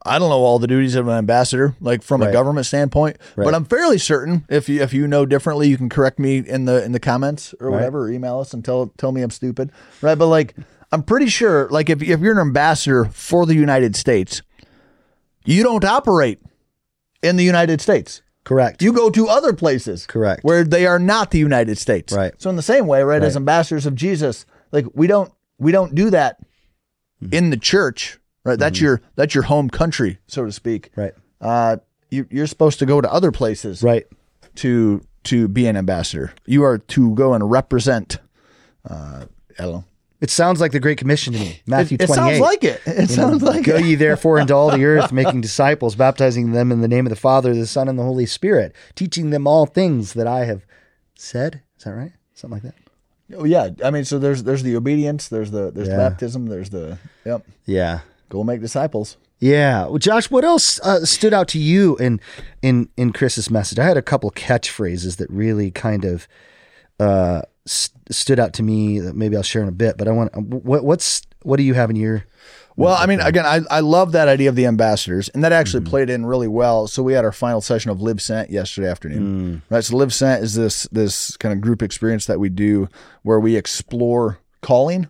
I 0.07 0.19
don't 0.19 0.29
know 0.29 0.39
all 0.43 0.59
the 0.59 0.67
duties 0.67 0.95
of 0.95 1.07
an 1.07 1.13
ambassador, 1.17 1.75
like 1.81 2.01
from 2.01 2.21
a 2.21 2.31
government 2.31 2.65
standpoint, 2.65 3.17
Right. 3.35 3.45
but 3.45 3.53
I'm 3.53 3.65
fairly 3.65 3.97
certain. 3.97 4.45
If 4.49 4.67
you 4.69 4.81
if 4.81 4.93
you 4.93 5.07
know 5.07 5.25
differently, 5.25 5.67
you 5.67 5.77
can 5.77 5.89
correct 5.89 6.19
me 6.19 6.37
in 6.37 6.65
the 6.65 6.83
in 6.83 6.91
the 6.91 6.99
comments 6.99 7.53
or 7.59 7.69
whatever, 7.71 8.03
or 8.03 8.11
email 8.11 8.39
us 8.39 8.53
and 8.53 8.63
tell 8.63 8.93
tell 8.97 9.11
me 9.11 9.21
I'm 9.21 9.29
stupid, 9.31 9.71
right? 10.01 10.17
But 10.17 10.27
like, 10.27 10.55
I'm 10.91 11.03
pretty 11.03 11.27
sure, 11.27 11.67
like 11.69 11.89
if 11.89 12.01
if 12.01 12.19
you're 12.21 12.33
an 12.33 12.39
ambassador 12.47 13.05
for 13.05 13.45
the 13.45 13.55
United 13.55 13.95
States, 13.95 14.41
you 15.45 15.63
don't 15.63 15.83
operate 15.85 16.39
in 17.21 17.35
the 17.35 17.43
United 17.43 17.81
States. 17.81 18.21
Correct. 18.43 18.81
You 18.81 18.93
go 18.93 19.09
to 19.09 19.27
other 19.27 19.51
places, 19.51 20.05
Correct. 20.05 20.41
where 20.43 20.63
they 20.63 20.85
are 20.85 20.99
not 20.99 21.31
the 21.31 21.39
United 21.39 21.77
States. 21.77 22.13
Right. 22.13 22.33
So 22.37 22.49
in 22.49 22.55
the 22.55 22.61
same 22.61 22.87
way, 22.87 23.03
right, 23.03 23.21
as 23.21 23.35
ambassadors 23.35 23.85
of 23.85 23.93
Jesus, 23.95 24.45
like 24.71 24.85
we 24.93 25.07
don't 25.07 25.31
we 25.57 25.71
don't 25.71 25.93
do 25.95 26.09
that 26.11 26.37
Hmm. 27.19 27.29
in 27.33 27.49
the 27.49 27.57
church, 27.57 28.19
right? 28.47 28.57
That's 28.59 28.79
your 28.81 29.01
that's 29.15 29.35
your 29.35 29.43
home 29.43 29.69
country, 29.69 30.17
so 30.27 30.45
to 30.45 30.51
speak. 30.51 30.91
right. 30.95 31.13
Uh, 31.39 31.77
you, 32.09 32.25
you're 32.31 32.47
supposed 32.47 32.79
to 32.79 32.85
go 32.85 33.01
to 33.01 33.11
other 33.13 33.31
places, 33.31 33.83
Right. 33.83 34.07
to 34.55 35.05
to 35.25 35.47
be 35.47 35.67
an 35.67 35.75
ambassador. 35.77 36.33
You 36.45 36.63
are 36.63 36.77
to 36.77 37.13
go 37.13 37.33
and 37.33 37.51
represent. 37.51 38.17
Uh, 38.89 39.25
I 39.59 39.63
don't 39.63 39.71
know. 39.73 39.83
It 40.19 40.31
sounds 40.31 40.59
like 40.59 40.71
the 40.71 40.79
Great 40.79 40.97
Commission 40.97 41.33
to 41.33 41.39
me. 41.39 41.61
Matthew 41.67 41.95
It, 41.99 42.03
it 42.03 42.07
28. 42.07 42.15
sounds 42.31 42.39
like 42.39 42.63
it. 42.63 42.81
It 42.87 43.09
sounds 43.09 43.43
like 43.43 43.65
Go 43.65 43.75
it. 43.75 43.85
ye 43.85 43.93
therefore 43.95 44.39
into 44.39 44.55
all 44.55 44.71
the 44.71 44.83
earth, 44.85 45.11
making 45.21 45.41
disciples, 45.41 45.95
baptizing 45.95 46.53
them 46.53 46.71
in 46.71 46.81
the 46.81 46.87
name 46.87 47.05
of 47.05 47.11
the 47.11 47.15
Father, 47.15 47.53
the 47.53 47.67
Son, 47.67 47.87
and 47.87 47.99
the 47.99 48.03
Holy 48.03 48.25
Spirit, 48.25 48.73
teaching 48.95 49.29
them 49.29 49.45
all 49.45 49.67
things 49.67 50.13
that 50.13 50.25
I 50.25 50.45
have 50.45 50.65
said. 51.13 51.61
Is 51.77 51.83
that 51.83 51.91
right? 51.91 52.13
Something 52.33 52.55
like 52.55 52.63
that. 52.63 52.75
Oh, 53.37 53.43
yeah, 53.43 53.69
I 53.83 53.91
mean, 53.91 54.05
so 54.05 54.17
there's 54.17 54.43
there's 54.43 54.63
the 54.63 54.75
obedience, 54.77 55.27
there's 55.27 55.51
the 55.51 55.69
there's 55.69 55.87
Yeah. 55.89 55.97
the 55.97 56.09
baptism, 56.09 56.47
there's 56.47 56.69
the 56.71 56.97
yep. 57.25 57.45
Yeah. 57.65 57.99
Go 58.29 58.43
make 58.43 58.61
disciples. 58.61 59.17
Yeah, 59.39 59.85
well, 59.85 59.99
Josh, 59.99 60.31
what 60.31 60.43
else 60.43 60.79
uh, 60.79 61.05
stood 61.05 61.33
out 61.33 61.47
to 61.49 61.59
you 61.59 61.95
in 61.97 62.19
in 62.61 62.89
in 62.97 63.13
Chris's 63.13 63.51
message? 63.51 63.77
I 63.77 63.85
had 63.85 63.97
a 63.97 64.01
couple 64.01 64.31
catchphrases 64.31 65.17
that 65.17 65.29
really 65.29 65.69
kind 65.69 66.05
of 66.05 66.27
uh, 66.99 67.43
st- 67.65 67.93
stood 68.09 68.39
out 68.39 68.53
to 68.53 68.63
me. 68.63 68.99
That 68.99 69.15
maybe 69.15 69.35
I'll 69.37 69.43
share 69.43 69.61
in 69.61 69.67
a 69.69 69.73
bit. 69.73 69.97
But 69.97 70.07
I 70.07 70.11
want 70.11 70.35
what 70.35 70.83
what's 70.83 71.21
what 71.43 71.57
do 71.57 71.63
you 71.63 71.75
have 71.75 71.91
in 71.91 71.95
your 71.95 72.25
Well, 72.75 72.95
I 72.95 73.05
mean, 73.05 73.19
again, 73.19 73.45
I, 73.45 73.61
I 73.69 73.79
love 73.81 74.11
that 74.13 74.27
idea 74.27 74.49
of 74.49 74.55
the 74.55 74.65
ambassadors, 74.65 75.29
and 75.29 75.43
that 75.43 75.51
actually 75.51 75.83
played 75.85 76.09
in 76.09 76.25
really 76.25 76.47
well. 76.47 76.87
So 76.87 77.03
we 77.03 77.13
had 77.13 77.23
our 77.23 77.31
final 77.31 77.61
session 77.61 77.91
of 77.91 78.01
Live 78.01 78.21
Sent 78.21 78.49
yesterday 78.49 78.89
afternoon, 78.89 79.61
right? 79.69 79.83
So 79.83 79.95
Live 79.97 80.13
Sent 80.15 80.43
is 80.43 80.55
this 80.55 80.87
this 80.91 81.37
kind 81.37 81.53
of 81.53 81.61
group 81.61 81.83
experience 81.83 82.25
that 82.25 82.39
we 82.39 82.49
do 82.49 82.89
where 83.21 83.39
we 83.39 83.55
explore 83.55 84.39
calling, 84.61 85.09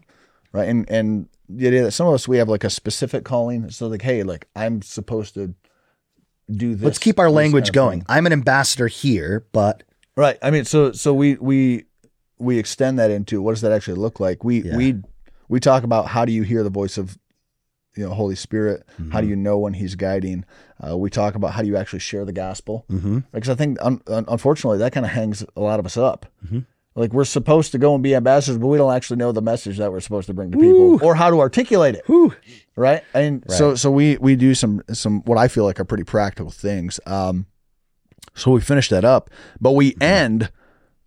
right? 0.51 0.67
And 0.67 0.89
and 0.89 1.30
the 1.49 1.67
idea 1.67 1.83
that 1.83 1.91
some 1.91 2.07
of 2.07 2.13
us 2.13 2.27
we 2.27 2.38
have 2.38 2.49
like 2.49 2.63
a 2.63 2.69
specific 2.69 3.23
calling. 3.23 3.69
So 3.69 3.88
like, 3.88 4.01
hey, 4.01 4.23
like 4.23 4.47
I'm 4.55 4.81
supposed 4.81 5.33
to 5.36 5.53
do 6.51 6.75
this. 6.75 6.83
Let's 6.86 6.99
keep 6.99 7.19
our 7.19 7.29
language 7.29 7.65
kind 7.65 7.69
of 7.69 7.73
going. 7.75 7.99
thing. 8.01 8.05
I'm 8.10 8.25
an 8.25 8.33
ambassador 8.33 8.88
here, 8.88 9.45
but 9.51 9.83
Right. 10.15 10.38
I 10.41 10.49
mean, 10.51 10.65
so 10.65 10.91
so 10.93 11.13
we 11.13 11.36
we 11.36 11.86
we 12.39 12.57
extend 12.57 12.97
that 12.99 13.12
into 13.12 13.41
what 13.41 13.51
does 13.53 13.62
that 13.62 13.71
actually 13.71 13.97
look 13.99 14.19
like? 14.19 14.43
We 14.43 14.63
Yeah. 14.63 14.75
we 14.77 14.95
we 15.47 15.60
talk 15.60 15.83
about 15.83 16.07
how 16.07 16.25
do 16.25 16.31
you 16.31 16.43
hear 16.43 16.63
the 16.63 16.69
voice 16.69 16.97
of 16.97 17.17
you 17.95 18.03
know 18.05 18.13
Holy 18.13 18.36
Spirit? 18.36 18.83
How 19.12 19.21
do 19.21 19.27
you 19.27 19.36
know 19.36 19.57
when 19.57 19.73
He's 19.73 19.95
guiding? 19.95 20.43
Uh, 20.86 20.97
we 20.97 21.10
talk 21.10 21.36
about 21.36 21.51
how 21.53 21.62
do 21.62 21.67
you 21.67 21.77
actually 21.77 21.99
share 21.99 22.25
the 22.25 22.31
gospel? 22.33 22.86
Mm-hmm. 22.91 23.19
Because 23.31 23.49
I 23.49 23.55
think 23.55 23.77
un- 23.81 24.01
un- 24.07 24.25
unfortunately 24.27 24.77
that 24.79 24.91
kind 24.91 25.05
of 25.05 25.12
hangs 25.12 25.43
a 25.55 25.62
lot 25.62 25.79
of 25.79 25.86
us 25.86 25.97
up. 25.97 26.25
Like 26.97 27.13
we're 27.13 27.25
supposed 27.25 27.71
to 27.73 27.77
go 27.77 27.93
and 27.93 28.03
be 28.03 28.15
ambassadors, 28.15 28.57
but 28.57 28.67
we 28.67 28.77
don't 28.77 28.91
actually 28.93 29.17
know 29.17 29.31
the 29.31 29.41
message 29.41 29.77
that 29.77 29.91
we're 29.91 29.99
supposed 29.99 30.25
to 30.27 30.33
bring 30.33 30.51
to 30.51 30.57
people 30.57 31.05
or 31.05 31.13
how 31.13 31.29
to 31.29 31.39
articulate 31.39 31.93
it. 31.95 32.03
Right. 32.75 33.03
And 33.13 33.43
so 33.49 33.75
so 33.75 33.91
we 33.91 34.17
we 34.17 34.36
do 34.36 34.55
some 34.55 34.81
some 34.91 35.21
what 35.21 35.38
I 35.38 35.47
feel 35.47 35.63
like 35.63 35.79
are 35.79 35.86
pretty 35.86 36.03
practical 36.03 36.49
things. 36.51 36.99
Um, 37.05 37.45
so 38.33 38.51
we 38.51 38.62
finish 38.62 38.89
that 38.89 39.05
up, 39.05 39.29
but 39.62 39.71
we 39.71 39.95
end 40.01 40.51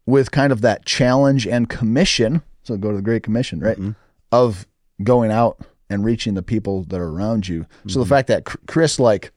with 0.07 0.31
kind 0.31 0.53
of 0.53 0.61
that 0.63 0.85
challenge 0.87 1.47
and 1.47 1.69
commission. 1.69 2.43
So 2.63 2.77
go 2.77 2.91
to 2.91 2.97
the 2.97 3.03
Great 3.03 3.23
Commission, 3.25 3.59
right? 3.61 3.79
Of 4.31 4.67
going 5.03 5.31
out 5.33 5.65
and 5.89 6.05
reaching 6.05 6.35
the 6.35 6.43
people 6.43 6.85
that 6.85 7.01
are 7.01 7.09
around 7.09 7.49
you. 7.49 7.67
So 7.89 7.99
the 7.99 8.07
fact 8.07 8.29
that 8.29 8.45
Chris, 8.45 9.01
like, 9.01 9.33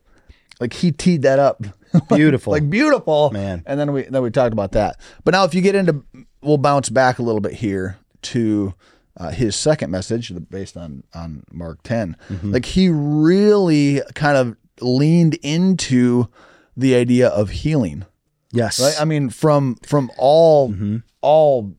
like 0.59 0.73
he 0.73 0.91
teed 0.91 1.23
that 1.23 1.39
up, 1.39 1.63
beautiful. 2.09 2.51
like 2.51 2.69
beautiful, 2.69 3.31
Man. 3.31 3.63
And 3.65 3.79
then 3.79 3.91
we 3.91 4.03
then 4.03 4.21
we 4.21 4.29
talked 4.29 4.53
about 4.53 4.73
that. 4.73 4.99
But 5.23 5.31
now, 5.31 5.45
if 5.45 5.55
you 5.55 5.61
get 5.61 5.75
into, 5.75 6.03
we'll 6.43 6.57
bounce 6.57 6.89
back 6.89 7.19
a 7.19 7.23
little 7.23 7.41
bit 7.41 7.53
here 7.53 7.97
to 8.21 8.73
uh, 9.17 9.31
his 9.31 9.55
second 9.55 9.91
message 9.91 10.31
based 10.49 10.75
on 10.75 11.03
on 11.13 11.43
Mark 11.51 11.79
10 11.83 12.17
mm-hmm. 12.29 12.51
Like 12.51 12.65
he 12.65 12.89
really 12.89 14.01
kind 14.15 14.37
of 14.37 14.55
leaned 14.81 15.35
into 15.35 16.27
the 16.75 16.95
idea 16.95 17.27
of 17.27 17.49
healing. 17.49 18.05
Yes, 18.51 18.79
right? 18.79 18.95
I 18.99 19.05
mean, 19.05 19.29
from 19.29 19.75
from 19.83 20.11
all 20.17 20.69
mm-hmm. 20.69 20.97
all 21.21 21.75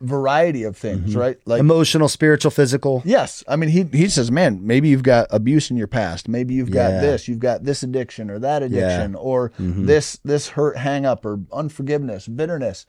variety 0.00 0.64
of 0.64 0.76
things, 0.76 1.10
mm-hmm. 1.10 1.18
right? 1.18 1.38
Like, 1.44 1.60
emotional, 1.60 2.08
spiritual, 2.08 2.50
physical. 2.50 3.02
yes, 3.04 3.42
I 3.48 3.56
mean, 3.56 3.70
he 3.70 3.84
he 3.92 4.08
says, 4.08 4.30
man, 4.30 4.60
maybe 4.64 4.88
you've 4.88 5.02
got 5.02 5.26
abuse 5.30 5.70
in 5.70 5.76
your 5.76 5.86
past, 5.86 6.28
maybe 6.28 6.54
you've 6.54 6.68
Yeah. 6.68 6.90
got 6.90 7.00
this, 7.00 7.26
you've 7.26 7.38
got 7.40 7.64
this 7.64 7.82
addiction 7.82 8.30
or 8.30 8.38
that 8.38 8.62
addiction, 8.62 9.14
or 9.14 9.52
this 9.58 10.18
this 10.24 10.48
hurt, 10.50 10.76
hang 10.76 11.04
up, 11.06 11.24
or 11.24 11.40
unforgiveness, 11.52 12.28
bitterness. 12.28 12.86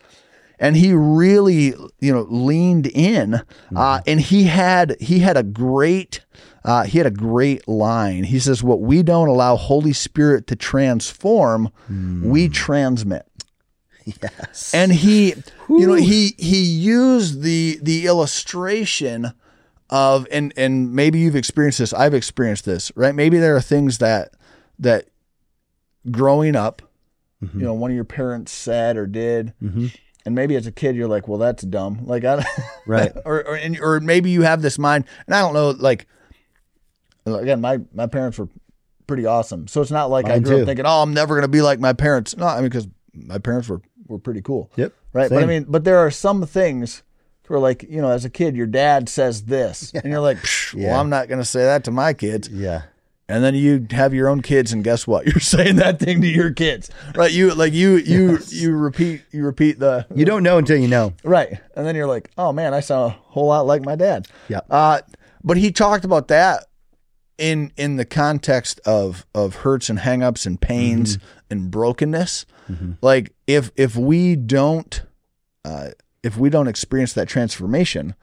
And 0.60 0.76
he 0.78 0.94
really, 0.94 1.74
you 2.00 2.14
know, 2.14 2.26
leaned 2.30 2.88
in, 2.88 3.42
uh, 3.76 4.02
and 4.08 4.22
he 4.22 4.46
had 4.46 4.96
he 5.02 5.20
had 5.20 5.38
a 5.38 5.44
great 5.44 6.22
uh, 6.64 6.84
he 6.84 6.98
had 6.98 7.06
a 7.08 7.12
great 7.12 7.68
line. 7.68 8.24
He 8.24 8.40
says, 8.40 8.64
"What 8.64 8.82
we 8.82 9.04
don't 9.04 9.28
allow 9.28 9.56
Holy 9.56 9.94
Spirit 9.94 10.48
to 10.48 10.56
transform, 10.56 11.70
we 12.24 12.50
transmit." 12.50 13.26
Yes, 14.06 14.74
and 14.74 14.92
he 14.92 15.34
you 15.68 15.88
know 15.88 15.96
he 15.96 16.36
he 16.38 16.62
used 16.64 17.42
the 17.42 17.80
the 17.82 18.06
illustration 18.06 19.34
of 19.90 20.28
and 20.32 20.54
and 20.56 20.94
maybe 20.94 21.20
you've 21.20 21.36
experienced 21.36 21.80
this 21.80 21.94
i've 21.94 22.14
experienced 22.14 22.66
this 22.66 22.92
right? 22.96 23.14
Maybe 23.16 23.38
there 23.40 23.56
are 23.56 23.62
things 23.62 23.98
that 24.00 24.34
that 24.80 25.08
growing 26.12 26.56
up 26.56 26.82
you 27.42 27.62
know 27.62 27.74
one 27.74 27.92
of 27.92 27.96
your 27.96 28.04
parents 28.06 28.52
said 28.52 28.98
or 28.98 29.06
did 29.08 29.54
and 30.26 30.34
maybe 30.36 30.56
as 30.56 30.66
a 30.68 30.72
kid 30.72 30.96
you're 30.96 31.08
like 31.08 31.28
well 31.28 31.38
that's 31.38 31.64
dumb. 31.64 32.06
Like 32.06 32.24
i 32.26 32.44
Right. 32.86 33.12
or 33.26 33.44
or, 33.48 33.56
and, 33.56 33.80
or 33.80 34.00
maybe 34.00 34.30
you 34.32 34.42
have 34.44 34.62
this 34.62 34.78
mind. 34.80 35.06
And 35.28 35.36
i 35.36 35.42
don't 35.42 35.54
know 35.54 35.70
like 35.72 36.08
again 37.26 37.62
my 37.62 37.80
my 37.94 38.08
parents 38.08 38.38
were 38.38 38.50
pretty 39.08 39.26
awesome. 39.26 39.68
So 39.68 39.82
it's 39.82 39.92
not 39.92 40.10
like 40.10 40.26
i 40.26 40.40
grew 40.40 40.58
too. 40.58 40.62
up 40.62 40.68
thinking 40.68 40.86
oh 40.86 41.02
i'm 41.02 41.14
never 41.14 41.36
going 41.36 41.44
to 41.44 41.48
be 41.48 41.62
like 41.62 41.80
my 41.80 41.94
parents. 41.94 42.36
No 42.38 42.46
i 42.48 42.56
mean 42.56 42.66
because 42.66 42.88
my 43.14 43.38
parents 43.38 43.68
were 43.70 43.82
were 44.08 44.20
pretty 44.20 44.42
cool. 44.42 44.72
Yep. 44.76 44.94
right? 45.14 45.30
But 45.30 45.44
i 45.44 45.46
mean 45.46 45.66
but 45.68 45.84
there 45.84 45.98
are 46.00 46.12
some 46.12 46.46
things 46.46 47.04
where 47.48 47.60
like 47.60 47.84
you 47.84 48.02
know 48.02 48.10
as 48.10 48.26
a 48.26 48.30
kid 48.30 48.56
your 48.56 48.66
dad 48.68 49.08
says 49.10 49.44
this. 49.44 49.92
And 49.96 50.06
you're 50.06 50.20
like 50.20 50.38
"Psh, 50.38 50.74
well 50.84 51.00
i'm 51.00 51.10
not 51.10 51.28
going 51.28 51.40
to 51.40 51.46
say 51.46 51.62
that 51.64 51.84
to 51.86 51.92
my 51.92 52.14
kids. 52.14 52.50
Yeah, 52.50 52.84
and 53.28 53.44
then 53.44 53.56
you 53.56 53.88
have 53.92 54.14
your 54.14 54.30
own 54.30 54.42
kids 54.42 54.72
and 54.72 54.84
guess 54.84 55.08
what 55.08 55.26
you're 55.28 55.40
saying 55.40 55.78
that 55.78 56.00
thing 56.00 56.22
to 56.22 56.28
your 56.28 56.52
kids 56.52 56.90
right 57.16 57.32
you 57.32 57.54
like 57.54 57.74
you 57.74 57.96
you 57.98 58.40
you 58.50 58.76
repeat 58.76 59.24
you 59.32 59.44
repeat 59.44 59.80
the 59.80 60.06
you 60.16 60.26
don't 60.26 60.44
know 60.44 60.58
until 60.58 60.78
you 60.78 60.88
know. 60.88 61.14
Right. 61.24 61.60
And 61.76 61.86
then 61.86 61.96
you're 61.96 62.08
like, 62.08 62.32
oh 62.38 62.52
man, 62.54 62.74
I 62.74 62.80
sound 62.80 63.12
a 63.12 63.16
whole 63.16 63.48
lot 63.48 63.66
like 63.66 63.84
my 63.84 63.96
dad. 63.96 64.28
Yeah. 64.48 64.62
Uh, 64.70 65.02
but 65.44 65.58
he 65.58 65.72
talked 65.72 66.06
about 66.06 66.28
that 66.30 66.66
in 67.38 67.72
in 67.78 67.98
the 67.98 68.06
context 68.06 68.80
of 68.86 69.26
of 69.36 69.56
hurts 69.58 69.90
and 69.90 70.00
hangups 70.00 70.46
and 70.46 70.60
pains 70.60 71.18
and 71.50 71.70
brokenness. 71.70 72.46
Like 73.02 73.34
if 73.46 73.72
if 73.76 73.96
we 73.96 74.36
don't 74.36 75.04
uh, 75.64 75.90
if 76.24 76.38
we 76.38 76.50
don't 76.50 76.68
experience 76.68 77.14
that 77.14 77.28
transformation, 77.28 78.16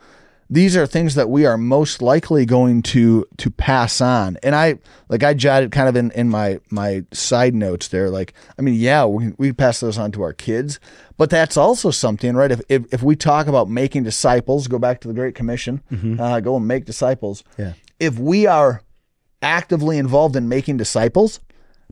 these 0.53 0.77
are 0.77 0.87
things 0.87 1.15
that 1.15 1.31
we 1.31 1.47
are 1.47 1.57
most 1.57 2.03
likely 2.03 2.45
going 2.45 2.83
to 2.83 3.25
to 3.39 3.51
pass 3.51 4.03
on. 4.03 4.37
And 4.43 4.55
I 4.55 4.79
like 5.09 5.23
I 5.23 5.33
jotted 5.33 5.73
kind 5.73 5.89
of 5.89 5.97
in 5.97 6.11
in 6.11 6.29
my 6.29 6.61
my 6.69 7.05
side 7.11 7.55
notes 7.55 7.89
there. 7.89 8.11
Like 8.11 8.35
I 8.59 8.63
mean, 8.63 8.75
yeah, 8.75 9.07
we 9.07 9.33
we 9.39 9.53
pass 9.55 9.81
those 9.81 9.97
on 9.97 10.13
to 10.13 10.21
our 10.21 10.35
kids, 10.35 10.79
but 11.17 11.31
that's 11.31 11.57
also 11.57 11.91
something, 11.91 12.37
right? 12.37 12.53
If 12.53 12.61
if, 12.69 12.85
if 12.93 13.03
we 13.03 13.17
talk 13.17 13.47
about 13.47 13.71
making 13.71 14.03
disciples, 14.03 14.69
go 14.69 14.79
back 14.79 15.01
to 15.01 15.09
the 15.09 15.15
Great 15.15 15.35
Commission, 15.35 15.81
uh, 16.21 16.41
go 16.41 16.57
and 16.57 16.69
make 16.69 16.85
disciples. 16.85 17.43
Yeah. 17.57 17.73
If 17.99 18.19
we 18.19 18.47
are 18.47 18.83
actively 19.41 19.97
involved 19.97 20.37
in 20.37 20.51
making 20.51 20.77
disciples, 20.77 21.41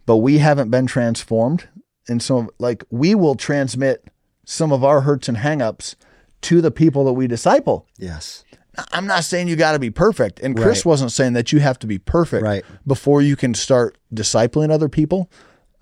but 0.04 0.18
we 0.18 0.36
haven't 0.36 0.70
been 0.70 0.86
transformed, 0.86 1.66
and 2.08 2.22
so 2.22 2.50
like 2.58 2.84
we 2.90 3.14
will 3.14 3.36
transmit 3.36 4.04
some 4.44 4.70
of 4.70 4.84
our 4.84 5.00
hurts 5.00 5.30
and 5.30 5.38
hangups 5.38 5.94
to 6.43 6.61
the 6.61 6.70
people 6.70 7.05
that 7.05 7.12
we 7.12 7.26
disciple. 7.26 7.86
Yes. 7.99 8.45
I'm 8.93 9.07
not 9.07 9.24
saying 9.24 9.49
you 9.49 9.57
got 9.57 9.72
to 9.72 9.78
be 9.78 9.91
perfect. 9.91 10.41
And 10.41 10.57
Chris 10.57 10.78
Right. 10.78 10.86
wasn't 10.91 11.12
saying 11.12 11.32
that 11.34 11.53
you 11.53 11.61
have 11.61 11.78
to 11.80 11.86
be 11.86 11.99
perfect 11.99 12.43
Right. 12.43 12.64
before 12.86 13.20
you 13.20 13.36
can 13.36 13.53
start 13.55 13.99
discipling 14.14 14.70
other 14.70 14.88
people. 14.88 15.30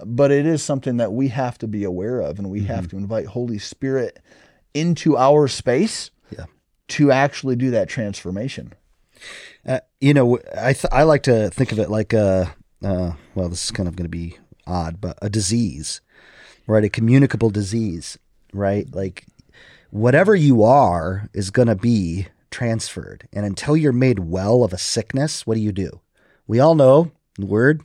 But 0.05 0.31
it 0.31 0.47
is 0.47 0.63
something 0.63 0.97
that 0.97 1.13
we 1.13 1.29
have 1.29 1.59
to 1.59 1.67
be 1.69 1.85
aware 1.85 2.21
of 2.21 2.39
and 2.39 2.51
we 2.51 2.61
Mm-hmm. 2.61 2.69
have 2.69 2.89
to 2.89 2.97
invite 2.97 3.27
Holy 3.27 3.59
Spirit 3.59 4.19
into 4.75 5.17
our 5.17 5.49
space 5.49 6.11
Yeah. 6.31 6.45
to 6.89 7.11
actually 7.13 7.57
do 7.57 7.71
that 7.73 7.89
transformation. 7.89 8.73
Uh, 9.67 9.81
you 10.01 10.15
know, 10.15 10.39
I 10.57 10.73
th- 10.73 10.87
I 10.93 11.03
like 11.03 11.25
to 11.25 11.51
think 11.51 11.73
of 11.73 11.79
it 11.79 11.91
like 11.91 12.13
a 12.13 12.55
uh, 12.85 13.13
well, 13.35 13.49
this 13.49 13.65
is 13.65 13.71
kind 13.73 13.89
of 13.89 13.97
going 13.97 14.05
to 14.05 14.09
be 14.09 14.37
odd, 14.67 15.01
but 15.01 15.19
a 15.21 15.29
disease, 15.29 16.01
right? 16.69 16.85
A 16.85 16.89
communicable 16.89 17.51
disease, 17.51 18.17
right? 18.53 18.87
Like 18.95 19.27
whatever 19.91 20.35
you 20.35 20.63
are 20.63 21.29
is 21.33 21.51
going 21.51 21.69
to 21.69 21.75
be 21.75 22.29
transferred, 22.51 23.29
and 23.33 23.45
until 23.45 23.77
you're 23.77 23.93
made 23.93 24.19
well 24.19 24.65
of 24.65 24.73
a 24.73 24.79
sickness, 24.79 25.47
what 25.47 25.55
do 25.55 25.61
you 25.61 25.73
do? 25.73 26.01
We 26.47 26.61
all 26.61 26.75
know 26.75 27.13
the 27.37 27.47
word. 27.47 27.83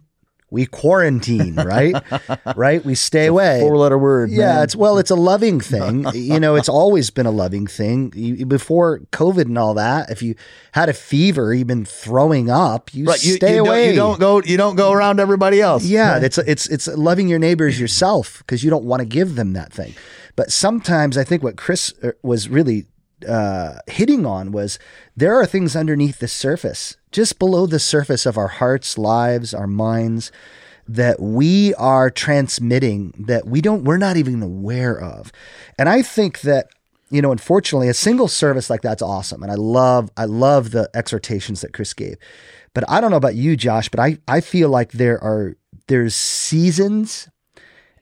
We 0.54 0.68
quarantine, 0.68 1.56
right? 1.56 1.96
right? 2.56 2.86
We 2.86 2.94
stay 2.94 3.26
away. 3.26 3.60
Four 3.60 3.76
letter 3.76 3.98
word. 3.98 4.30
Yeah, 4.30 4.54
man. 4.54 4.64
it's 4.66 4.76
well, 4.76 5.00
it's 5.00 5.10
a 5.10 5.16
loving 5.16 5.60
thing. 5.60 6.06
you 6.14 6.40
know, 6.40 6.54
it's 6.54 6.70
always 6.70 7.10
been 7.10 7.26
a 7.26 7.32
loving 7.32 7.66
thing. 7.66 8.14
You, 8.16 8.46
before 8.46 9.00
COVID 9.12 9.46
and 9.46 9.58
all 9.58 9.74
that, 9.74 10.12
if 10.12 10.22
you 10.22 10.36
had 10.74 10.90
a 10.90 10.94
fever, 10.94 11.56
you've 11.56 11.66
been 11.66 11.86
throwing 11.86 12.52
up, 12.52 12.94
you 12.94 13.06
right. 13.06 13.18
Stay 13.18 13.56
you 13.56 13.62
away. 13.66 13.86
Don't, 13.86 13.90
you 13.90 13.96
don't 13.96 14.20
go. 14.20 14.42
You 14.44 14.58
don't 14.58 14.76
go 14.76 14.92
around 14.92 15.20
everybody 15.20 15.60
else. 15.60 15.84
Yeah, 15.84 16.20
it's 16.20 16.38
it's 16.38 16.70
it's 16.70 16.88
loving 16.88 17.28
your 17.28 17.40
neighbors 17.40 17.80
yourself 17.80 18.38
because 18.38 18.64
you 18.64 18.70
don't 18.70 18.86
want 18.86 19.00
to 19.00 19.08
give 19.08 19.34
them 19.34 19.54
that 19.54 19.74
thing. 19.74 19.96
But 20.36 20.52
sometimes 20.52 21.18
I 21.18 21.24
think 21.24 21.42
what 21.42 21.58
Chris 21.58 21.96
uh, 22.04 22.12
was 22.22 22.48
really 22.48 22.86
uh, 23.26 23.80
hitting 23.88 24.26
on 24.26 24.52
was 24.52 24.80
there 25.16 25.36
are 25.36 25.46
things 25.46 25.76
underneath 25.76 26.20
the 26.20 26.28
surface, 26.28 26.98
just 27.12 27.40
below 27.40 27.66
the 27.66 27.80
surface 27.80 28.26
of 28.26 28.38
our 28.38 28.48
hearts, 28.48 28.98
lives, 28.98 29.54
our 29.54 29.68
minds 29.68 30.32
that 30.88 31.22
we 31.22 31.74
are 31.76 32.10
transmitting 32.10 33.14
that 33.18 33.48
we 33.48 33.62
don't 33.62 33.84
we're 33.84 33.98
not 33.98 34.18
even 34.18 34.42
aware 34.42 35.00
of. 35.00 35.32
And 35.78 35.88
I 35.88 36.02
think 36.02 36.42
that 36.42 36.68
you 37.10 37.22
know, 37.22 37.32
unfortunately, 37.32 37.90
a 37.90 37.94
single 37.94 38.28
service 38.28 38.72
like 38.72 38.82
that's 38.82 39.02
awesome, 39.04 39.44
and 39.44 39.52
I 39.52 39.56
love 39.56 40.10
I 40.18 40.26
love 40.26 40.72
the 40.72 40.90
exhortations 40.96 41.62
that 41.62 41.74
Chris 41.74 41.94
gave. 41.94 42.18
But 42.74 42.90
I 42.90 43.00
don't 43.00 43.12
know 43.12 43.18
about 43.18 43.36
you, 43.36 43.56
Josh, 43.56 43.88
but 43.90 44.00
I 44.00 44.18
I 44.28 44.42
feel 44.42 44.70
like 44.70 44.94
there 44.94 45.24
are 45.24 45.56
there's 45.88 46.16
seasons 46.16 47.30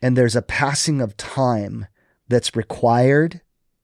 and 0.01 0.17
there's 0.17 0.35
a 0.35 0.41
passing 0.41 1.01
of 1.01 1.17
time 1.17 1.87
that's 2.27 2.55
required 2.55 3.41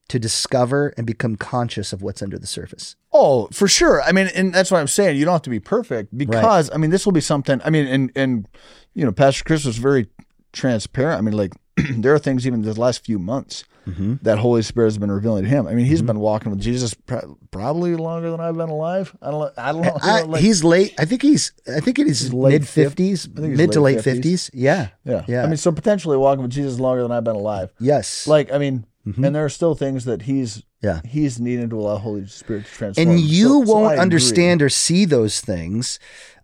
to 0.08 0.18
discover 0.18 0.94
and 0.96 1.06
become 1.06 1.36
conscious 1.36 1.92
of 1.92 2.02
what's 2.02 2.22
under 2.22 2.38
the 2.38 2.46
surface. 2.46 2.96
Oh, 3.12 3.48
for 3.52 3.68
sure. 3.68 4.02
I 4.02 4.12
mean, 4.12 4.28
and 4.34 4.54
that's 4.54 4.70
what 4.70 4.78
I'm 4.78 4.86
saying. 4.86 5.16
You 5.16 5.24
don't 5.24 5.34
have 5.34 5.42
to 5.42 5.50
be 5.50 5.60
perfect 5.60 6.16
because 6.16 6.70
I 6.72 6.76
mean, 6.78 6.90
this 6.90 7.04
will 7.04 7.12
be 7.12 7.20
something. 7.20 7.60
I 7.64 7.70
mean, 7.70 7.86
and 7.86 8.12
and 8.14 8.48
you 8.94 9.04
know, 9.04 9.12
Pastor 9.12 9.44
Chris 9.44 9.64
was 9.64 9.78
very 9.78 10.08
transparent. 10.52 11.18
I 11.18 11.20
mean, 11.20 11.36
like 11.36 11.52
there 11.76 12.14
are 12.14 12.18
things 12.18 12.46
even 12.46 12.62
the 12.62 12.78
last 12.78 13.04
few 13.04 13.18
months 13.18 13.64
mm-hmm. 13.88 14.14
that 14.22 14.38
Holy 14.38 14.62
Spirit 14.62 14.88
has 14.88 14.98
been 14.98 15.10
revealing 15.10 15.44
to 15.44 15.48
him. 15.48 15.66
I 15.66 15.74
mean, 15.74 15.86
he's 15.86 15.98
mm-hmm. 15.98 16.06
been 16.06 16.20
walking 16.20 16.50
with 16.50 16.60
Jesus 16.60 16.94
pro- 16.94 17.38
probably 17.50 17.96
longer 17.96 18.30
than 18.30 18.40
I've 18.40 18.56
been 18.56 18.68
alive. 18.68 19.14
I 19.20 19.30
don't. 19.30 19.52
I 19.58 19.72
don't 19.72 19.82
know. 19.82 19.98
I, 20.00 20.22
like- 20.22 20.42
he's 20.42 20.64
late. 20.64 20.94
I 20.98 21.04
think 21.04 21.22
he's. 21.22 21.52
I 21.66 21.80
think 21.80 21.98
it 21.98 22.06
is 22.06 22.32
mid 22.32 22.66
fifties, 22.66 23.28
mid 23.28 23.72
to 23.72 23.80
late 23.80 23.96
late 23.96 23.98
50s. 23.98 24.04
fifties. 24.04 24.50
Yeah. 24.54 24.88
yeah, 25.04 25.24
yeah. 25.28 25.42
I 25.42 25.46
mean, 25.46 25.56
so 25.56 25.72
potentially 25.72 26.16
walking 26.16 26.42
with 26.42 26.52
Jesus 26.52 26.78
longer 26.78 27.02
than 27.02 27.12
I've 27.12 27.24
been 27.24 27.36
alive. 27.36 27.72
Yes. 27.78 28.26
Like, 28.26 28.52
I 28.52 28.58
mean, 28.58 28.86
and 29.16 29.34
there 29.34 29.44
are 29.44 29.48
still 29.48 29.74
things 29.74 30.04
that 30.04 30.22
he's 30.22 30.62
Yeah. 30.82 31.00
he's 31.04 31.38
needing 31.40 31.68
to 31.70 31.78
allow 31.80 31.96
Holy 31.96 32.26
Spirit 32.26 32.66
to 32.66 32.70
transform. 32.70 33.08
and 33.08 33.20
you 33.20 33.48
So- 33.48 33.64
so 33.64 33.72
won't 33.72 33.92
agree. 33.92 33.98
understand 34.02 34.62
or 34.62 34.68
see 34.68 35.04
those 35.04 35.40
things 35.40 35.98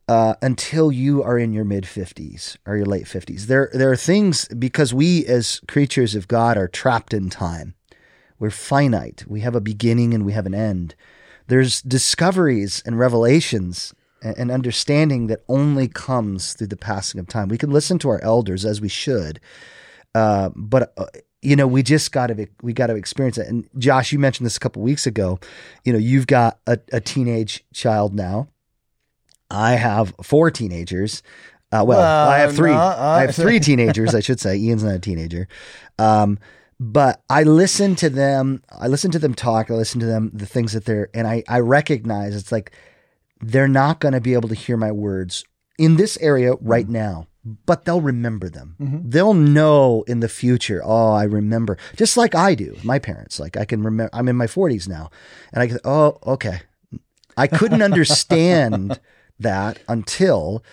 uh, 0.07 0.35
until 0.43 0.93
you 0.93 1.23
are 1.23 1.39
in 1.39 1.53
your 1.55 1.65
mid 1.65 1.85
50s 1.85 2.57
or 2.67 2.77
your 2.77 2.85
late 2.87 3.07
50s. 3.07 3.47
There, 3.47 3.71
there 3.73 3.91
are 3.91 3.97
things 3.97 4.47
because 4.49 4.93
we 4.93 5.25
as 5.27 5.61
creatures 5.67 6.15
of 6.15 6.29
God 6.29 6.57
are 6.59 6.69
trapped 6.69 7.15
in 7.15 7.31
time. 7.31 7.75
We're 8.39 8.51
finite. 8.51 9.25
We 9.27 9.41
have 9.41 9.55
a 9.55 9.61
beginning 9.63 10.13
and 10.13 10.27
we 10.27 10.33
have 10.33 10.45
an 10.47 10.55
end. 10.55 10.95
There's 11.47 11.81
discoveries 11.83 12.83
and 12.85 12.99
revelations 12.99 13.93
and 14.23 14.37
and 14.39 14.51
understanding 14.51 15.27
that 15.27 15.43
only 15.49 15.87
comes 15.87 16.55
through 16.55 16.69
the 16.69 16.77
passing 16.79 17.21
of 17.21 17.27
time. 17.29 17.49
We 17.49 17.59
can 17.59 17.71
listen 17.71 17.99
to 17.99 18.09
our 18.09 18.21
elders 18.23 18.65
as 18.65 18.81
we 18.81 18.89
should, 18.89 19.39
uh, 20.15 20.49
but 20.57 20.95
uh, 20.97 21.07
you 21.45 21.57
know 21.57 21.67
we 21.67 21.83
just 21.83 22.13
got 22.13 22.29
to 22.29 22.47
we 22.63 22.73
got 22.73 22.89
to 22.89 22.95
experience 22.97 23.39
it. 23.39 23.47
And 23.49 23.69
Josh, 23.79 24.13
you 24.13 24.19
mentioned 24.19 24.47
this 24.47 24.57
a 24.57 24.61
couple 24.61 24.83
weeks 24.83 25.07
ago. 25.07 25.39
You 25.85 25.93
know, 25.93 25.99
you've 25.99 26.27
got 26.27 26.59
a, 26.67 26.79
a 26.93 27.01
teenage 27.01 27.65
child 27.73 28.15
now. 28.15 28.49
I 29.51 29.73
have 29.73 30.15
four 30.23 30.51
teenagers. 30.51 31.23
Uh, 31.71 31.85
well, 31.87 31.99
Well, 31.99 32.29
I 32.31 32.39
have 32.39 32.55
three. 32.55 32.71
no, 32.71 32.79
I 32.79 33.23
have 33.23 33.35
three 33.35 33.61
teenagers. 33.61 34.15
I 34.15 34.21
should 34.21 34.41
say. 34.41 34.57
Ian's 34.57 34.85
not 34.85 34.95
a 34.95 34.99
teenager. 34.99 35.49
Um, 35.99 36.39
but 36.81 37.23
I 37.31 37.45
listen 37.45 37.95
to 37.97 38.11
them. 38.11 38.63
I 38.71 38.89
listen 38.89 39.11
to 39.13 39.19
them 39.19 39.35
talk. 39.35 39.71
I 39.71 39.75
listen 39.75 40.01
to 40.01 40.07
them 40.07 40.31
the 40.35 40.47
things 40.47 40.73
that 40.73 40.85
they're, 40.85 41.09
and 41.15 41.27
I 41.27 41.43
I 41.49 41.61
recognize 41.61 42.35
it's 42.35 42.51
like 42.53 42.73
they're 43.41 43.69
not 43.69 44.01
going 44.01 44.15
to 44.15 44.21
be 44.21 44.35
able 44.35 44.49
to 44.49 44.55
hear 44.55 44.77
my 44.77 44.91
words 44.93 45.45
in 45.79 45.97
this 45.97 46.17
area 46.21 46.55
right 46.61 46.89
now, 46.89 47.27
but 47.45 47.85
they'll 47.85 48.01
remember 48.01 48.49
them. 48.49 48.77
They'll 49.05 49.35
know 49.35 50.03
in 50.07 50.21
the 50.21 50.29
future. 50.29 50.81
Oh, 50.85 51.13
I 51.13 51.25
remember, 51.25 51.77
just 51.97 52.17
like 52.17 52.35
I 52.35 52.55
do. 52.55 52.77
My 52.83 52.99
parents, 52.99 53.39
like 53.39 53.57
I 53.57 53.65
can 53.65 53.83
remember. 53.83 54.11
I'm 54.13 54.29
in 54.29 54.37
my 54.37 54.47
40s 54.47 54.89
now, 54.89 55.11
and 55.53 55.63
I 55.63 55.67
can. 55.67 55.79
Oh, 55.85 56.19
okay. 56.27 56.63
I 57.37 57.47
couldn't 57.47 57.83
understand 57.91 59.01
that 59.39 59.79
until 59.89 60.65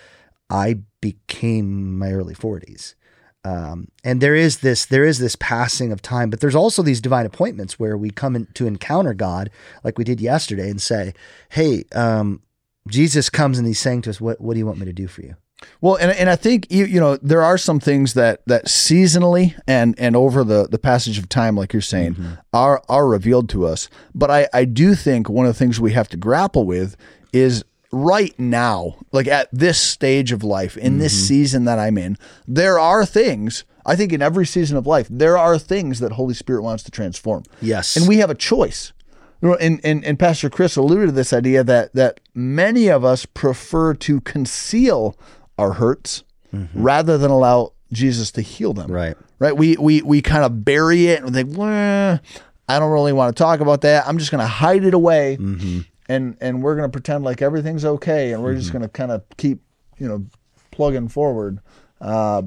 I 0.49 0.79
became 1.01 1.97
my 1.97 2.11
early 2.11 2.35
40s. 2.35 2.95
Um, 3.43 3.87
and 4.03 4.21
there 4.21 4.35
is 4.35 4.59
this 4.59 4.85
there 4.85 5.03
is 5.03 5.17
this 5.17 5.35
passing 5.35 5.91
of 5.91 6.01
time, 6.01 6.29
but 6.29 6.41
there's 6.41 6.55
also 6.55 6.83
these 6.83 7.01
divine 7.01 7.25
appointments 7.25 7.79
where 7.79 7.97
we 7.97 8.11
come 8.11 8.35
in 8.35 8.45
to 8.53 8.67
encounter 8.67 9.15
God, 9.15 9.49
like 9.83 9.97
we 9.97 10.03
did 10.03 10.21
yesterday, 10.21 10.69
and 10.69 10.79
say, 10.79 11.15
"Hey, 11.49 11.85
um, 11.95 12.43
Jesus 12.87 13.31
comes 13.31 13.57
and 13.57 13.67
he's 13.67 13.79
saying 13.79 14.03
to 14.03 14.11
us, 14.11 14.21
what 14.21 14.39
What 14.39 14.53
do 14.53 14.59
you 14.59 14.65
want 14.67 14.77
me 14.77 14.85
to 14.85 14.93
do 14.93 15.07
for 15.07 15.21
you?" 15.21 15.35
Well, 15.79 15.95
and, 15.95 16.11
and 16.11 16.29
I 16.29 16.35
think 16.35 16.67
you 16.69 16.85
you 16.85 16.99
know 16.99 17.17
there 17.17 17.41
are 17.41 17.57
some 17.57 17.79
things 17.79 18.13
that 18.13 18.41
that 18.47 18.65
seasonally 18.65 19.59
and 19.67 19.95
and 19.97 20.15
over 20.15 20.43
the 20.43 20.67
the 20.67 20.79
passage 20.79 21.17
of 21.17 21.29
time, 21.29 21.55
like 21.55 21.73
you're 21.73 21.81
saying, 21.81 22.15
mm-hmm. 22.15 22.33
are 22.53 22.81
are 22.89 23.07
revealed 23.07 23.49
to 23.49 23.65
us. 23.65 23.89
But 24.13 24.31
I 24.31 24.47
I 24.53 24.65
do 24.65 24.95
think 24.95 25.29
one 25.29 25.45
of 25.45 25.53
the 25.53 25.59
things 25.59 25.79
we 25.79 25.93
have 25.93 26.09
to 26.09 26.17
grapple 26.17 26.65
with 26.65 26.95
is 27.33 27.63
right 27.91 28.37
now, 28.39 28.95
like 29.11 29.27
at 29.27 29.49
this 29.51 29.79
stage 29.79 30.31
of 30.31 30.43
life, 30.43 30.77
in 30.77 30.97
this 30.97 31.13
mm-hmm. 31.13 31.27
season 31.27 31.65
that 31.65 31.79
I'm 31.79 31.97
in, 31.97 32.17
there 32.47 32.79
are 32.79 33.05
things. 33.05 33.63
I 33.85 33.95
think 33.95 34.13
in 34.13 34.21
every 34.21 34.45
season 34.45 34.77
of 34.77 34.85
life, 34.85 35.07
there 35.09 35.37
are 35.37 35.57
things 35.57 35.99
that 35.99 36.13
Holy 36.13 36.35
Spirit 36.35 36.61
wants 36.61 36.83
to 36.83 36.91
transform. 36.91 37.43
Yes. 37.61 37.95
and 37.97 38.07
we 38.07 38.17
have 38.17 38.29
a 38.29 38.35
choice. 38.35 38.93
And, 39.41 39.81
and, 39.83 40.05
and 40.05 40.19
Pastor 40.19 40.51
Chris 40.51 40.75
alluded 40.75 41.07
to 41.07 41.11
this 41.11 41.33
idea 41.33 41.63
that 41.63 41.93
that 41.93 42.19
many 42.35 42.89
of 42.89 43.03
us 43.03 43.25
prefer 43.25 43.95
to 43.95 44.21
conceal 44.21 45.17
our 45.61 45.73
hurts 45.73 46.23
rather 46.73 47.17
than 47.17 47.31
allow 47.31 47.71
Jesus 47.93 48.31
to 48.31 48.41
heal 48.41 48.73
them. 48.73 48.91
Right. 48.91 49.15
Right. 49.39 49.55
We 49.55 49.77
we 49.77 50.01
we 50.01 50.21
kind 50.21 50.43
of 50.43 50.65
bury 50.65 51.07
it 51.07 51.23
and 51.23 51.33
think, 51.33 51.57
well, 51.57 52.19
I 52.67 52.79
don't 52.79 52.91
really 52.91 53.13
want 53.13 53.35
to 53.35 53.41
talk 53.41 53.59
about 53.59 53.81
that. 53.81 54.07
I'm 54.07 54.17
just 54.17 54.31
going 54.31 54.41
to 54.41 54.47
hide 54.47 54.83
it 54.83 54.93
away, 54.93 55.35
and 56.09 56.37
and 56.41 56.63
we're 56.63 56.75
going 56.75 56.87
to 56.89 56.91
pretend 56.91 57.23
like 57.23 57.41
everything's 57.41 57.85
okay, 57.85 58.33
and 58.33 58.43
we're 58.43 58.55
just 58.55 58.71
going 58.71 58.81
to 58.83 58.89
kind 58.89 59.11
of 59.11 59.23
keep 59.37 59.61
you 59.97 60.07
know 60.07 60.25
plugging 60.71 61.07
forward. 61.07 61.59
Uh, 61.99 62.43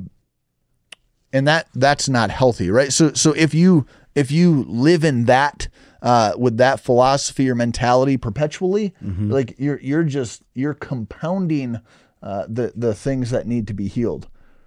and 1.33 1.49
that 1.49 1.69
that's 1.75 2.09
not 2.09 2.31
healthy, 2.31 2.71
right? 2.71 2.93
So 2.93 3.13
so 3.15 3.33
if 3.33 3.55
you 3.55 3.87
if 4.15 4.31
you 4.31 4.65
live 4.69 5.03
in 5.05 5.25
that 5.25 5.69
uh, 6.03 6.35
with 6.39 6.59
that 6.59 6.79
philosophy 6.81 7.51
or 7.51 7.55
mentality 7.55 8.17
perpetually, 8.17 8.95
like 9.31 9.55
you're 9.59 9.81
you're 9.81 10.05
just 10.05 10.43
you're 10.55 10.75
compounding 10.75 11.81
uh, 12.25 12.47
the 12.49 12.73
the 12.75 12.95
things 12.95 13.31
that 13.31 13.47
need 13.47 13.69
to 13.69 13.75
be 13.75 13.87
healed. 13.87 14.27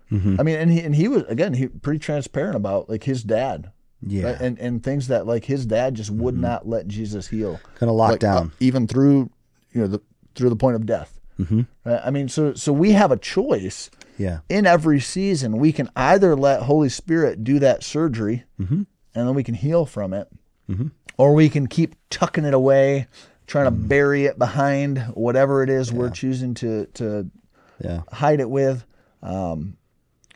I 0.10 0.16
mean, 0.44 0.56
and 0.56 0.72
he 0.72 0.80
and 0.80 0.96
he 0.96 1.10
was 1.10 1.24
again 1.24 1.54
he 1.54 1.68
pretty 1.68 2.00
transparent 2.00 2.56
about 2.56 2.90
like 2.90 3.04
his 3.04 3.24
dad 3.24 3.72
Yeah. 4.02 4.24
right? 4.32 4.40
and 4.40 4.58
and 4.58 4.82
things 4.82 5.08
that 5.10 5.28
like 5.28 5.44
his 5.44 5.66
dad 5.66 5.96
just 5.96 6.10
would 6.12 6.38
not 6.38 6.66
let 6.66 6.88
Jesus 6.88 7.28
heal, 7.28 7.60
Kind 7.76 7.90
of 7.90 7.98
locked 7.98 8.24
Like, 8.24 8.32
uh, 8.44 8.46
even 8.62 8.88
through 8.88 9.30
you 9.74 9.82
know 9.82 9.88
the 9.88 10.00
through 10.34 10.50
the 10.50 10.56
point 10.56 10.78
of 10.78 10.86
death. 10.86 11.20
Mm-hmm. 11.38 11.62
Right? 11.84 12.02
I 12.06 12.10
mean, 12.10 12.30
so 12.30 12.54
so 12.54 12.72
we 12.72 12.92
have 12.94 13.12
a 13.12 13.18
choice 13.18 13.90
yeah. 14.18 14.40
in 14.48 14.66
every 14.66 15.02
season. 15.02 15.58
We 15.58 15.74
can 15.74 15.90
either 15.96 16.38
let 16.38 16.62
Holy 16.62 16.90
Spirit 16.90 17.44
do 17.44 17.60
that 17.60 17.84
surgery, 17.84 18.46
and 18.58 18.88
then 19.14 19.34
we 19.36 19.44
can 19.44 19.56
heal 19.56 19.86
from 19.86 20.14
it, 20.14 20.30
or 21.18 21.34
we 21.34 21.50
can 21.50 21.68
keep 21.68 21.96
tucking 22.10 22.46
it 22.46 22.54
away, 22.54 23.08
trying 23.46 23.66
to 23.66 23.72
bury 23.72 24.24
it 24.26 24.40
behind 24.40 25.00
whatever 25.16 25.64
it 25.64 25.70
is 25.70 25.92
we're 25.92 26.10
choosing 26.12 26.54
to 26.56 26.86
to 26.94 27.30
Yeah. 27.80 28.02
hide 28.12 28.40
it 28.40 28.50
with. 28.50 28.86
Um, 29.22 29.78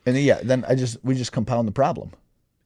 and 0.05 0.17
yeah, 0.17 0.39
then 0.43 0.65
I 0.67 0.75
just 0.75 0.97
we 1.03 1.15
just 1.15 1.31
compound 1.31 1.67
the 1.67 1.71
problem. 1.71 2.11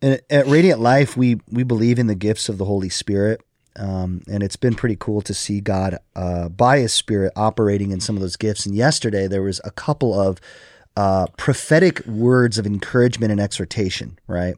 And 0.01 0.21
at 0.29 0.47
Radiant 0.47 0.79
Life, 0.79 1.17
we 1.17 1.39
we 1.49 1.63
believe 1.63 1.99
in 1.99 2.07
the 2.07 2.15
gifts 2.15 2.49
of 2.49 2.57
the 2.57 2.65
Holy 2.65 2.89
Spirit, 2.89 3.41
um, 3.75 4.21
and 4.29 4.43
it's 4.43 4.55
been 4.55 4.75
pretty 4.75 4.95
cool 4.97 5.21
to 5.21 5.33
see 5.33 5.61
God 5.61 5.97
uh, 6.15 6.49
by 6.49 6.79
His 6.79 6.93
Spirit 6.93 7.33
operating 7.35 7.91
in 7.91 7.99
some 7.99 8.15
of 8.15 8.21
those 8.21 8.37
gifts. 8.37 8.65
And 8.65 8.75
yesterday 8.75 9.27
there 9.27 9.41
was 9.41 9.59
a 9.63 9.71
couple 9.71 10.19
of 10.19 10.39
uh, 10.95 11.27
prophetic 11.37 12.05
words 12.05 12.57
of 12.57 12.65
encouragement 12.65 13.31
and 13.31 13.41
exhortation. 13.41 14.17
Right, 14.27 14.55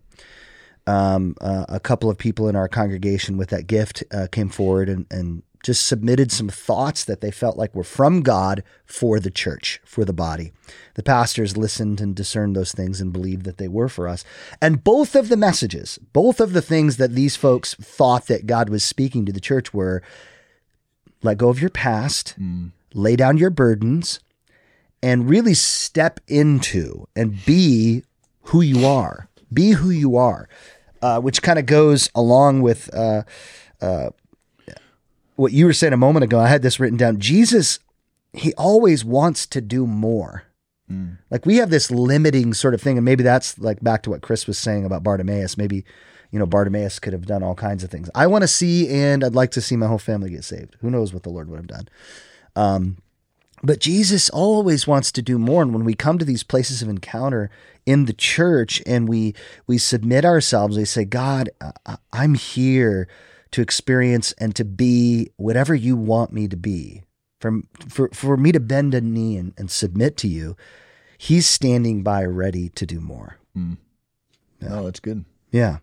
um, 0.86 1.36
uh, 1.42 1.66
a 1.70 1.80
couple 1.80 2.10
of 2.10 2.18
people 2.18 2.48
in 2.48 2.56
our 2.56 2.68
congregation 2.68 3.38
with 3.38 3.50
that 3.50 3.68
gift 3.68 4.04
uh, 4.12 4.28
came 4.32 4.50
forward 4.50 4.90
and 4.90 5.06
and 5.10 5.44
just 5.68 5.86
submitted 5.86 6.32
some 6.32 6.48
thoughts 6.48 7.04
that 7.04 7.20
they 7.20 7.30
felt 7.30 7.58
like 7.58 7.76
were 7.76 7.84
from 7.84 8.22
God 8.22 8.64
for 8.86 9.20
the 9.20 9.30
church, 9.30 9.82
for 9.84 10.06
the 10.06 10.14
body. 10.14 10.54
The 10.94 11.04
pastors 11.04 11.58
listened 11.58 12.00
and 12.00 12.16
discerned 12.16 12.56
those 12.56 12.72
things 12.72 13.02
and 13.02 13.12
believed 13.12 13.44
that 13.44 13.58
they 13.58 13.68
were 13.68 13.90
for 13.90 14.08
us. 14.08 14.24
And 14.62 14.82
both 14.82 15.14
of 15.14 15.28
the 15.28 15.36
messages, 15.36 16.00
both 16.14 16.40
of 16.40 16.54
the 16.54 16.62
things 16.62 16.96
that 16.96 17.16
these 17.16 17.36
folks 17.36 17.74
thought 17.74 18.28
that 18.28 18.46
God 18.46 18.70
was 18.70 18.82
speaking 18.82 19.26
to 19.26 19.34
the 19.34 19.42
church 19.42 19.74
were 19.74 20.02
let 21.22 21.38
go 21.38 21.50
of 21.50 21.60
your 21.60 21.70
past, 21.70 22.36
lay 22.94 23.18
down 23.18 23.36
your 23.36 23.50
burdens, 23.50 24.22
and 25.04 25.30
really 25.30 25.54
step 25.54 26.22
into 26.30 27.10
and 27.14 27.44
be 27.46 28.04
who 28.44 28.62
you 28.62 28.88
are. 28.88 29.28
Be 29.52 29.72
who 29.72 29.90
you 29.90 30.16
are, 30.16 30.48
uh, 31.02 31.20
which 31.20 31.42
kind 31.42 31.60
of 31.60 31.66
goes 31.66 32.10
along 32.16 32.62
with 32.62 32.90
uh, 32.94 33.24
uh, 33.82 34.12
what 35.38 35.54
you 35.54 35.66
were 35.66 35.74
saying 35.74 35.94
a 35.94 35.98
moment 35.98 36.24
ago. 36.26 36.40
I 36.40 36.48
had 36.48 36.62
this 36.62 36.80
written 36.80 36.98
down. 36.98 37.20
Jesus, 37.20 37.80
he 38.34 38.54
always 38.56 39.06
wants 39.06 39.46
to 39.48 39.62
do 39.62 39.88
more. 39.88 40.44
Like 41.30 41.46
we 41.46 41.58
have 41.58 41.70
this 41.70 41.92
limiting 41.92 42.54
sort 42.54 42.74
of 42.74 42.82
thing, 42.82 42.98
and 42.98 43.04
maybe 43.04 43.24
that's 43.24 43.58
like 43.60 43.82
back 43.82 44.04
to 44.04 44.10
what 44.10 44.22
Chris 44.22 44.48
was 44.48 44.58
saying 44.58 44.86
about 44.86 45.04
Bartimaeus. 45.04 45.58
Maybe, 45.58 45.84
you 46.32 46.40
know, 46.40 46.46
Bartimaeus 46.46 47.00
could 47.00 47.12
have 47.12 47.26
done 47.26 47.44
all 47.44 47.56
kinds 47.56 47.84
of 47.84 47.92
things. 47.92 48.10
I 48.16 48.28
want 48.28 48.44
to 48.44 48.48
see, 48.48 48.88
and 48.88 49.24
I'd 49.24 49.36
like 49.36 49.52
to 49.52 49.62
see 49.62 49.76
my 49.76 49.88
whole 49.88 49.98
family 49.98 50.30
get 50.30 50.46
saved. 50.46 50.78
Who 50.80 50.90
knows 50.90 51.14
what 51.14 51.24
the 51.24 51.30
Lord 51.30 51.50
would 51.50 51.58
have 51.58 51.68
done? 51.68 51.90
Um, 52.56 52.98
but 53.64 53.80
Jesus 53.80 54.30
always 54.30 54.88
wants 54.88 55.12
to 55.12 55.22
do 55.22 55.38
more. 55.38 55.62
And 55.62 55.74
when 55.74 55.84
we 55.84 55.94
come 55.94 56.18
to 56.20 56.26
these 56.26 56.44
places 56.44 56.82
of 56.82 56.88
encounter 56.90 57.50
in 57.86 58.06
the 58.06 58.14
church 58.14 58.82
and 58.86 59.10
we 59.10 59.36
we 59.66 59.78
submit 59.78 60.24
ourselves, 60.24 60.78
we 60.78 60.86
say, 60.86 61.04
God, 61.04 61.50
I- 61.86 61.98
I'm 62.14 62.36
here 62.36 63.10
to 63.52 63.62
experience 63.62 64.34
and 64.34 64.56
to 64.56 64.66
be 64.66 65.30
whatever 65.38 65.74
you 65.74 65.96
want 65.96 66.32
me 66.32 66.48
to 66.48 66.58
be. 66.58 67.04
For, 67.40 67.62
for, 67.88 68.10
for 68.14 68.36
me 68.36 68.52
to 68.52 68.60
bend 68.60 68.96
a 68.96 69.02
knee 69.02 69.38
and, 69.38 69.54
and 69.58 69.70
submit 69.70 70.18
to 70.18 70.28
you, 70.28 70.58
he's 71.18 71.48
standing 71.48 72.02
by 72.02 72.26
ready 72.26 72.70
to 72.70 72.86
do 72.86 73.00
more. 73.00 73.38
Oh, 74.68 74.86
that's 74.86 75.00
good. 75.00 75.24
Yeah. 75.52 75.78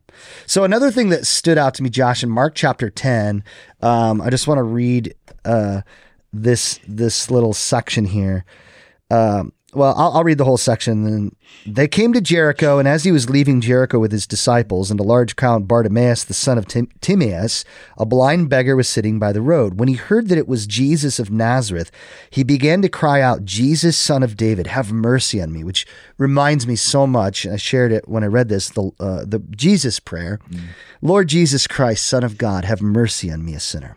So 0.47 0.65
another 0.65 0.91
thing 0.91 1.09
that 1.11 1.27
stood 1.27 1.57
out 1.57 1.75
to 1.75 1.83
me, 1.83 1.91
Josh, 1.91 2.23
in 2.23 2.31
Mark 2.31 2.55
chapter 2.55 2.91
ten, 2.91 3.45
um, 3.81 4.21
I 4.21 4.31
just 4.31 4.47
want 4.47 4.59
to 4.59 4.63
read 4.63 5.15
uh, 5.45 5.83
this 6.33 6.81
this 6.87 7.31
little 7.31 7.53
section 7.53 8.05
here. 8.05 8.45
Um, 9.11 9.53
well, 9.75 9.95
I'll, 9.97 10.13
I'll 10.13 10.25
read 10.25 10.39
the 10.39 10.45
whole 10.45 10.57
section. 10.57 11.05
Then 11.05 11.37
they 11.67 11.89
came 11.89 12.13
to 12.13 12.21
Jericho, 12.21 12.79
and 12.79 12.87
as 12.87 13.05
he 13.05 13.13
was 13.13 13.31
leaving 13.31 13.61
Jericho 13.61 13.99
with 13.99 14.13
his 14.13 14.27
disciples 14.27 14.91
and 14.91 14.99
a 15.01 15.05
large 15.05 15.37
crowd, 15.37 15.69
Bartimaeus, 15.69 16.25
the 16.25 16.35
son 16.35 16.59
of 16.59 16.67
Tim- 16.67 16.89
Timaeus, 17.01 17.65
a 17.99 18.05
blind 18.07 18.49
beggar, 18.49 18.77
was 18.77 18.89
sitting 18.89 19.19
by 19.19 19.33
the 19.33 19.43
road. 19.43 19.79
When 19.79 19.89
he 19.89 19.95
heard 19.95 20.29
that 20.29 20.39
it 20.39 20.49
was 20.49 20.67
Jesus 20.67 21.19
of 21.19 21.31
Nazareth, 21.31 21.91
he 22.31 22.45
began 22.45 22.83
to 22.83 22.89
cry 22.89 23.21
out, 23.21 23.45
"Jesus, 23.45 23.97
son 23.97 24.23
of 24.23 24.37
David, 24.37 24.67
have 24.69 24.93
mercy 24.93 25.41
on 25.41 25.53
me!" 25.53 25.65
Which 25.65 25.87
reminds 26.19 26.67
me 26.67 26.77
so 26.77 27.07
much. 27.07 27.47
I 27.47 27.57
shared 27.57 27.93
it 27.93 28.09
when 28.09 28.25
I 28.25 28.29
read 28.29 28.49
this. 28.49 28.69
The 28.69 28.91
uh, 29.01 29.25
the 29.27 29.41
Jesus 29.51 30.01
prayer, 30.01 30.39
Lord 31.03 31.29
Jesus 31.29 31.67
Christ, 31.67 32.07
Son 32.07 32.25
of 32.25 32.39
God, 32.39 32.65
have 32.65 32.81
mercy 32.83 33.31
on 33.31 33.45
me, 33.45 33.55
a 33.55 33.61
sinner. 33.61 33.97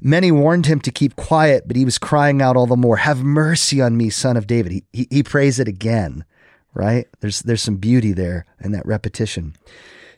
Many 0.00 0.30
warned 0.30 0.66
him 0.66 0.80
to 0.80 0.92
keep 0.92 1.16
quiet, 1.16 1.66
but 1.66 1.76
he 1.76 1.84
was 1.84 1.98
crying 1.98 2.40
out 2.40 2.56
all 2.56 2.66
the 2.66 2.76
more, 2.76 2.98
Have 2.98 3.22
mercy 3.22 3.80
on 3.80 3.96
me, 3.96 4.10
son 4.10 4.36
of 4.36 4.46
David. 4.46 4.72
He, 4.72 4.84
he, 4.92 5.08
he 5.10 5.22
prays 5.22 5.58
it 5.58 5.68
again, 5.68 6.24
right? 6.72 7.06
There's, 7.20 7.40
there's 7.40 7.62
some 7.62 7.76
beauty 7.76 8.12
there 8.12 8.46
in 8.60 8.72
that 8.72 8.86
repetition. 8.86 9.54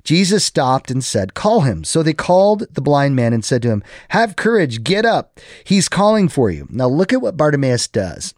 Jesus 0.05 0.45
stopped 0.45 0.91
and 0.91 1.05
said, 1.05 1.35
Call 1.35 1.62
him. 1.62 1.85
So 1.85 2.03
they 2.03 2.12
called 2.12 2.66
the 2.72 2.81
blind 2.81 3.16
man 3.16 3.33
and 3.33 3.45
said 3.45 3.62
to 3.62 3.70
him, 3.70 3.83
Have 4.11 4.37
courage, 4.37 4.85
get 4.85 5.05
up. 5.05 5.39
He's 5.64 5.89
calling 5.89 6.28
for 6.28 6.51
you. 6.51 6.66
Now 6.70 6.89
look 6.89 7.12
at 7.12 7.22
what 7.22 7.37
Bartimaeus 7.37 7.89
does. 7.89 8.35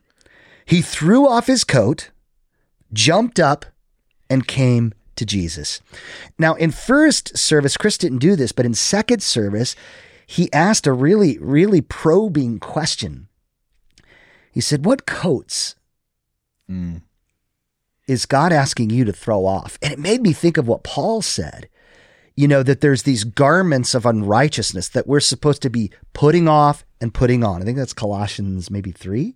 He 0.64 0.82
threw 0.82 1.28
off 1.28 1.46
his 1.46 1.64
coat, 1.64 2.10
jumped 2.92 3.40
up, 3.40 3.66
and 4.30 4.46
came 4.46 4.92
to 5.16 5.26
Jesus. 5.26 5.80
Now, 6.38 6.54
in 6.54 6.70
first 6.70 7.36
service, 7.36 7.76
Chris 7.76 7.98
didn't 7.98 8.18
do 8.18 8.36
this, 8.36 8.52
but 8.52 8.64
in 8.64 8.74
second 8.74 9.22
service, 9.22 9.76
he 10.26 10.52
asked 10.52 10.86
a 10.86 10.92
really, 10.92 11.38
really 11.38 11.80
probing 11.80 12.58
question. 12.58 13.28
He 14.52 14.60
said, 14.60 14.84
What 14.84 15.06
coats 15.06 15.74
mm. 16.70 17.02
is 18.06 18.26
God 18.26 18.52
asking 18.52 18.90
you 18.90 19.04
to 19.04 19.12
throw 19.12 19.46
off? 19.46 19.78
And 19.82 19.92
it 19.92 19.98
made 19.98 20.22
me 20.22 20.32
think 20.32 20.56
of 20.56 20.68
what 20.68 20.84
Paul 20.84 21.22
said. 21.22 21.68
You 22.34 22.48
know, 22.48 22.62
that 22.62 22.80
there's 22.80 23.02
these 23.02 23.24
garments 23.24 23.94
of 23.94 24.06
unrighteousness 24.06 24.88
that 24.90 25.06
we're 25.06 25.20
supposed 25.20 25.60
to 25.62 25.70
be 25.70 25.90
putting 26.14 26.48
off 26.48 26.82
and 27.02 27.12
putting 27.12 27.42
on. 27.42 27.60
I 27.60 27.64
think 27.64 27.76
that's 27.76 27.92
Colossians 27.92 28.70
maybe 28.70 28.92
three. 28.92 29.34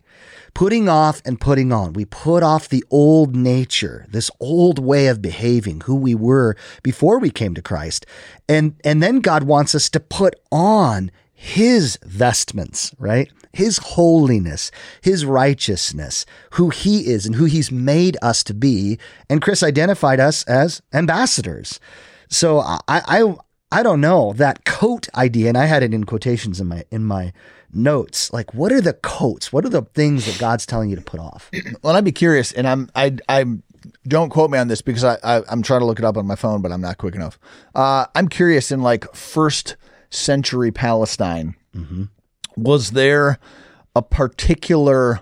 Putting 0.55 0.89
off 0.89 1.21
and 1.27 1.41
putting 1.41 1.73
on. 1.73 1.93
We 1.93 2.05
put 2.05 2.43
off 2.43 2.69
the 2.69 2.85
old 2.91 3.35
nature, 3.35 4.07
this 4.09 4.31
old 4.41 4.79
way 4.79 5.09
of 5.09 5.21
behaving, 5.21 5.83
who 5.83 5.97
we 5.97 6.15
were 6.15 6.57
before 6.83 7.19
we 7.19 7.31
came 7.31 7.55
to 7.55 7.61
Christ. 7.61 8.07
And, 8.49 8.77
and 8.85 9.03
then 9.03 9.21
God 9.21 9.43
wants 9.43 9.75
us 9.75 9.91
to 9.91 10.01
put 10.01 10.35
on 10.51 11.11
his 11.35 11.99
vestments, 12.05 12.95
right? 12.99 13.31
His 13.53 13.79
holiness, 13.79 14.71
his 15.03 15.27
righteousness, 15.27 16.25
who 16.53 16.71
he 16.71 17.09
is 17.09 17.27
and 17.27 17.35
who 17.35 17.45
he's 17.45 17.73
made 17.73 18.17
us 18.23 18.45
to 18.45 18.55
be. 18.55 18.99
And 19.29 19.43
Chris 19.43 19.63
identified 19.63 20.21
us 20.21 20.45
as 20.45 20.81
ambassadors. 20.95 21.81
So 22.29 22.61
I, 22.61 22.79
I, 22.89 23.35
I 23.73 23.83
don't 23.83 24.01
know 24.01 24.33
that 24.35 24.65
coat 24.65 25.09
idea, 25.15 25.49
and 25.49 25.59
I 25.59 25.67
had 25.67 25.83
it 25.83 25.93
in 25.93 26.05
quotations 26.05 26.61
in 26.61 26.69
my 26.69 26.85
in 26.91 27.05
my 27.05 27.33
notes. 27.77 28.33
Like, 28.33 28.55
what 28.55 28.73
are 28.73 28.81
the 28.81 28.95
coats? 28.95 29.53
What 29.53 29.65
are 29.65 29.69
the 29.69 29.83
things 29.83 30.27
that 30.27 30.39
God's 30.39 30.67
telling 30.67 30.91
you 30.91 30.97
to 30.97 31.03
put 31.03 31.21
off? 31.21 31.51
Well, 31.83 31.95
I'd 31.95 32.05
be 32.05 32.13
curious, 32.13 32.53
and 32.53 32.67
I'm 32.67 32.89
I 32.97 33.17
I 33.29 33.45
don't 34.09 34.31
quote 34.31 34.51
me 34.51 34.59
on 34.59 34.69
this 34.69 34.83
because 34.83 35.05
I, 35.05 35.19
I 35.23 35.43
I'm 35.49 35.63
trying 35.63 35.81
to 35.81 35.87
look 35.87 35.99
it 35.99 36.05
up 36.05 36.17
on 36.17 36.27
my 36.27 36.35
phone, 36.37 36.63
but 36.63 36.73
I'm 36.73 36.81
not 36.81 36.99
quick 36.99 37.15
enough. 37.15 37.39
Uh, 37.75 38.07
I'm 38.15 38.29
curious 38.29 38.73
in 38.73 38.83
like 38.83 39.13
first 39.15 39.77
century 40.11 40.73
Palestine, 40.73 41.55
was 42.57 42.93
there 42.93 43.39
a 43.95 44.03
particular 44.03 45.21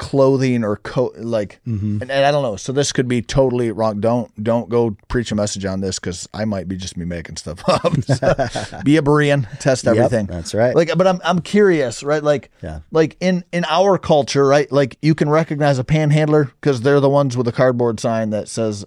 clothing 0.00 0.64
or 0.64 0.76
coat 0.76 1.14
like 1.18 1.60
mm-hmm. 1.66 1.98
and, 2.00 2.10
and 2.10 2.24
i 2.24 2.30
don't 2.30 2.42
know. 2.42 2.56
So 2.56 2.72
this 2.72 2.90
could 2.90 3.06
be 3.06 3.20
totally 3.20 3.70
wrong. 3.70 4.00
Don't 4.00 4.32
don't 4.42 4.70
go 4.70 4.96
preach 5.08 5.30
a 5.30 5.34
message 5.34 5.66
on 5.66 5.82
this 5.82 5.98
because 5.98 6.26
i 6.32 6.46
might 6.46 6.68
be 6.68 6.76
just 6.76 6.96
me 6.96 7.04
making 7.04 7.36
stuff 7.36 7.62
up. 7.68 8.02
So, 8.02 8.80
be 8.84 8.96
a 8.96 9.02
berean 9.02 9.46
test 9.60 9.86
everything. 9.86 10.24
that's 10.24 10.54
right. 10.54 10.74
like 10.74 10.90
but 10.96 11.06
i'm 11.06 11.20
i'm 11.22 11.40
curious 11.40 12.02
right? 12.02 12.24
Like 12.24 12.50
Yeah. 12.62 12.80
like 12.90 13.18
in 13.20 13.44
in 13.52 13.66
our 13.66 13.98
culture 13.98 14.46
right? 14.46 14.72
Like 14.72 14.96
you 15.02 15.14
can 15.14 15.28
recognize 15.28 15.78
a 15.78 15.84
panhandler 15.84 16.44
because 16.44 16.80
they're 16.80 17.00
the 17.00 17.10
ones 17.10 17.36
with 17.36 17.46
a 17.46 17.52
cardboard 17.52 18.00
sign 18.00 18.30
that 18.30 18.48
says 18.48 18.86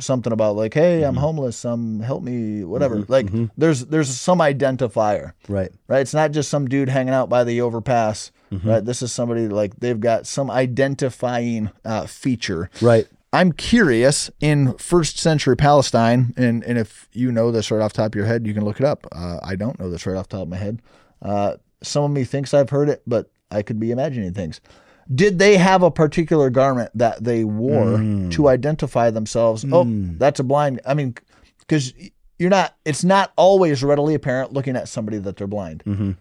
something 0.00 0.32
about 0.32 0.56
like 0.56 0.74
hey 0.74 1.04
i'm 1.04 1.12
mm-hmm. 1.12 1.20
homeless. 1.20 1.66
Um 1.66 2.00
help 2.00 2.22
me 2.22 2.64
whatever. 2.64 2.96
Mm-hmm, 2.96 3.12
like 3.12 3.50
there's 3.58 3.84
there's 3.84 4.08
some 4.08 4.38
identifier. 4.38 5.34
Right. 5.48 5.70
right? 5.86 6.00
It's 6.00 6.14
not 6.14 6.32
just 6.32 6.48
some 6.48 6.66
dude 6.66 6.88
hanging 6.88 7.12
out 7.12 7.28
by 7.28 7.44
the 7.44 7.60
overpass 7.60 8.32
right 8.50 8.84
this 8.84 9.02
is 9.02 9.12
somebody 9.12 9.48
like 9.48 9.78
they've 9.80 10.00
got 10.00 10.26
some 10.26 10.50
identifying 10.50 11.70
uh, 11.84 12.06
feature 12.06 12.70
Right. 12.80 13.06
I'm 13.32 13.52
curious 13.52 14.30
in 14.40 14.72
first 14.78 15.18
century 15.18 15.56
Palestine, 15.56 16.32
and, 16.38 16.64
and 16.64 16.78
if 16.78 17.06
you 17.12 17.30
know 17.32 17.50
this 17.50 17.70
right 17.70 17.82
off 17.82 17.92
the 17.92 17.98
top 18.02 18.12
of 18.12 18.14
your 18.14 18.24
head, 18.24 18.46
you 18.46 18.54
can 18.54 18.64
look 18.64 18.80
it 18.80 18.86
up. 18.86 19.06
Uh, 19.12 19.38
I 19.42 19.56
don't 19.56 19.78
know 19.78 19.90
this 19.90 20.06
right 20.06 20.16
off 20.16 20.28
the 20.28 20.36
top 20.38 20.44
of 20.44 20.48
my 20.48 20.56
head. 20.56 20.80
Uh, 21.20 21.56
some 21.82 22.04
of 22.04 22.10
me 22.12 22.24
thinks 22.24 22.54
I've 22.54 22.70
heard 22.70 22.88
it, 22.88 23.02
but 23.06 23.30
I 23.50 23.60
could 23.62 23.78
be 23.78 23.90
imagining 23.90 24.32
things. 24.32 24.60
did 25.14 25.38
they 25.38 25.56
have 25.58 25.82
a 25.82 25.90
particular 25.90 26.48
garment 26.50 26.90
that 26.94 27.22
they 27.22 27.44
wore 27.44 27.98
Mm. 27.98 28.30
to 28.32 28.48
identify 28.48 29.10
themselves? 29.10 29.66
Oh, 29.70 29.84
that's 30.18 30.40
a 30.40 30.44
blind. 30.44 30.80
I 30.86 30.94
mean, 30.94 31.14
because 31.58 31.92
you're 32.38 32.48
not. 32.50 32.74
It's 32.86 33.04
not 33.04 33.32
always 33.36 33.82
readily 33.84 34.14
apparent 34.14 34.52
looking 34.52 34.76
at 34.76 34.88
somebody 34.88 35.18
that 35.18 35.36
they're 35.36 35.46
blind. 35.46 35.82
Mm-hmm. 35.84 36.12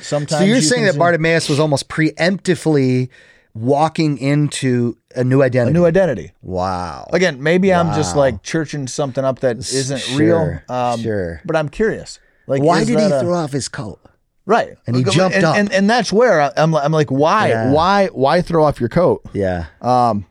Sometimes. 0.00 0.40
So 0.40 0.44
you're 0.44 0.56
you 0.56 0.62
saying 0.62 0.84
that 0.84 0.96
Bartimaeus 0.98 1.48
was 1.48 1.58
almost 1.60 1.88
preemptively 1.88 3.08
walking 3.54 4.18
into 4.18 4.96
a 5.14 5.22
new 5.22 5.40
identity. 5.42 5.70
a 5.70 5.74
new 5.74 5.86
identity. 5.86 6.32
wow. 6.42 7.08
Again, 7.12 7.42
maybe 7.42 7.72
I'm 7.72 7.94
just 7.94 8.16
like 8.16 8.42
churching 8.42 8.86
something 8.88 9.24
up 9.24 9.40
that 9.40 9.58
isn't 9.58 10.00
Sure, 10.00 10.62
real. 10.68 10.76
Um, 10.76 11.00
sure. 11.00 11.40
But 11.44 11.54
I'm 11.56 11.68
curious. 11.68 12.18
Like, 12.46 12.62
Why 12.62 12.84
did 12.84 12.98
he 12.98 13.04
a- 13.06 13.20
throw 13.20 13.34
off 13.34 13.52
his 13.52 13.68
coat? 13.68 14.00
Right, 14.46 14.76
And 14.86 14.94
he 14.94 15.04
jumped 15.04 15.36
and, 15.36 15.44
up. 15.46 15.56
and 15.56 15.72
and 15.72 15.88
that's 15.88 16.12
where 16.12 16.38
I'm. 16.54 16.74
I'm 16.74 16.92
like, 16.92 17.10
why, 17.10 17.48
Yeah. 17.48 17.70
why, 17.72 18.08
why 18.08 18.42
throw 18.42 18.64
off 18.64 18.78
your 18.78 18.90
coat? 18.90 19.22
Yeah. 19.32 19.66
Um, 19.80 20.26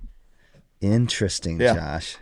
Interesting, 0.81 1.59
Yeah. 1.59 1.73
Josh. 1.75 2.17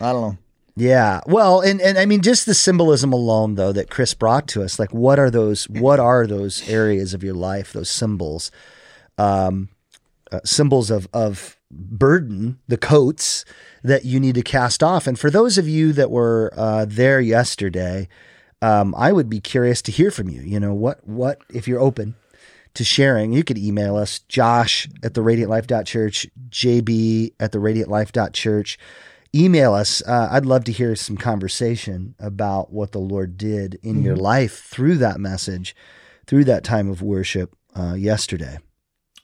I 0.00 0.12
don't 0.12 0.22
know. 0.22 0.38
Yeah. 0.78 1.20
Well, 1.26 1.60
and, 1.60 1.80
and 1.80 1.98
I 1.98 2.06
mean, 2.06 2.20
just 2.22 2.46
the 2.46 2.54
symbolism 2.54 3.12
alone, 3.12 3.56
though, 3.56 3.72
that 3.72 3.90
Chris 3.90 4.14
brought 4.14 4.46
to 4.48 4.62
us, 4.62 4.78
like, 4.78 4.94
what 4.94 5.18
are 5.18 5.30
those, 5.30 5.68
what 5.68 5.98
are 5.98 6.26
those 6.26 6.68
areas 6.68 7.14
of 7.14 7.24
your 7.24 7.34
life, 7.34 7.72
those 7.72 7.90
symbols, 7.90 8.52
um, 9.18 9.70
uh, 10.30 10.40
symbols 10.44 10.90
of, 10.90 11.08
of 11.12 11.56
burden, 11.70 12.60
the 12.68 12.76
coats 12.76 13.44
that 13.82 14.04
you 14.04 14.20
need 14.20 14.36
to 14.36 14.42
cast 14.42 14.82
off. 14.82 15.06
And 15.08 15.18
for 15.18 15.30
those 15.30 15.58
of 15.58 15.66
you 15.66 15.92
that 15.94 16.10
were 16.12 16.52
uh, 16.56 16.84
there 16.88 17.20
yesterday, 17.20 18.08
um, 18.62 18.94
I 18.96 19.12
would 19.12 19.28
be 19.28 19.40
curious 19.40 19.82
to 19.82 19.92
hear 19.92 20.12
from 20.12 20.28
you. 20.28 20.42
You 20.42 20.60
know, 20.60 20.74
what, 20.74 21.06
what, 21.06 21.42
if 21.52 21.66
you're 21.66 21.80
open 21.80 22.14
to 22.74 22.84
sharing, 22.84 23.32
you 23.32 23.42
could 23.42 23.58
email 23.58 23.96
us, 23.96 24.20
josh 24.28 24.88
at 25.02 25.14
the 25.14 25.22
radiantlife.church, 25.22 26.28
jb 26.50 27.32
at 27.40 27.50
the 27.50 27.58
radiantlife.church. 27.58 28.78
Email 29.34 29.74
us. 29.74 30.02
Uh, 30.06 30.28
I'd 30.30 30.46
love 30.46 30.64
to 30.64 30.72
hear 30.72 30.96
some 30.96 31.16
conversation 31.16 32.14
about 32.18 32.72
what 32.72 32.92
the 32.92 32.98
Lord 32.98 33.36
did 33.36 33.78
in 33.82 34.02
your 34.02 34.16
life 34.16 34.60
through 34.64 34.96
that 34.98 35.20
message, 35.20 35.76
through 36.26 36.44
that 36.44 36.64
time 36.64 36.88
of 36.90 37.02
worship 37.02 37.54
uh, 37.78 37.94
yesterday. 37.94 38.58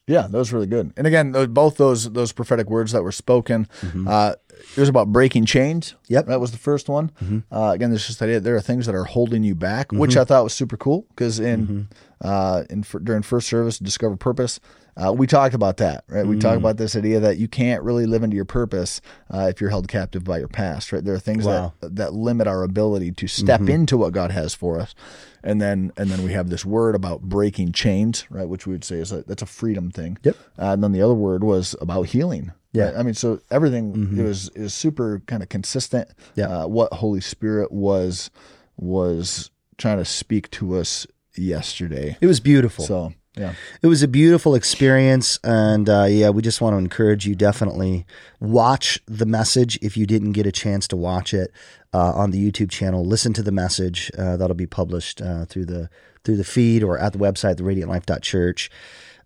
Yeah, 0.06 0.26
that 0.28 0.36
was 0.36 0.52
really 0.52 0.66
good. 0.66 0.92
And 0.98 1.06
again, 1.06 1.32
both 1.54 1.78
those 1.78 2.12
those 2.12 2.30
prophetic 2.32 2.68
words 2.68 2.92
that 2.92 3.02
were 3.02 3.10
spoken, 3.12 3.66
uh, 4.06 4.34
it 4.76 4.80
was 4.80 4.90
about 4.90 5.10
breaking 5.10 5.46
chains. 5.46 5.94
Yep. 6.08 6.26
that 6.26 6.40
was 6.40 6.50
the 6.52 6.58
first 6.58 6.90
one. 6.90 7.10
Uh, 7.50 7.70
again, 7.74 7.88
there's 7.88 8.06
just 8.06 8.20
idea 8.20 8.38
there 8.38 8.54
are 8.56 8.60
things 8.60 8.84
that 8.84 8.94
are 8.94 9.04
holding 9.04 9.42
you 9.42 9.54
back, 9.54 9.90
which 9.92 10.18
I 10.18 10.24
thought 10.24 10.44
was 10.44 10.52
super 10.52 10.76
cool 10.76 11.06
because 11.08 11.40
in 11.40 11.88
uh, 12.20 12.64
in 12.68 12.82
fir- 12.82 12.98
during 12.98 13.22
first 13.22 13.48
service, 13.48 13.78
discover 13.78 14.16
purpose. 14.16 14.60
Uh, 14.96 15.12
we 15.12 15.26
talked 15.26 15.54
about 15.54 15.78
that, 15.78 16.04
right? 16.08 16.24
We 16.26 16.38
talked 16.38 16.56
about 16.56 16.76
this 16.76 16.94
idea 16.94 17.18
that 17.20 17.36
you 17.38 17.48
can't 17.48 17.82
really 17.82 18.06
live 18.06 18.22
into 18.22 18.36
your 18.36 18.44
purpose 18.44 19.00
uh, 19.32 19.48
if 19.50 19.60
you're 19.60 19.70
held 19.70 19.88
captive 19.88 20.22
by 20.24 20.38
your 20.38 20.48
past, 20.48 20.92
right? 20.92 21.02
There 21.04 21.14
are 21.14 21.18
things 21.18 21.44
Wow. 21.44 21.72
that 21.80 21.96
that 21.96 22.14
limit 22.14 22.46
our 22.46 22.62
ability 22.62 23.10
to 23.12 23.26
step 23.26 23.62
into 23.68 23.96
what 23.96 24.12
God 24.12 24.30
has 24.30 24.54
for 24.54 24.78
us, 24.78 24.94
and 25.42 25.60
then 25.60 25.90
and 25.96 26.10
then 26.10 26.22
we 26.22 26.32
have 26.32 26.48
this 26.48 26.64
word 26.64 26.94
about 26.94 27.22
breaking 27.22 27.72
chains, 27.72 28.24
right? 28.30 28.48
Which 28.48 28.66
we 28.66 28.72
would 28.74 28.84
say 28.84 28.96
is 28.96 29.10
a, 29.10 29.22
that's 29.24 29.42
a 29.42 29.46
freedom 29.46 29.90
thing. 29.90 30.16
Yep. 30.22 30.36
Uh, 30.58 30.72
and 30.72 30.84
then 30.84 30.92
the 30.92 31.02
other 31.02 31.14
word 31.14 31.42
was 31.42 31.74
about 31.80 32.04
healing. 32.08 32.52
Yeah. 32.72 32.86
right? 32.86 32.96
I 32.96 33.02
mean, 33.04 33.14
so 33.14 33.40
everything 33.50 34.16
it 34.18 34.22
was 34.22 34.48
is 34.50 34.74
super 34.74 35.22
kind 35.26 35.42
of 35.42 35.48
consistent. 35.48 36.08
Yeah. 36.34 36.46
Uh, 36.46 36.66
what 36.68 36.92
Holy 36.92 37.20
Spirit 37.20 37.70
was 37.72 38.30
was 38.76 39.50
trying 39.76 39.98
to 39.98 40.04
speak 40.04 40.50
to 40.52 40.76
us 40.76 41.06
yesterday. 41.36 42.16
It 42.20 42.26
was 42.26 42.40
beautiful. 42.40 42.84
So 42.84 43.12
yeah. 43.36 43.54
It 43.82 43.88
was 43.88 44.02
a 44.02 44.08
beautiful 44.08 44.54
experience, 44.54 45.40
and 45.42 45.88
uh, 45.88 46.04
yeah, 46.04 46.30
we 46.30 46.40
just 46.42 46.60
want 46.60 46.74
to 46.74 46.78
encourage 46.78 47.26
you 47.26 47.34
definitely 47.34 48.06
watch 48.40 49.00
the 49.06 49.26
message 49.26 49.78
if 49.82 49.96
you 49.96 50.06
didn't 50.06 50.32
get 50.32 50.46
a 50.46 50.52
chance 50.52 50.86
to 50.88 50.96
watch 50.96 51.34
it 51.34 51.52
uh, 51.92 52.12
on 52.12 52.30
the 52.30 52.50
YouTube 52.50 52.70
channel. 52.70 53.04
Listen 53.04 53.32
to 53.32 53.42
the 53.42 53.50
message 53.52 54.10
uh, 54.16 54.36
that'll 54.36 54.54
be 54.54 54.66
published 54.66 55.20
uh, 55.20 55.46
through 55.46 55.64
the 55.64 55.90
through 56.22 56.36
the 56.36 56.44
feed 56.44 56.82
or 56.82 56.96
at 56.98 57.12
the 57.12 57.18
website, 57.18 57.56
theradiantlife.church. 57.56 58.70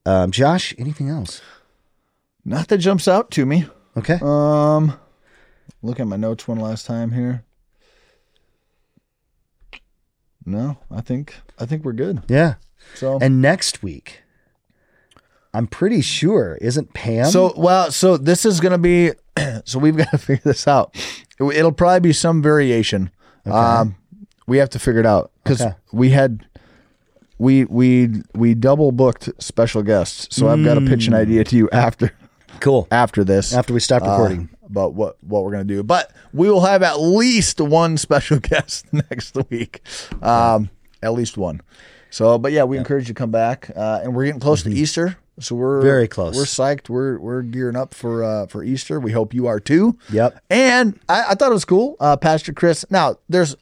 Um, 0.04 0.30
Josh, 0.30 0.74
anything 0.78 1.10
else? 1.10 1.40
Not 2.44 2.68
that 2.68 2.78
jumps 2.78 3.06
out 3.06 3.30
to 3.32 3.44
me. 3.44 3.66
Okay. 3.96 4.18
Um, 4.22 4.98
look 5.82 6.00
at 6.00 6.06
my 6.06 6.16
notes 6.16 6.48
one 6.48 6.58
last 6.58 6.86
time 6.86 7.12
here. 7.12 7.44
No, 10.44 10.78
I 10.90 11.00
think 11.00 11.34
I 11.58 11.66
think 11.66 11.84
we're 11.84 11.92
good. 11.92 12.22
yeah. 12.28 12.54
So 12.94 13.18
And 13.20 13.42
next 13.42 13.82
week, 13.82 14.22
I'm 15.52 15.66
pretty 15.66 16.00
sure 16.00 16.56
isn't 16.60 16.94
Pam? 16.94 17.26
so 17.26 17.52
well, 17.56 17.90
so 17.90 18.16
this 18.16 18.44
is 18.44 18.60
gonna 18.60 18.78
be. 18.78 19.12
So 19.64 19.78
we've 19.78 19.96
got 19.96 20.10
to 20.10 20.18
figure 20.28 20.42
this 20.44 20.66
out. 20.66 20.96
It, 21.38 21.42
will 21.62 21.70
probably 21.72 22.00
be 22.00 22.12
some 22.12 22.42
variation. 22.42 23.10
Um, 23.46 23.94
we 24.48 24.58
have 24.58 24.70
to 24.70 24.78
figure 24.80 24.98
it 25.00 25.06
out 25.06 25.30
because 25.44 25.60
Okay. 25.62 25.74
we 25.92 26.10
had 26.10 26.44
we 27.38 27.64
we 27.66 28.10
we 28.34 28.54
double 28.54 28.90
booked 28.90 29.30
special 29.38 29.82
guests. 29.84 30.34
So 30.34 30.48
I've 30.48 30.64
got 30.64 30.74
to 30.74 30.80
pitch 30.80 31.06
an 31.06 31.14
idea 31.14 31.44
to 31.44 31.56
you 31.56 31.68
after 31.70 32.12
cool. 32.60 32.88
after 32.90 33.22
this. 33.24 33.54
After 33.54 33.72
we 33.72 33.78
stop 33.80 34.02
uh, 34.02 34.10
recording. 34.10 34.48
About 34.68 34.94
what 34.94 35.16
what 35.22 35.44
we're 35.44 35.50
gonna 35.52 35.64
do. 35.64 35.82
But 35.82 36.12
we 36.32 36.50
will 36.50 36.60
have 36.60 36.82
at 36.82 37.00
least 37.00 37.60
one 37.60 37.96
special 37.96 38.38
guest 38.40 38.86
next 38.92 39.36
week, 39.50 39.82
um, 40.22 40.70
at 41.02 41.12
least 41.12 41.36
one. 41.36 41.60
So, 42.10 42.38
but 42.38 42.52
yeah, 42.52 42.64
we 42.64 42.78
encourage 42.78 43.04
you 43.08 43.14
to 43.14 43.18
come 43.18 43.30
back, 43.30 43.70
uh, 43.76 44.00
and 44.02 44.14
we're 44.14 44.24
getting 44.24 44.40
close 44.40 44.62
to 44.62 44.70
Easter, 44.70 45.18
so 45.40 45.54
we're 45.54 45.78
Mm-hmm. 45.78 45.86
Very 45.86 46.08
close. 46.08 46.36
We're 46.36 46.44
psyched. 46.44 46.88
We're 46.88 47.18
we're 47.18 47.42
gearing 47.42 47.76
up 47.76 47.92
for 47.94 48.24
uh, 48.24 48.46
for 48.46 48.64
Easter. 48.64 48.98
We 48.98 49.12
hope 49.12 49.34
you 49.34 49.46
are 49.46 49.60
too. 49.60 49.98
Yep. 50.10 50.42
And 50.50 50.98
I, 51.08 51.24
I 51.30 51.34
thought 51.34 51.50
it 51.50 51.54
was 51.54 51.64
cool, 51.66 51.96
uh, 52.00 52.16
Pastor 52.16 52.52
Chris. 52.52 52.84
Now 52.90 53.16
there's 53.28 53.56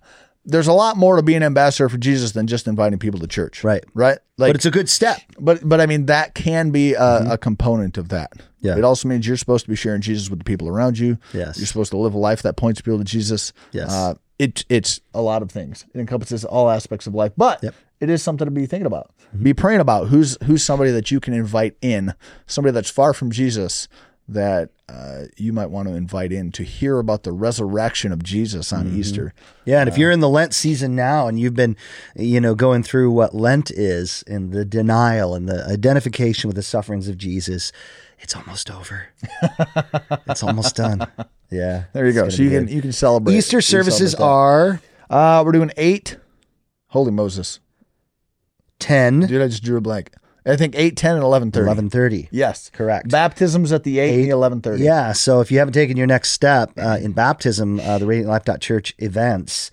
there's 0.48 0.68
a 0.68 0.72
lot 0.72 0.96
more 0.96 1.16
to 1.16 1.22
being 1.22 1.38
an 1.38 1.42
ambassador 1.42 1.88
for 1.88 1.98
Jesus 1.98 2.32
than 2.32 2.46
just 2.46 2.66
inviting 2.68 2.98
people 2.98 3.18
to 3.20 3.26
church. 3.26 3.64
Right. 3.64 3.84
Right. 3.94 4.18
Like, 4.38 4.50
but 4.50 4.56
it's 4.56 4.64
a 4.64 4.70
good 4.70 4.88
step. 4.88 5.20
but 5.38 5.60
but 5.68 5.80
I 5.80 5.86
mean 5.86 6.06
that 6.06 6.34
can 6.34 6.70
be 6.70 6.94
a, 6.94 7.32
a 7.32 7.38
component 7.38 7.98
of 7.98 8.08
that. 8.10 8.30
Mm-hmm. 8.32 8.66
Yeah. 8.66 8.78
It 8.78 8.84
also 8.84 9.08
means 9.08 9.26
you're 9.26 9.36
supposed 9.36 9.64
to 9.64 9.70
be 9.70 9.76
sharing 9.76 10.00
Jesus 10.00 10.30
with 10.30 10.38
the 10.38 10.44
people 10.44 10.68
around 10.68 10.98
you. 10.98 11.18
Yes. 11.34 11.58
You're 11.58 11.66
supposed 11.66 11.90
to 11.90 11.98
live 11.98 12.14
a 12.14 12.18
life 12.18 12.42
that 12.42 12.56
points 12.56 12.80
people 12.80 12.98
to 12.98 13.04
Jesus. 13.04 13.52
Yes. 13.72 13.90
Uh, 13.92 14.14
it 14.38 14.64
it's 14.68 15.00
a 15.14 15.20
lot 15.20 15.42
of 15.42 15.50
things. 15.50 15.84
It 15.94 15.98
encompasses 16.00 16.44
all 16.44 16.70
aspects 16.70 17.06
of 17.06 17.14
life, 17.14 17.32
but 17.36 17.62
Yep. 17.62 17.74
it 18.00 18.10
is 18.10 18.22
something 18.22 18.44
to 18.44 18.50
be 18.50 18.66
thinking 18.66 18.86
about. 18.86 19.10
Be 19.42 19.52
praying 19.54 19.80
about 19.80 20.08
who's 20.08 20.36
who's 20.44 20.62
somebody 20.62 20.90
that 20.92 21.10
you 21.10 21.18
can 21.20 21.34
invite 21.34 21.76
in, 21.82 22.14
somebody 22.46 22.72
that's 22.72 22.90
far 22.90 23.12
from 23.14 23.30
Jesus 23.30 23.88
that 24.28 24.70
uh, 24.88 25.24
you 25.36 25.52
might 25.52 25.70
want 25.70 25.88
to 25.88 25.94
invite 25.94 26.32
in 26.32 26.50
to 26.52 26.62
hear 26.62 26.98
about 26.98 27.22
the 27.22 27.32
resurrection 27.32 28.12
of 28.12 28.22
Jesus 28.22 28.72
on 28.72 28.96
Easter. 28.96 29.32
Yeah, 29.64 29.80
and 29.80 29.88
if 29.88 29.96
you're 29.98 30.10
in 30.10 30.20
the 30.20 30.28
Lent 30.28 30.54
season 30.54 30.96
now 30.96 31.28
and 31.28 31.38
you've 31.38 31.54
been, 31.54 31.76
you 32.14 32.40
know, 32.40 32.54
going 32.54 32.82
through 32.82 33.10
what 33.10 33.34
Lent 33.34 33.70
is 33.70 34.24
and 34.26 34.52
the 34.52 34.64
denial 34.64 35.34
and 35.34 35.48
the 35.48 35.64
identification 35.66 36.48
with 36.48 36.56
the 36.56 36.62
sufferings 36.62 37.08
of 37.08 37.18
Jesus, 37.18 37.72
it's 38.18 38.34
almost 38.34 38.70
over. 38.70 39.08
it's 40.28 40.42
almost 40.42 40.76
done. 40.76 41.06
Yeah. 41.50 41.84
There 41.92 42.06
you 42.06 42.12
go. 42.12 42.28
So 42.28 42.42
you 42.42 42.50
can 42.50 42.68
you 42.68 42.82
can 42.82 42.92
celebrate. 42.92 43.34
Easter 43.34 43.60
services 43.60 44.12
celebrate 44.12 44.80
are 45.10 45.38
Uh, 45.40 45.42
we're 45.44 45.52
doing 45.52 45.72
eight. 45.76 46.16
Holy 46.88 47.10
Moses. 47.10 47.60
10, 48.78 49.20
Dude, 49.20 49.40
I 49.42 49.48
just 49.48 49.62
drew 49.62 49.78
a 49.78 49.80
blank. 49.80 50.12
I 50.46 50.56
think 50.56 50.74
8, 50.76 50.96
10, 50.96 51.14
and 51.16 51.24
11 51.24 51.50
30. 51.50 51.66
11:30. 51.66 52.28
Yes. 52.30 52.70
Correct. 52.72 53.10
Baptisms 53.10 53.72
at 53.72 53.82
the 53.82 53.98
8, 53.98 54.14
and 54.14 54.24
the 54.24 54.30
11 54.30 54.60
30. 54.60 54.82
Yeah, 54.82 55.12
so 55.12 55.40
if 55.40 55.50
you 55.50 55.58
haven't 55.58 55.74
taken 55.74 55.96
your 55.96 56.06
next 56.06 56.30
step 56.30 56.72
uh, 56.78 56.98
in 57.00 57.12
baptism, 57.12 57.80
uh, 57.80 57.98
the 57.98 58.06
radiantlife.church 58.06 58.94
events, 58.98 59.70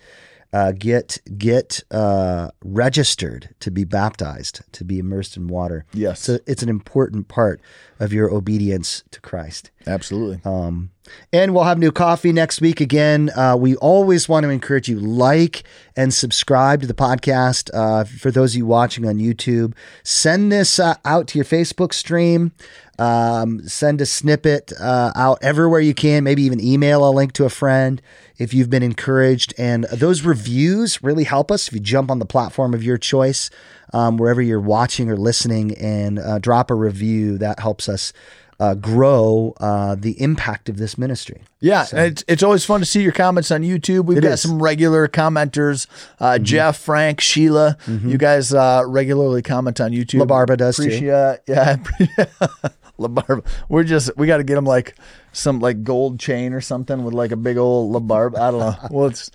uh, 0.52 0.72
get 0.72 1.18
get 1.36 1.82
uh, 1.90 2.50
registered 2.64 3.54
to 3.58 3.70
be 3.70 3.84
baptized, 3.84 4.62
to 4.72 4.84
be 4.84 4.98
immersed 5.00 5.36
in 5.36 5.48
water. 5.48 5.84
Yes. 5.92 6.20
So 6.20 6.38
it's 6.46 6.62
an 6.62 6.68
important 6.68 7.26
part 7.26 7.60
of 7.98 8.12
your 8.12 8.32
obedience 8.32 9.02
to 9.10 9.20
Christ. 9.20 9.72
Absolutely. 9.86 10.40
Um, 10.44 10.90
and 11.32 11.54
we'll 11.54 11.64
have 11.64 11.78
new 11.78 11.92
coffee 11.92 12.32
next 12.32 12.60
week 12.60 12.80
again. 12.80 13.30
Uh, 13.36 13.56
we 13.58 13.76
always 13.76 14.28
want 14.28 14.44
to 14.44 14.50
encourage 14.50 14.88
you 14.88 14.98
like 14.98 15.64
and 15.96 16.12
subscribe 16.12 16.80
to 16.80 16.86
the 16.86 16.94
podcast. 16.94 17.70
Uh, 17.74 18.04
for 18.04 18.30
those 18.30 18.54
of 18.54 18.58
you 18.58 18.66
watching 18.66 19.06
on 19.06 19.16
YouTube, 19.16 19.74
send 20.02 20.50
this 20.50 20.78
uh, 20.78 20.94
out 21.04 21.28
to 21.28 21.38
your 21.38 21.44
Facebook 21.44 21.92
stream. 21.92 22.52
Um, 22.98 23.66
send 23.66 24.00
a 24.00 24.06
snippet 24.06 24.72
uh, 24.80 25.12
out 25.16 25.38
everywhere 25.42 25.80
you 25.80 25.94
can. 25.94 26.22
Maybe 26.22 26.42
even 26.42 26.60
email 26.60 27.08
a 27.08 27.10
link 27.10 27.32
to 27.34 27.44
a 27.44 27.50
friend 27.50 28.00
if 28.38 28.54
you've 28.54 28.70
been 28.70 28.84
encouraged. 28.84 29.52
And 29.58 29.84
those 29.92 30.22
reviews 30.22 31.02
really 31.02 31.24
help 31.24 31.50
us. 31.50 31.66
If 31.66 31.74
you 31.74 31.80
jump 31.80 32.10
on 32.10 32.20
the 32.20 32.26
platform 32.26 32.72
of 32.72 32.84
your 32.84 32.98
choice, 32.98 33.50
um, 33.92 34.16
wherever 34.16 34.40
you're 34.40 34.60
watching 34.60 35.10
or 35.10 35.16
listening, 35.16 35.76
and 35.76 36.18
uh, 36.18 36.38
drop 36.38 36.70
a 36.70 36.74
review, 36.74 37.38
that 37.38 37.58
helps 37.58 37.88
us 37.88 38.12
uh, 38.60 38.74
grow 38.74 39.54
uh, 39.58 39.94
the 39.94 40.20
impact 40.20 40.68
of 40.68 40.76
this 40.76 40.96
ministry. 40.98 41.42
Yeah, 41.60 41.86
and 41.92 42.12
it's, 42.12 42.24
it's 42.28 42.42
always 42.42 42.64
fun 42.64 42.80
to 42.80 42.86
see 42.86 43.02
your 43.02 43.12
comments 43.12 43.50
on 43.50 43.62
YouTube. 43.62 44.04
We've 44.04 44.18
It 44.18 44.22
got 44.22 44.32
is. 44.32 44.42
some 44.42 44.62
regular 44.62 45.08
commenters 45.08 45.86
uh, 46.20 46.38
Jeff, 46.38 46.78
Frank, 46.78 47.20
Sheila. 47.20 47.76
You 47.86 48.18
guys 48.18 48.52
uh, 48.54 48.82
regularly 48.86 49.42
comment 49.42 49.80
on 49.80 49.92
YouTube. 49.92 50.20
La 50.20 50.26
Barba 50.26 50.56
does 50.56 50.76
too. 50.76 50.82
appreciate, 50.84 51.38
Yeah, 51.48 51.76
LaBarbe. 52.98 53.44
We're 53.68 53.84
just 53.84 54.16
we 54.16 54.26
got 54.26 54.36
to 54.38 54.44
get 54.44 54.56
him 54.56 54.64
like 54.66 54.94
some 55.32 55.58
like 55.58 55.82
gold 55.82 56.20
chain 56.20 56.52
or 56.52 56.60
something 56.60 57.02
with 57.04 57.12
like 57.14 57.32
a 57.32 57.36
big 57.36 57.56
old 57.56 57.92
LaBarbe. 57.94 58.38
I 58.38 58.50
don't 58.50 58.60
know. 58.60 58.76
Well, 58.90 59.06
it's. 59.08 59.30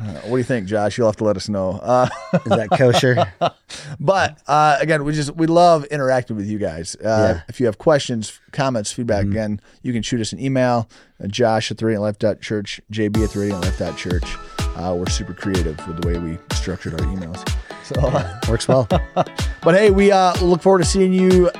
Uh, 0.00 0.12
what 0.22 0.30
do 0.30 0.36
you 0.38 0.44
think, 0.44 0.66
Josh? 0.66 0.96
You'll 0.96 1.08
have 1.08 1.16
to 1.16 1.24
let 1.24 1.36
us 1.36 1.48
know. 1.48 1.72
Uh, 1.82 2.08
Is 2.32 2.40
that 2.44 2.70
kosher? 2.70 3.30
but 4.00 4.40
uh, 4.46 4.78
again, 4.80 5.04
we 5.04 5.12
just 5.12 5.34
we 5.36 5.46
love 5.46 5.84
interacting 5.86 6.36
with 6.36 6.46
you 6.46 6.58
guys. 6.58 6.96
Uh, 6.96 7.34
Yeah. 7.36 7.42
If 7.48 7.60
you 7.60 7.66
have 7.66 7.76
questions, 7.78 8.40
comments, 8.52 8.90
feedback, 8.92 9.24
again, 9.26 9.60
you 9.82 9.92
can 9.92 10.02
shoot 10.02 10.20
us 10.20 10.32
an 10.32 10.40
email. 10.40 10.88
Josh 11.26 11.70
at 11.70 11.76
the 11.78 11.84
radiantlife.church, 11.84 12.80
JB 12.90 13.24
at 13.24 13.30
the 13.30 13.40
radiantlife.church. 13.40 14.36
Uh, 14.76 14.94
we're 14.94 15.06
super 15.10 15.34
creative 15.34 15.76
with 15.86 16.00
the 16.00 16.08
way 16.08 16.18
we 16.18 16.38
structured 16.54 16.94
our 16.94 17.06
emails. 17.06 17.46
So, 17.84 18.00
uh, 18.00 18.40
Works 18.48 18.68
well. 18.68 18.86
but 19.14 19.74
hey, 19.74 19.90
we 19.90 20.10
uh, 20.12 20.32
look 20.42 20.62
forward 20.62 20.78
to 20.78 20.84
seeing 20.86 21.12
you 21.12 21.50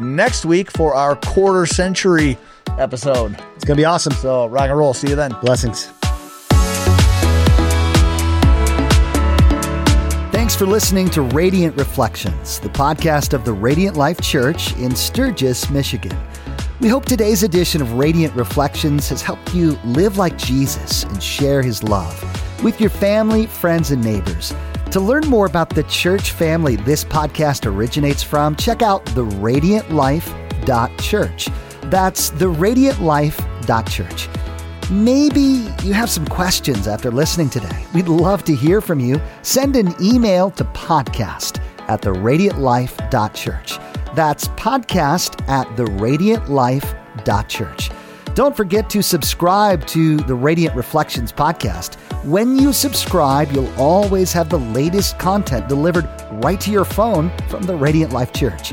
next 0.00 0.46
week 0.46 0.70
for 0.70 0.94
our 0.94 1.16
quarter 1.16 1.66
century 1.66 2.38
episode. 2.78 3.36
It's 3.56 3.64
gonna 3.66 3.76
be 3.76 3.84
awesome. 3.84 4.14
So 4.14 4.46
rock 4.46 4.70
and 4.70 4.78
roll. 4.78 4.94
See 4.94 5.08
you 5.08 5.16
then. 5.16 5.32
Blessings. 5.42 5.90
Thanks 10.50 10.58
for 10.58 10.66
listening 10.66 11.08
to 11.10 11.22
Radiant 11.22 11.76
Reflections, 11.76 12.58
the 12.58 12.70
podcast 12.70 13.34
of 13.34 13.44
the 13.44 13.52
Radiant 13.52 13.96
Life 13.96 14.20
Church 14.20 14.76
in 14.78 14.96
Sturgis, 14.96 15.70
Michigan. 15.70 16.18
We 16.80 16.88
hope 16.88 17.04
today's 17.04 17.44
edition 17.44 17.80
of 17.80 17.92
Radiant 17.92 18.34
Reflections 18.34 19.08
has 19.10 19.22
helped 19.22 19.54
you 19.54 19.78
live 19.84 20.18
like 20.18 20.36
Jesus 20.36 21.04
and 21.04 21.22
share 21.22 21.62
his 21.62 21.84
love 21.84 22.20
with 22.64 22.80
your 22.80 22.90
family, 22.90 23.46
friends, 23.46 23.92
and 23.92 24.02
neighbors. 24.02 24.52
To 24.90 24.98
learn 24.98 25.28
more 25.28 25.46
about 25.46 25.70
the 25.70 25.84
church 25.84 26.32
family 26.32 26.74
this 26.74 27.04
podcast 27.04 27.64
originates 27.64 28.24
from, 28.24 28.56
check 28.56 28.82
out 28.82 29.06
theradiantlife.church. 29.06 31.48
That's 31.82 32.30
theradiantlife.church. 32.32 34.39
Maybe 34.90 35.68
you 35.84 35.92
have 35.92 36.10
some 36.10 36.26
questions 36.26 36.88
after 36.88 37.12
listening 37.12 37.48
today. 37.48 37.86
We'd 37.94 38.08
love 38.08 38.42
to 38.44 38.56
hear 38.56 38.80
from 38.80 38.98
you. 38.98 39.20
Send 39.42 39.76
an 39.76 39.94
email 40.02 40.50
to 40.52 40.64
podcast 40.64 41.62
at 41.86 42.02
theradiantlife.church. 42.02 43.78
That's 44.16 44.48
podcast 44.48 45.48
at 45.48 45.68
theradiantlife.church. 45.76 47.90
Don't 48.34 48.56
forget 48.56 48.90
to 48.90 49.00
subscribe 49.00 49.86
to 49.86 50.16
the 50.16 50.34
Radiant 50.34 50.74
Reflections 50.74 51.32
podcast. 51.32 51.94
When 52.24 52.58
you 52.58 52.72
subscribe, 52.72 53.52
you'll 53.52 53.72
always 53.78 54.32
have 54.32 54.48
the 54.48 54.58
latest 54.58 55.20
content 55.20 55.68
delivered 55.68 56.08
right 56.32 56.60
to 56.62 56.72
your 56.72 56.84
phone 56.84 57.30
from 57.48 57.62
the 57.62 57.76
Radiant 57.76 58.12
Life 58.12 58.32
Church. 58.32 58.72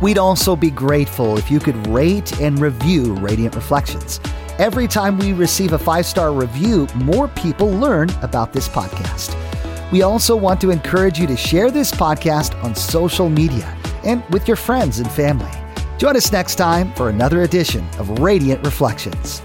We'd 0.00 0.16
also 0.16 0.56
be 0.56 0.70
grateful 0.70 1.36
if 1.36 1.50
you 1.50 1.60
could 1.60 1.86
rate 1.88 2.40
and 2.40 2.58
review 2.58 3.12
Radiant 3.16 3.54
Reflections. 3.54 4.18
Every 4.62 4.86
time 4.86 5.18
we 5.18 5.32
receive 5.32 5.72
a 5.72 5.78
five 5.78 6.06
star 6.06 6.32
review, 6.32 6.86
more 6.94 7.26
people 7.26 7.68
learn 7.68 8.08
about 8.22 8.52
this 8.52 8.68
podcast. 8.68 9.34
We 9.90 10.02
also 10.02 10.36
want 10.36 10.60
to 10.60 10.70
encourage 10.70 11.18
you 11.18 11.26
to 11.26 11.36
share 11.36 11.72
this 11.72 11.90
podcast 11.90 12.54
on 12.62 12.76
social 12.76 13.28
media 13.28 13.76
and 14.04 14.22
with 14.30 14.46
your 14.46 14.56
friends 14.56 15.00
and 15.00 15.10
family. 15.10 15.50
Join 15.98 16.16
us 16.16 16.30
next 16.30 16.54
time 16.54 16.94
for 16.94 17.08
another 17.08 17.42
edition 17.42 17.84
of 17.98 18.20
Radiant 18.20 18.64
Reflections. 18.64 19.42